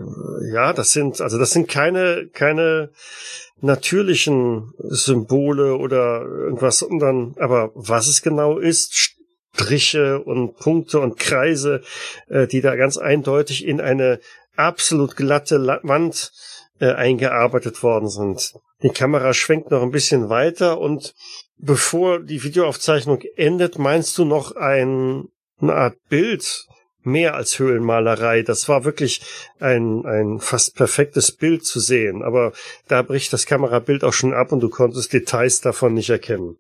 [0.53, 2.91] ja, das sind also das sind keine keine
[3.61, 9.17] natürlichen Symbole oder irgendwas, sondern aber was es genau ist,
[9.55, 11.83] Striche und Punkte und Kreise,
[12.29, 14.21] äh, die da ganz eindeutig in eine
[14.57, 16.33] absolut glatte La Wand
[16.81, 18.55] äh, eingearbeitet worden sind.
[18.83, 21.15] Die Kamera schwenkt noch ein bisschen weiter und
[21.57, 25.29] bevor die Videoaufzeichnung endet, meinst du noch ein,
[25.61, 26.67] eine Art Bild,
[27.03, 28.43] mehr als Höhlenmalerei.
[28.43, 29.21] Das war wirklich
[29.61, 32.23] ein, ein fast perfektes Bild zu sehen.
[32.23, 32.53] Aber
[32.89, 36.59] da bricht das Kamerabild auch schon ab und du konntest Details davon nicht erkennen.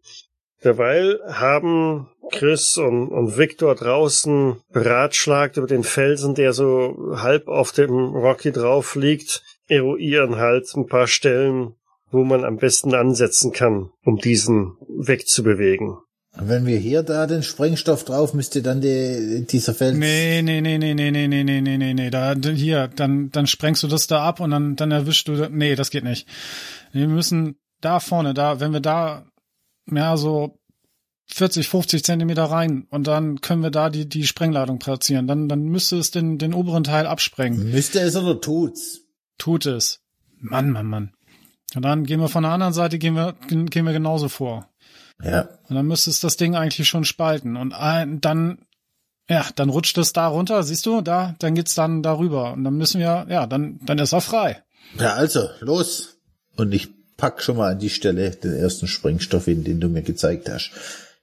[0.64, 7.73] Derweil haben Chris und, und Victor draußen beratschlagt über den Felsen, der so halb auf
[7.73, 11.74] dem Rocky drauf liegt, eruieren halt ein paar Stellen,
[12.10, 15.98] wo man am besten ansetzen kann, um diesen wegzubewegen.
[16.34, 19.98] Wenn wir hier da den Sprengstoff drauf, müsste dann die, dieser Fels.
[19.98, 22.10] Nee, nee, nee, nee, nee, nee, nee, nee, nee, nee, nee.
[22.10, 25.74] Da, hier, dann, dann sprengst du das da ab und dann, dann erwischst du, nee,
[25.74, 26.26] das geht nicht.
[26.92, 29.26] Wir müssen da vorne, da, wenn wir da,
[29.90, 30.59] ja, so
[31.26, 35.26] 40, 50 Zentimeter rein und dann können wir da die, die Sprengladung platzieren.
[35.26, 37.70] Dann, dann müsste es den, den oberen Teil absprengen.
[37.70, 39.00] Müsste es oder tut's?
[39.36, 40.00] Tut es.
[40.38, 41.12] Mann, Mann, Mann.
[41.74, 44.72] Und dann gehen wir von der anderen Seite, gehen wir, gehen wir genauso vor.
[45.24, 45.49] Ja.
[45.69, 47.57] Und dann müsste es das Ding eigentlich schon spalten.
[47.57, 48.59] Und dann,
[49.28, 52.53] ja, dann rutscht es da runter, siehst du, da, dann geht's dann darüber.
[52.53, 54.62] Und dann müssen wir, ja, dann, dann ist er frei.
[54.99, 56.19] Ja, also, los.
[56.57, 60.03] Und ich pack schon mal an die Stelle den ersten Sprengstoff hin, den du mir
[60.03, 60.73] gezeigt hast.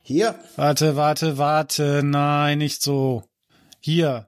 [0.02, 0.36] Hier.
[0.56, 2.02] Warte, warte, warte.
[2.04, 3.24] Nein, nicht so.
[3.80, 4.28] Hier.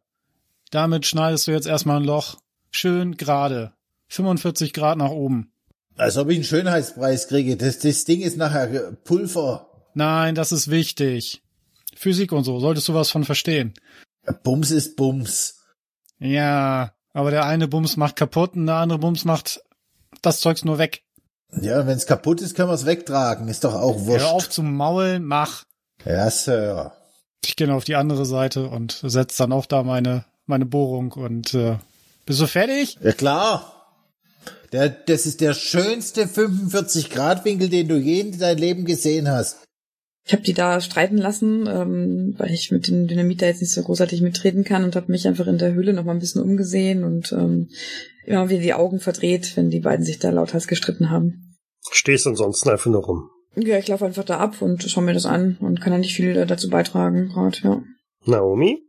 [0.70, 2.38] Damit schneidest du jetzt erstmal ein Loch.
[2.70, 3.74] Schön gerade.
[4.10, 5.51] 45 Grad nach oben.
[5.98, 7.58] Als ob ich einen Schönheitspreis kriege.
[7.58, 9.68] Das, das Ding ist nachher Pulver.
[9.94, 11.42] Nein, das ist wichtig.
[11.96, 13.74] Physik und so, solltest du was von verstehen.
[14.44, 15.60] Bums ist Bums.
[16.20, 19.62] Ja, aber der eine Bums macht kaputt und der andere Bums macht
[20.22, 21.04] das Zeugs nur weg.
[21.60, 23.48] Ja, wenn's kaputt ist, können wir's wegtragen.
[23.48, 24.26] Ist doch auch wurscht.
[24.26, 25.66] Hör auf zum Maulen, mach.
[26.06, 26.94] Ja, Sir.
[27.44, 31.54] Ich gehe auf die andere Seite und setz dann auch da meine, meine Bohrung und
[31.54, 31.78] äh,
[32.26, 32.98] bist du fertig?
[33.02, 33.81] Ja, klar.
[34.72, 39.66] Der, das ist der schönste 45-Grad-Winkel, den du je in deinem Leben gesehen hast.
[40.26, 43.74] Ich habe die da streiten lassen, ähm, weil ich mit dem Dynamit da jetzt nicht
[43.74, 46.44] so großartig mitreden kann und habe mich einfach in der Höhle noch mal ein bisschen
[46.44, 47.70] umgesehen und ähm,
[48.26, 51.58] immer wieder die Augen verdreht, wenn die beiden sich da lauthals gestritten haben.
[51.92, 53.30] Stehst ansonsten einfach nur rum.
[53.56, 56.16] Ja, ich laufe einfach da ab und schaue mir das an und kann da nicht
[56.16, 57.84] viel dazu beitragen gerade, ja.
[58.26, 58.84] Naomi?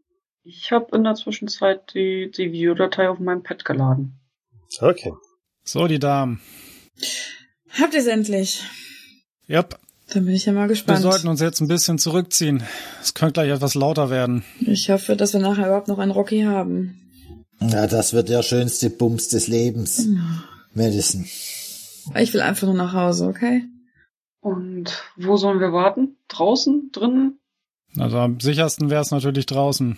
[0.45, 4.21] Ich habe in der Zwischenzeit die, die Videodatei auf meinem Pad geladen.
[4.81, 5.13] Okay.
[5.65, 6.41] So, die Damen.
[7.71, 8.63] Habt ihr es endlich?
[9.49, 9.79] Yep.
[10.11, 11.01] Dann bin ich ja mal Wir gespannt.
[11.01, 12.63] sollten uns jetzt ein bisschen zurückziehen.
[13.01, 14.45] Es könnte gleich etwas lauter werden.
[14.61, 16.99] Ich hoffe, dass wir nachher überhaupt noch einen Rocky haben.
[17.61, 20.07] Ja, das wird der schönste Bums des Lebens.
[20.75, 21.25] Madison.
[22.17, 23.65] Ich will einfach nur nach Hause, okay?
[24.41, 26.17] Und wo sollen wir warten?
[26.29, 26.91] Draußen?
[26.93, 27.39] Drinnen?
[27.97, 29.97] Also am sichersten wäre es natürlich draußen.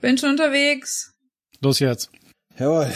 [0.00, 1.14] Bin schon unterwegs.
[1.60, 2.10] Los jetzt.
[2.58, 2.90] Jawohl.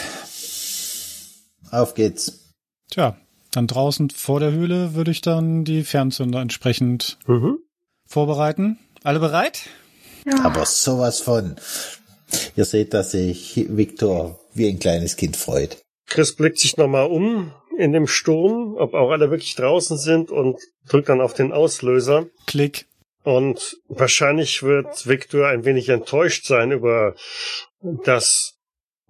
[1.75, 2.51] Auf geht's.
[2.89, 3.17] Tja,
[3.51, 7.57] dann draußen vor der Höhle würde ich dann die Fernzünder entsprechend Mhm.
[8.07, 8.79] vorbereiten.
[9.03, 9.63] Alle bereit?
[10.43, 11.55] Aber sowas von.
[12.55, 15.77] Ihr seht, dass sich Viktor wie ein kleines Kind freut.
[16.07, 20.57] Chris blickt sich nochmal um in dem Sturm, ob auch alle wirklich draußen sind und
[20.87, 22.27] drückt dann auf den Auslöser.
[22.47, 22.87] Klick.
[23.23, 27.15] Und wahrscheinlich wird Victor ein wenig enttäuscht sein über
[27.81, 28.53] das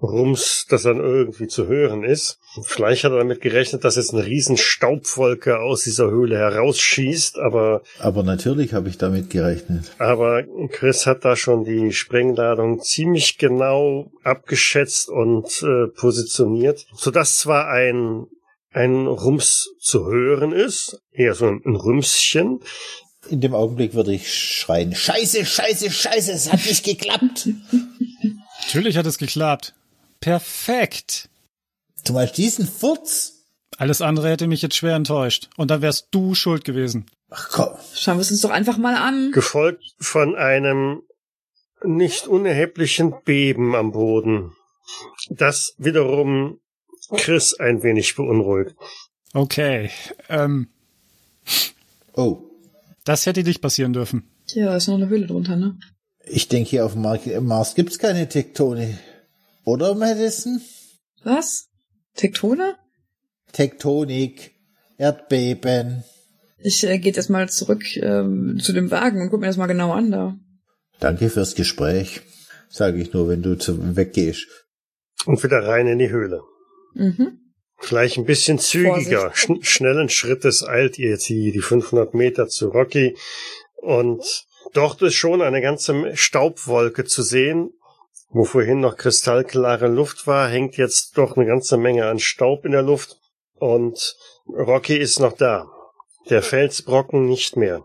[0.02, 2.40] Rums, das dann irgendwie zu hören ist.
[2.64, 7.82] Vielleicht hat er damit gerechnet, dass jetzt eine riesen Staubwolke aus dieser Höhle herausschießt, aber,
[8.00, 9.92] Aber natürlich habe ich damit gerechnet.
[10.00, 17.68] aber Chris hat da schon die Sprengladung ziemlich genau abgeschätzt und äh, positioniert, sodass zwar
[17.68, 18.28] ein
[18.72, 22.60] ein Rums zu hören ist, eher so ein Rümschen,
[23.30, 27.48] In dem Augenblick würde ich schreien, Scheiße, Scheiße, Scheiße, es hat nicht geklappt.
[28.66, 29.74] Natürlich hat es geklappt.
[30.20, 31.30] Perfekt.
[32.06, 33.34] Du meinst diesen Furz?
[33.78, 35.50] Alles andere hätte mich jetzt schwer enttäuscht.
[35.58, 37.08] Und dann wärst du schuld gewesen.
[37.30, 37.70] Ach komm.
[37.94, 39.32] Schauen wir es uns doch einfach mal an.
[39.32, 41.02] gefolgt von einem
[41.84, 44.54] nicht unerheblichen Beben am Boden,
[45.30, 46.60] das wiederum
[47.18, 48.76] Chris ein wenig beunruhigt.
[49.34, 49.92] Okay.
[50.30, 50.70] Ähm,
[52.14, 52.44] Oh,
[53.04, 54.32] das hätte nicht passieren dürfen.
[54.54, 55.78] Ja, ist noch eine Höhle drunter, ne?
[56.28, 58.96] ich denke hier auf dem Mar- Mars gibt's keine Tektonik.
[59.66, 60.62] Oder, Madison?
[61.24, 61.68] Was?
[62.16, 62.76] Tektone?
[63.52, 64.52] Tektonik,
[64.98, 66.04] Erdbeben.
[66.60, 69.68] Ich äh, gehe jetzt mal zurück ähm, zu dem Wagen und guck mir das mal
[69.68, 70.36] genau an da.
[71.00, 72.22] Danke fürs Gespräch.
[72.70, 74.48] Sage ich nur, wenn du zu, weggehst.
[75.26, 76.42] Und wieder rein in die Höhle.
[76.94, 77.40] Mhm.
[77.78, 82.70] Vielleicht ein bisschen zügiger, schn schnellen Schrittes eilt ihr jetzt die, die 500 Meter zu
[82.70, 83.16] Rocky.
[83.76, 87.72] Und dort ist schon eine ganze Staubwolke zu sehen.
[88.30, 92.72] Wo vorhin noch kristallklare Luft war, hängt jetzt doch eine ganze Menge an Staub in
[92.72, 93.18] der Luft.
[93.56, 95.68] Und Rocky ist noch da.
[96.30, 97.84] Der Felsbrocken nicht mehr.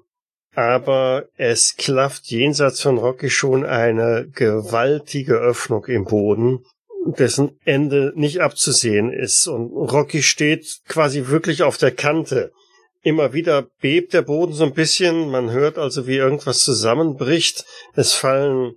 [0.55, 6.65] Aber es klafft jenseits von Rocky schon eine gewaltige Öffnung im Boden,
[7.07, 9.47] dessen Ende nicht abzusehen ist.
[9.47, 12.53] Und Rocky steht quasi wirklich auf der Kante.
[13.03, 15.31] Immer wieder bebt der Boden so ein bisschen.
[15.31, 17.65] Man hört also, wie irgendwas zusammenbricht.
[17.95, 18.75] Es fallen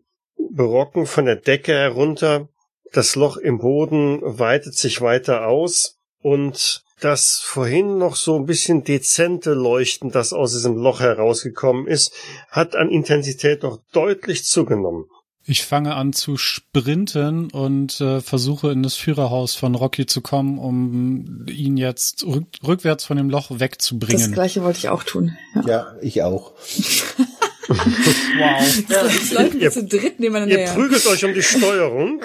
[0.51, 2.47] Brocken von der Decke herunter.
[2.91, 5.97] Das Loch im Boden weitet sich weiter aus.
[6.21, 12.13] Und das vorhin noch so ein bisschen dezente Leuchten, das aus diesem Loch herausgekommen ist,
[12.49, 15.05] hat an Intensität doch deutlich zugenommen.
[15.45, 20.57] Ich fange an zu sprinten und äh, versuche in das Führerhaus von Rocky zu kommen,
[20.57, 24.31] um ihn jetzt rück rückwärts von dem Loch Das wegzubringen.
[24.31, 25.37] gleiche wollte ich auch tun.
[25.55, 25.61] Ja.
[25.67, 26.53] Ja, ich auch.
[27.67, 28.75] Wow.
[28.89, 32.21] Jetzt läuft Ihr- zu dritt nebeneinander Ihr prügelt euch um die Steuerung.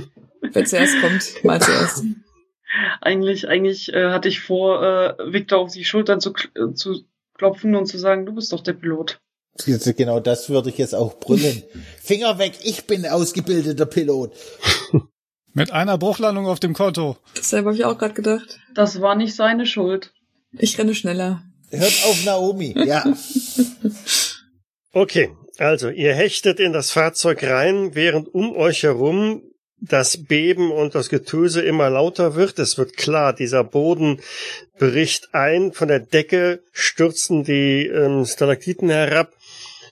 [0.40, 2.04] Wer zuerst kommt, mal zuerst.
[3.00, 7.02] Eigentlich, eigentlich äh, hatte ich vor, äh, Victor auf die Schultern zu, kl- äh, zu
[7.34, 9.20] klopfen und zu sagen, du bist doch der Pilot.
[9.66, 11.62] Jetzt, genau das würde ich jetzt auch brüllen.
[12.02, 14.32] Finger weg, ich bin ausgebildeter Pilot.
[15.54, 17.16] Mit einer Bruchlandung auf dem Konto.
[17.34, 18.60] Dasselbe habe ich auch gerade gedacht.
[18.74, 20.12] Das war nicht seine Schuld.
[20.52, 21.42] Ich renne schneller.
[21.70, 22.74] Hört auf Naomi.
[22.86, 23.04] Ja,
[24.98, 29.44] Okay, also ihr hechtet in das Fahrzeug rein, während um euch herum
[29.80, 32.58] das Beben und das Getöse immer lauter wird.
[32.58, 34.20] Es wird klar, dieser Boden
[34.76, 39.34] bricht ein, von der Decke stürzen die ähm, Stalaktiten herab,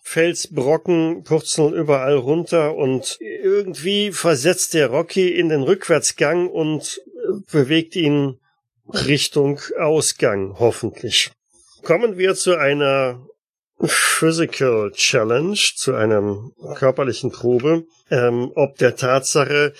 [0.02, 7.94] Felsbrocken purzeln überall runter und irgendwie versetzt der Rocky in den Rückwärtsgang und äh, bewegt
[7.94, 8.40] ihn
[8.88, 11.30] Richtung Ausgang, hoffentlich.
[11.84, 13.24] Kommen wir zu einer
[13.84, 19.74] Physical Challenge, zu einer körperlichen Probe, ähm, ob der Tatsache,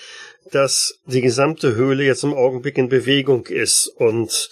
[0.51, 4.51] dass die gesamte Höhle jetzt im Augenblick in Bewegung ist und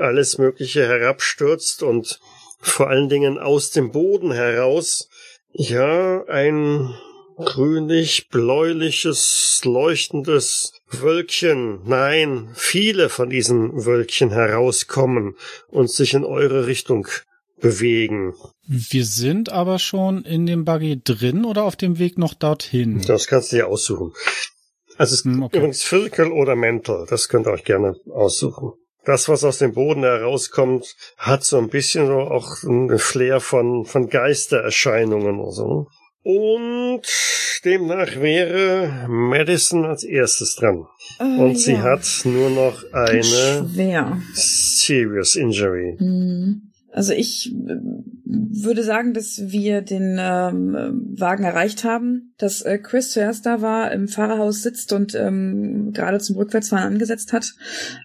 [0.00, 2.20] alles Mögliche herabstürzt und
[2.60, 5.08] vor allen Dingen aus dem Boden heraus,
[5.52, 6.94] ja, ein
[7.38, 15.36] grünlich-bläuliches, leuchtendes Wölkchen, nein, viele von diesen Wölkchen herauskommen
[15.68, 17.06] und sich in eure Richtung
[17.60, 18.34] bewegen.
[18.66, 23.02] Wir sind aber schon in dem Buggy drin oder auf dem Weg noch dorthin?
[23.06, 24.12] Das kannst du dir aussuchen.
[24.98, 25.58] Also es Hm, okay.
[25.58, 28.72] übrigens Physical oder Mental, das könnt ihr euch gerne aussuchen.
[29.04, 33.84] Das, was aus dem Boden herauskommt, hat so ein bisschen so auch ein Flair von,
[33.84, 35.86] von Geistererscheinungen oder so.
[36.24, 37.02] Und
[37.64, 40.86] demnach wäre Madison als erstes dran.
[41.20, 41.82] Äh, Und sie ja.
[41.82, 44.20] hat nur noch eine Schwer.
[44.34, 45.94] Serious Injury.
[45.98, 46.65] Hm.
[46.96, 47.76] Also ich äh,
[48.24, 53.92] würde sagen, dass wir den ähm, Wagen erreicht haben, dass äh, Chris zuerst da war,
[53.92, 57.52] im Fahrerhaus sitzt und ähm, gerade zum Rückwärtsfahren angesetzt hat.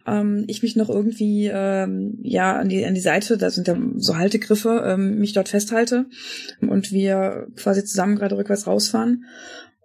[0.06, 3.78] Ähm, ich mich noch irgendwie ähm, ja an die an die Seite, da sind ja
[3.96, 6.08] so Haltegriffe, ähm, mich dort festhalte
[6.60, 9.24] und wir quasi zusammen gerade rückwärts rausfahren.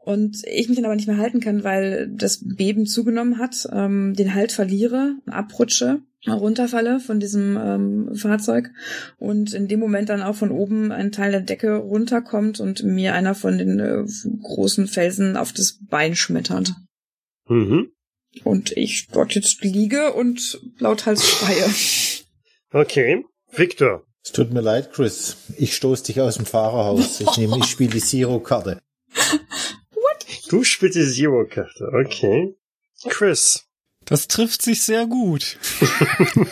[0.05, 4.15] Und ich mich dann aber nicht mehr halten kann, weil das Beben zugenommen hat, ähm,
[4.15, 6.01] den Halt verliere, abrutsche,
[6.35, 8.71] runterfalle von diesem ähm, Fahrzeug
[9.19, 13.15] und in dem Moment dann auch von oben ein Teil der Decke runterkommt und mir
[13.15, 14.05] einer von den äh,
[14.43, 16.73] großen Felsen auf das Bein schmettert.
[17.49, 17.91] Mhm.
[18.45, 21.71] Und ich dort jetzt liege und lauthals schreie.
[22.73, 23.25] Okay.
[23.53, 24.05] Victor.
[24.23, 25.37] Es tut mir leid, Chris.
[25.57, 27.21] Ich stoß dich aus dem Fahrerhaus.
[27.21, 28.83] Ich nehme, ich spiele die Zero-Karte.
[30.49, 31.91] Du spielst die Zero-Karte.
[31.93, 32.55] Okay.
[33.09, 33.66] Chris.
[34.07, 35.59] Das trifft sich sehr gut.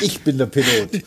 [0.00, 1.04] Ich bin der Pilot.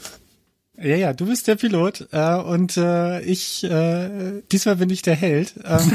[0.77, 5.15] Ja, ja, du bist der Pilot äh, und äh, ich, äh, diesmal bin ich der
[5.15, 5.53] Held.
[5.63, 5.91] Ähm,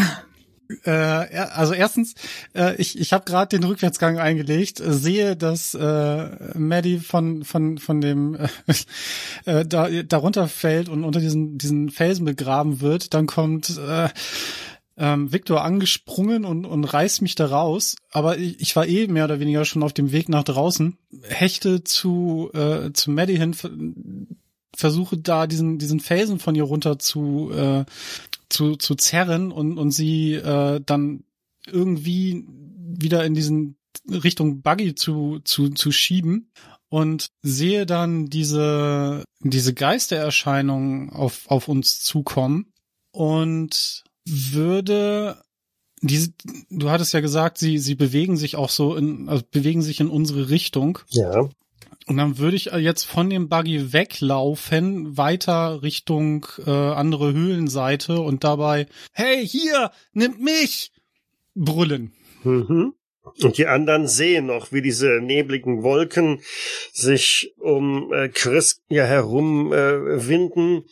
[0.84, 2.14] äh, also erstens,
[2.55, 7.78] äh, ich, ich habe gerade den Rückwärtsgang eingelegt, äh, sehe, dass äh, Maddie von von
[7.78, 8.38] von dem
[9.44, 13.12] äh, da darunter fällt und unter diesen diesen Felsen begraben wird.
[13.12, 14.09] Dann kommt äh,
[15.01, 17.97] ähm, Victor angesprungen und, und reißt mich da raus.
[18.12, 21.82] Aber ich, ich war eh mehr oder weniger schon auf dem Weg nach draußen, hechte
[21.82, 23.72] zu, äh, zu Maddie hin, ver-
[24.77, 27.85] versuche da diesen, diesen Felsen von ihr runter zu, äh,
[28.48, 31.24] zu, zu zerren und, und sie äh, dann
[31.66, 33.77] irgendwie wieder in diesen
[34.09, 36.51] Richtung Buggy zu, zu, zu schieben
[36.89, 42.72] und sehe dann diese, diese Geistererscheinungen auf, auf uns zukommen
[43.12, 44.05] und
[44.52, 45.36] würde
[46.02, 46.32] diese,
[46.70, 50.09] du hattest ja gesagt, sie, sie bewegen sich auch so in, also bewegen sich in
[50.09, 50.98] unsere Richtung.
[51.09, 51.48] Ja.
[52.07, 58.43] Und dann würde ich jetzt von dem Buggy weglaufen, weiter Richtung äh, andere Höhlenseite und
[58.43, 60.93] dabei, hey, hier, nimmt mich,
[61.55, 62.12] brüllen.
[62.43, 62.94] Mhm.
[63.43, 66.40] Und die anderen sehen noch, wie diese nebligen Wolken
[66.93, 70.85] sich um äh, Chris ja herum äh, winden.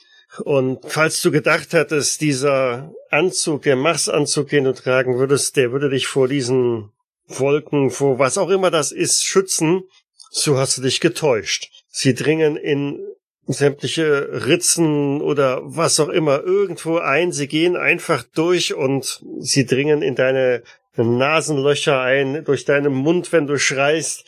[0.45, 5.89] Und falls du gedacht hattest, dieser Anzug, der Marsanzug, den du tragen würdest, der würde
[5.89, 6.93] dich vor diesen
[7.27, 9.85] Wolken, vor was auch immer das ist, schützen,
[10.31, 11.71] so hast du dich getäuscht.
[11.89, 13.01] Sie dringen in
[13.47, 17.33] sämtliche Ritzen oder was auch immer irgendwo ein.
[17.33, 20.63] Sie gehen einfach durch und sie dringen in deine
[20.97, 24.25] Nasenlöcher ein, durch deinen Mund, wenn du schreist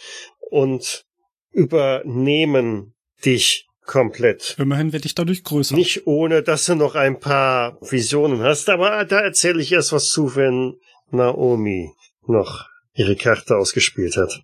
[0.51, 1.05] und
[1.53, 2.95] übernehmen
[3.25, 4.55] dich komplett.
[4.59, 5.75] Immerhin werde ich dadurch größer.
[5.75, 10.09] Nicht ohne, dass du noch ein paar Visionen hast, aber da erzähle ich erst was
[10.09, 10.77] zu, wenn
[11.11, 11.93] Naomi
[12.25, 14.43] noch ihre Karte ausgespielt hat.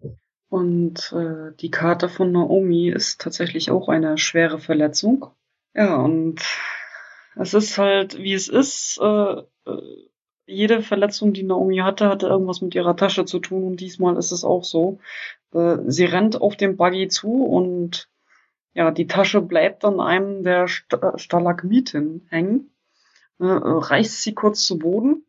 [0.49, 5.27] Und äh, die Karte von Naomi ist tatsächlich auch eine schwere Verletzung.
[5.75, 6.41] Ja, und
[7.37, 8.99] es ist halt, wie es ist.
[9.01, 9.83] Äh, äh,
[10.49, 13.65] jede Verletzung, die Naomi hatte, hatte irgendwas mit ihrer Tasche zu tun.
[13.65, 14.99] Und diesmal ist es auch so.
[15.53, 18.09] Äh, sie rennt auf den Buggy zu und
[18.77, 22.71] ja, die Tasche bleibt an einem der St Stalagmiten hängen.
[23.39, 25.25] Äh, reißt sie kurz zu Boden.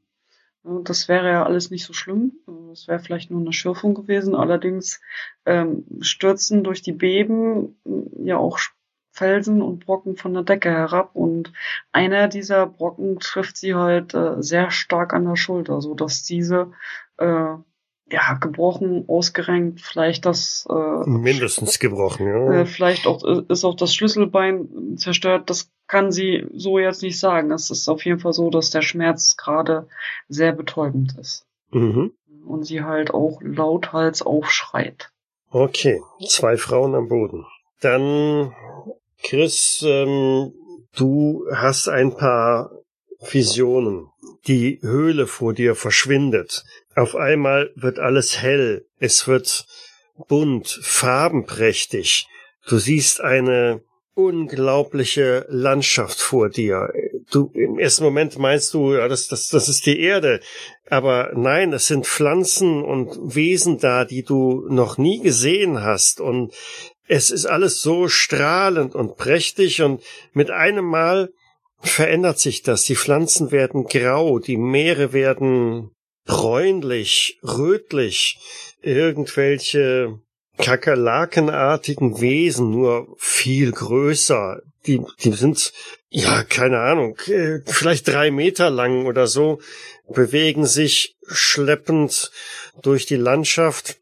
[0.65, 2.34] Äh, Das wäre ja alles nicht so schlimm.
[2.48, 4.36] Äh, Das wäre vielleicht nur eine Schürfung gewesen.
[4.36, 4.99] Allerdings
[5.45, 8.60] ähm, stürzen durch die Beben äh, ja auch
[9.11, 11.52] Felsen und Brocken von der Decke herab und
[11.91, 16.72] einer dieser Brocken trifft sie halt äh, sehr stark an der Schulter, so dass diese
[17.18, 17.56] äh,
[18.12, 22.62] ja gebrochen, ausgerenkt, vielleicht das äh, Mindestens gebrochen, ja.
[22.62, 25.50] äh, vielleicht auch äh, ist auch das Schlüsselbein zerstört.
[25.50, 27.52] Das kann sie so jetzt nicht sagen.
[27.52, 29.88] Es ist auf jeden Fall so, dass der Schmerz gerade
[30.28, 32.12] sehr betäubend ist Mhm.
[32.46, 35.10] und sie halt auch lauthals aufschreit.
[35.50, 37.46] Okay, zwei Frauen am Boden.
[37.82, 38.54] Dann,
[39.24, 40.54] Chris, ähm,
[40.96, 42.72] du hast ein paar
[43.32, 44.08] Visionen.
[44.48, 46.64] Die Höhle vor dir verschwindet.
[46.95, 48.86] Auf einmal wird alles hell.
[48.98, 49.65] Es wird
[50.28, 52.28] bunt, farbenprächtig.
[52.68, 53.82] Du siehst eine
[54.14, 56.91] unglaubliche Landschaft vor dir.
[57.30, 60.40] Du, im ersten Moment meinst du, ja, das, das, das ist die Erde.
[60.90, 66.19] Aber nein, es sind Pflanzen und Wesen da, die du noch nie gesehen hast.
[66.19, 66.53] Und
[67.07, 70.02] es ist alles so strahlend und prächtig und
[70.34, 71.30] mit einem Mal
[71.82, 72.84] verändert sich das.
[72.84, 75.91] Die Pflanzen werden grau, die Meere werden
[76.26, 78.40] bräunlich, rötlich,
[78.82, 80.20] irgendwelche
[80.58, 84.62] kakerlakenartigen Wesen, nur viel größer.
[84.86, 85.74] Die, die sind,
[86.10, 89.60] ja, keine Ahnung, äh, vielleicht drei Meter lang oder so,
[90.08, 92.32] bewegen sich schleppend
[92.82, 93.98] durch die Landschaft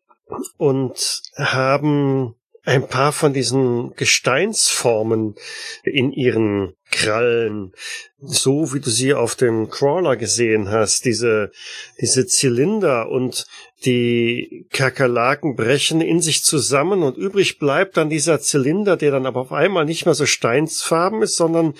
[0.57, 2.35] und haben
[2.65, 5.35] ein paar von diesen Gesteinsformen
[5.83, 7.73] in ihren Krallen,
[8.19, 11.51] so wie du sie auf dem Crawler gesehen hast, diese,
[11.99, 13.45] diese Zylinder und
[13.85, 19.41] die Kakerlaken brechen in sich zusammen und übrig bleibt dann dieser Zylinder, der dann aber
[19.41, 21.73] auf einmal nicht mehr so steinsfarben ist, sondern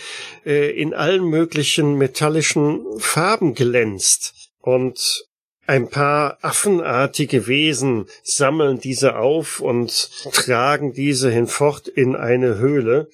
[0.45, 4.51] äh, in allen möglichen metallischen Farben glänzt.
[4.59, 5.25] Und
[5.67, 13.09] ein paar affenartige Wesen sammeln diese auf und tragen diese hinfort in eine Höhle.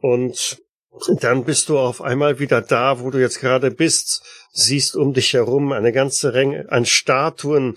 [0.00, 0.62] Und
[1.20, 4.22] dann bist du auf einmal wieder da, wo du jetzt gerade bist,
[4.52, 7.76] siehst um dich herum eine ganze Menge an Statuen,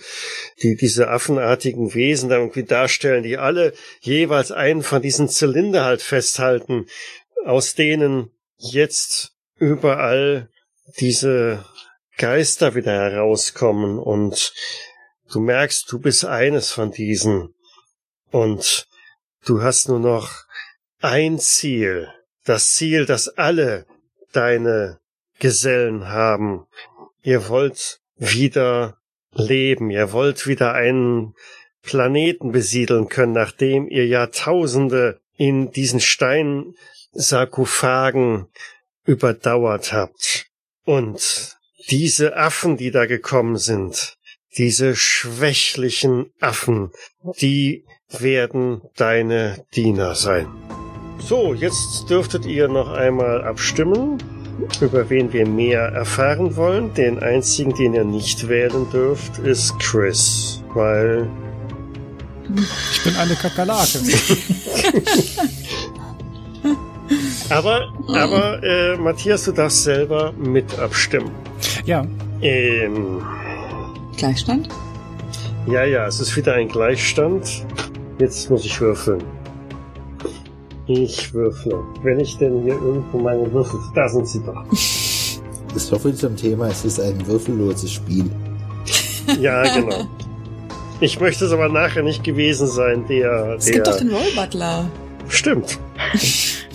[0.61, 6.01] die diese affenartigen Wesen da irgendwie darstellen, die alle jeweils einen von diesen Zylinder halt
[6.01, 6.85] festhalten,
[7.45, 10.49] aus denen jetzt überall
[10.99, 11.65] diese
[12.19, 14.53] Geister wieder herauskommen und
[15.31, 17.55] du merkst, du bist eines von diesen
[18.29, 18.89] und
[19.45, 20.43] du hast nur noch
[20.99, 22.09] ein Ziel,
[22.43, 23.85] das Ziel, das alle
[24.33, 24.99] deine
[25.39, 26.67] Gesellen haben.
[27.23, 28.97] Ihr wollt wieder
[29.31, 31.35] leben, ihr wollt wieder einen
[31.83, 38.49] Planeten besiedeln können, nachdem ihr Jahrtausende in diesen Steinsarkophagen
[39.05, 40.47] überdauert habt.
[40.83, 41.58] Und
[41.89, 44.17] diese Affen, die da gekommen sind,
[44.57, 46.91] diese schwächlichen Affen,
[47.39, 50.47] die werden deine Diener sein.
[51.19, 54.17] So, jetzt dürftet ihr noch einmal abstimmen,
[54.81, 56.93] über wen wir mehr erfahren wollen.
[56.93, 61.29] Den einzigen, den ihr nicht wählen dürft, ist Chris, weil...
[62.91, 63.99] Ich bin eine Kakerlake.
[67.49, 71.31] aber, aber, äh, Matthias, du darfst selber mit abstimmen.
[71.85, 72.05] Ja.
[72.41, 73.21] Ähm,
[74.17, 74.69] Gleichstand?
[75.67, 77.65] ja, ja, es ist wieder ein Gleichstand.
[78.19, 79.23] Jetzt muss ich würfeln.
[80.87, 81.83] Ich würfle.
[82.01, 83.79] Wenn ich denn hier irgendwo meine Würfel...
[83.93, 84.65] Da sind sie doch.
[85.75, 88.29] So viel zum Thema, es ist ein würfelloses Spiel.
[89.39, 90.07] Ja, genau.
[90.99, 93.55] Ich möchte es aber nachher nicht gewesen sein, der...
[93.57, 94.89] Es der gibt doch den Roll Butler.
[95.27, 95.77] Stimmt.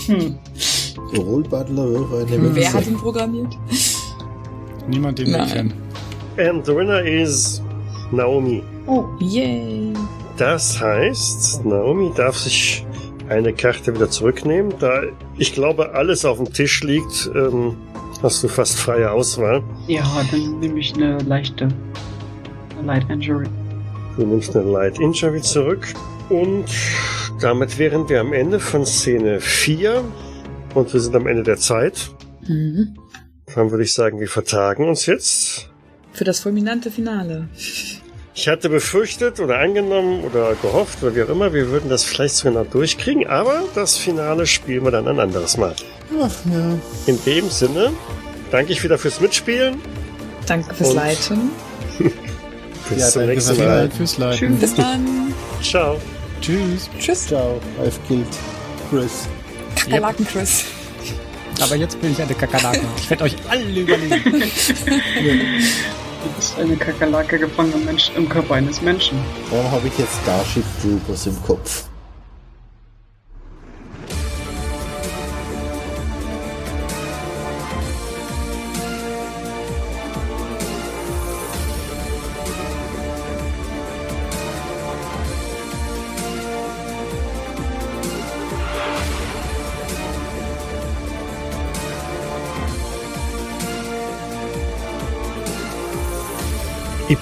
[0.07, 0.37] Hm.
[1.17, 3.57] Roll Butler wirft eine Wer hat ihn programmiert?
[4.89, 5.73] Niemand, den wir kennen.
[6.37, 7.63] And the winner is
[8.11, 8.63] Naomi.
[8.87, 9.93] Oh, Yay.
[10.37, 12.85] Das heißt, Naomi darf sich
[13.29, 14.75] eine Karte wieder zurücknehmen.
[14.81, 15.03] Da
[15.39, 17.77] ich glaube, alles auf dem Tisch liegt, ähm,
[18.23, 19.63] hast du fast freie Auswahl.
[19.87, 21.69] ja, dann nehme ich eine leichte.
[22.77, 23.47] Eine Light Injury.
[24.19, 25.87] Du nimmst eine Light Injury zurück.
[26.29, 26.65] Und
[27.45, 30.03] damit wären wir am Ende von Szene 4.
[30.75, 32.11] Und wir sind am Ende der Zeit.
[32.49, 32.97] Mhm.
[33.55, 35.69] Dann würde ich sagen, wir vertagen uns jetzt.
[36.13, 37.49] Für das fulminante Finale.
[38.35, 42.35] Ich hatte befürchtet oder angenommen oder gehofft oder wie auch immer, wir würden das vielleicht
[42.35, 45.75] sogar noch durchkriegen, aber das Finale spielen wir dann ein anderes Mal.
[46.21, 46.79] Ach ja.
[47.07, 47.93] In dem Sinne,
[48.51, 49.81] danke ich wieder fürs Mitspielen.
[50.47, 51.51] Danke fürs Leiten.
[52.89, 53.91] Bis Ja, zum nächsten Mal.
[53.91, 54.59] Fürs Leiten.
[54.59, 55.35] Bis dann.
[55.63, 56.01] Ciao.
[56.41, 56.91] Tschüss.
[56.99, 57.27] Tschüss.
[57.27, 58.27] Ciao, I've killed
[58.91, 59.29] Chris.
[59.77, 60.65] Kakerlaken Chris.
[61.61, 62.81] Aber jetzt bin ich eine Kakerlake.
[62.97, 64.43] Ich werde euch alle überlegen.
[66.25, 69.19] Du bist eine Kakerlake gefangen im, Mensch, im Körper eines Menschen.
[69.51, 71.85] Warum habe ich jetzt Starship Troopers im Kopf?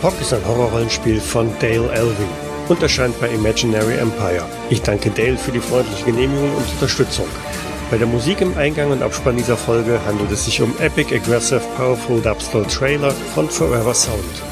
[0.02, 2.28] Epoch ist ein Horrorrollenspiel von Dale Elving
[2.68, 4.44] und erscheint bei Imaginary Empire.
[4.68, 7.26] Ich danke Dale für die freundliche Genehmigung und Unterstützung.
[7.88, 11.62] Bei der Musik im Eingang und Abspann dieser Folge handelt es sich um Epic Aggressive
[11.76, 14.42] Powerful Dubstep Trailer von Forever Sound.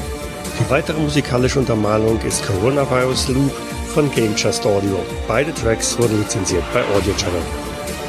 [0.57, 3.51] Die weitere musikalische Untermalung ist Coronavirus Loop
[3.93, 5.03] von Game Just Audio.
[5.27, 7.41] Beide Tracks wurden lizenziert bei Audio Channel.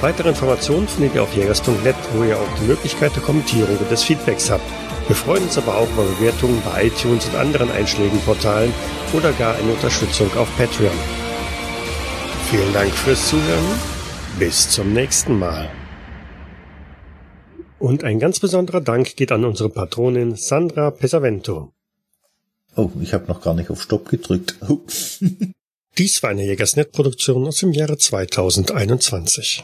[0.01, 4.05] Weitere Informationen findet ihr auf jägers.net, wo ihr auch die Möglichkeit der Kommentierung und des
[4.05, 4.63] Feedbacks habt.
[5.13, 8.73] Wir freuen uns aber auch über Bewertungen bei iTunes und anderen einschlägigen Portalen
[9.13, 10.97] oder gar eine Unterstützung auf Patreon.
[12.51, 13.79] Vielen Dank fürs Zuhören.
[14.39, 15.69] Bis zum nächsten Mal.
[17.79, 21.75] Und ein ganz besonderer Dank geht an unsere Patronin Sandra Pesavento.
[22.77, 24.57] Oh, ich habe noch gar nicht auf Stopp gedrückt.
[25.99, 29.61] Dies war eine Jägersnet-Produktion aus dem Jahre 2021.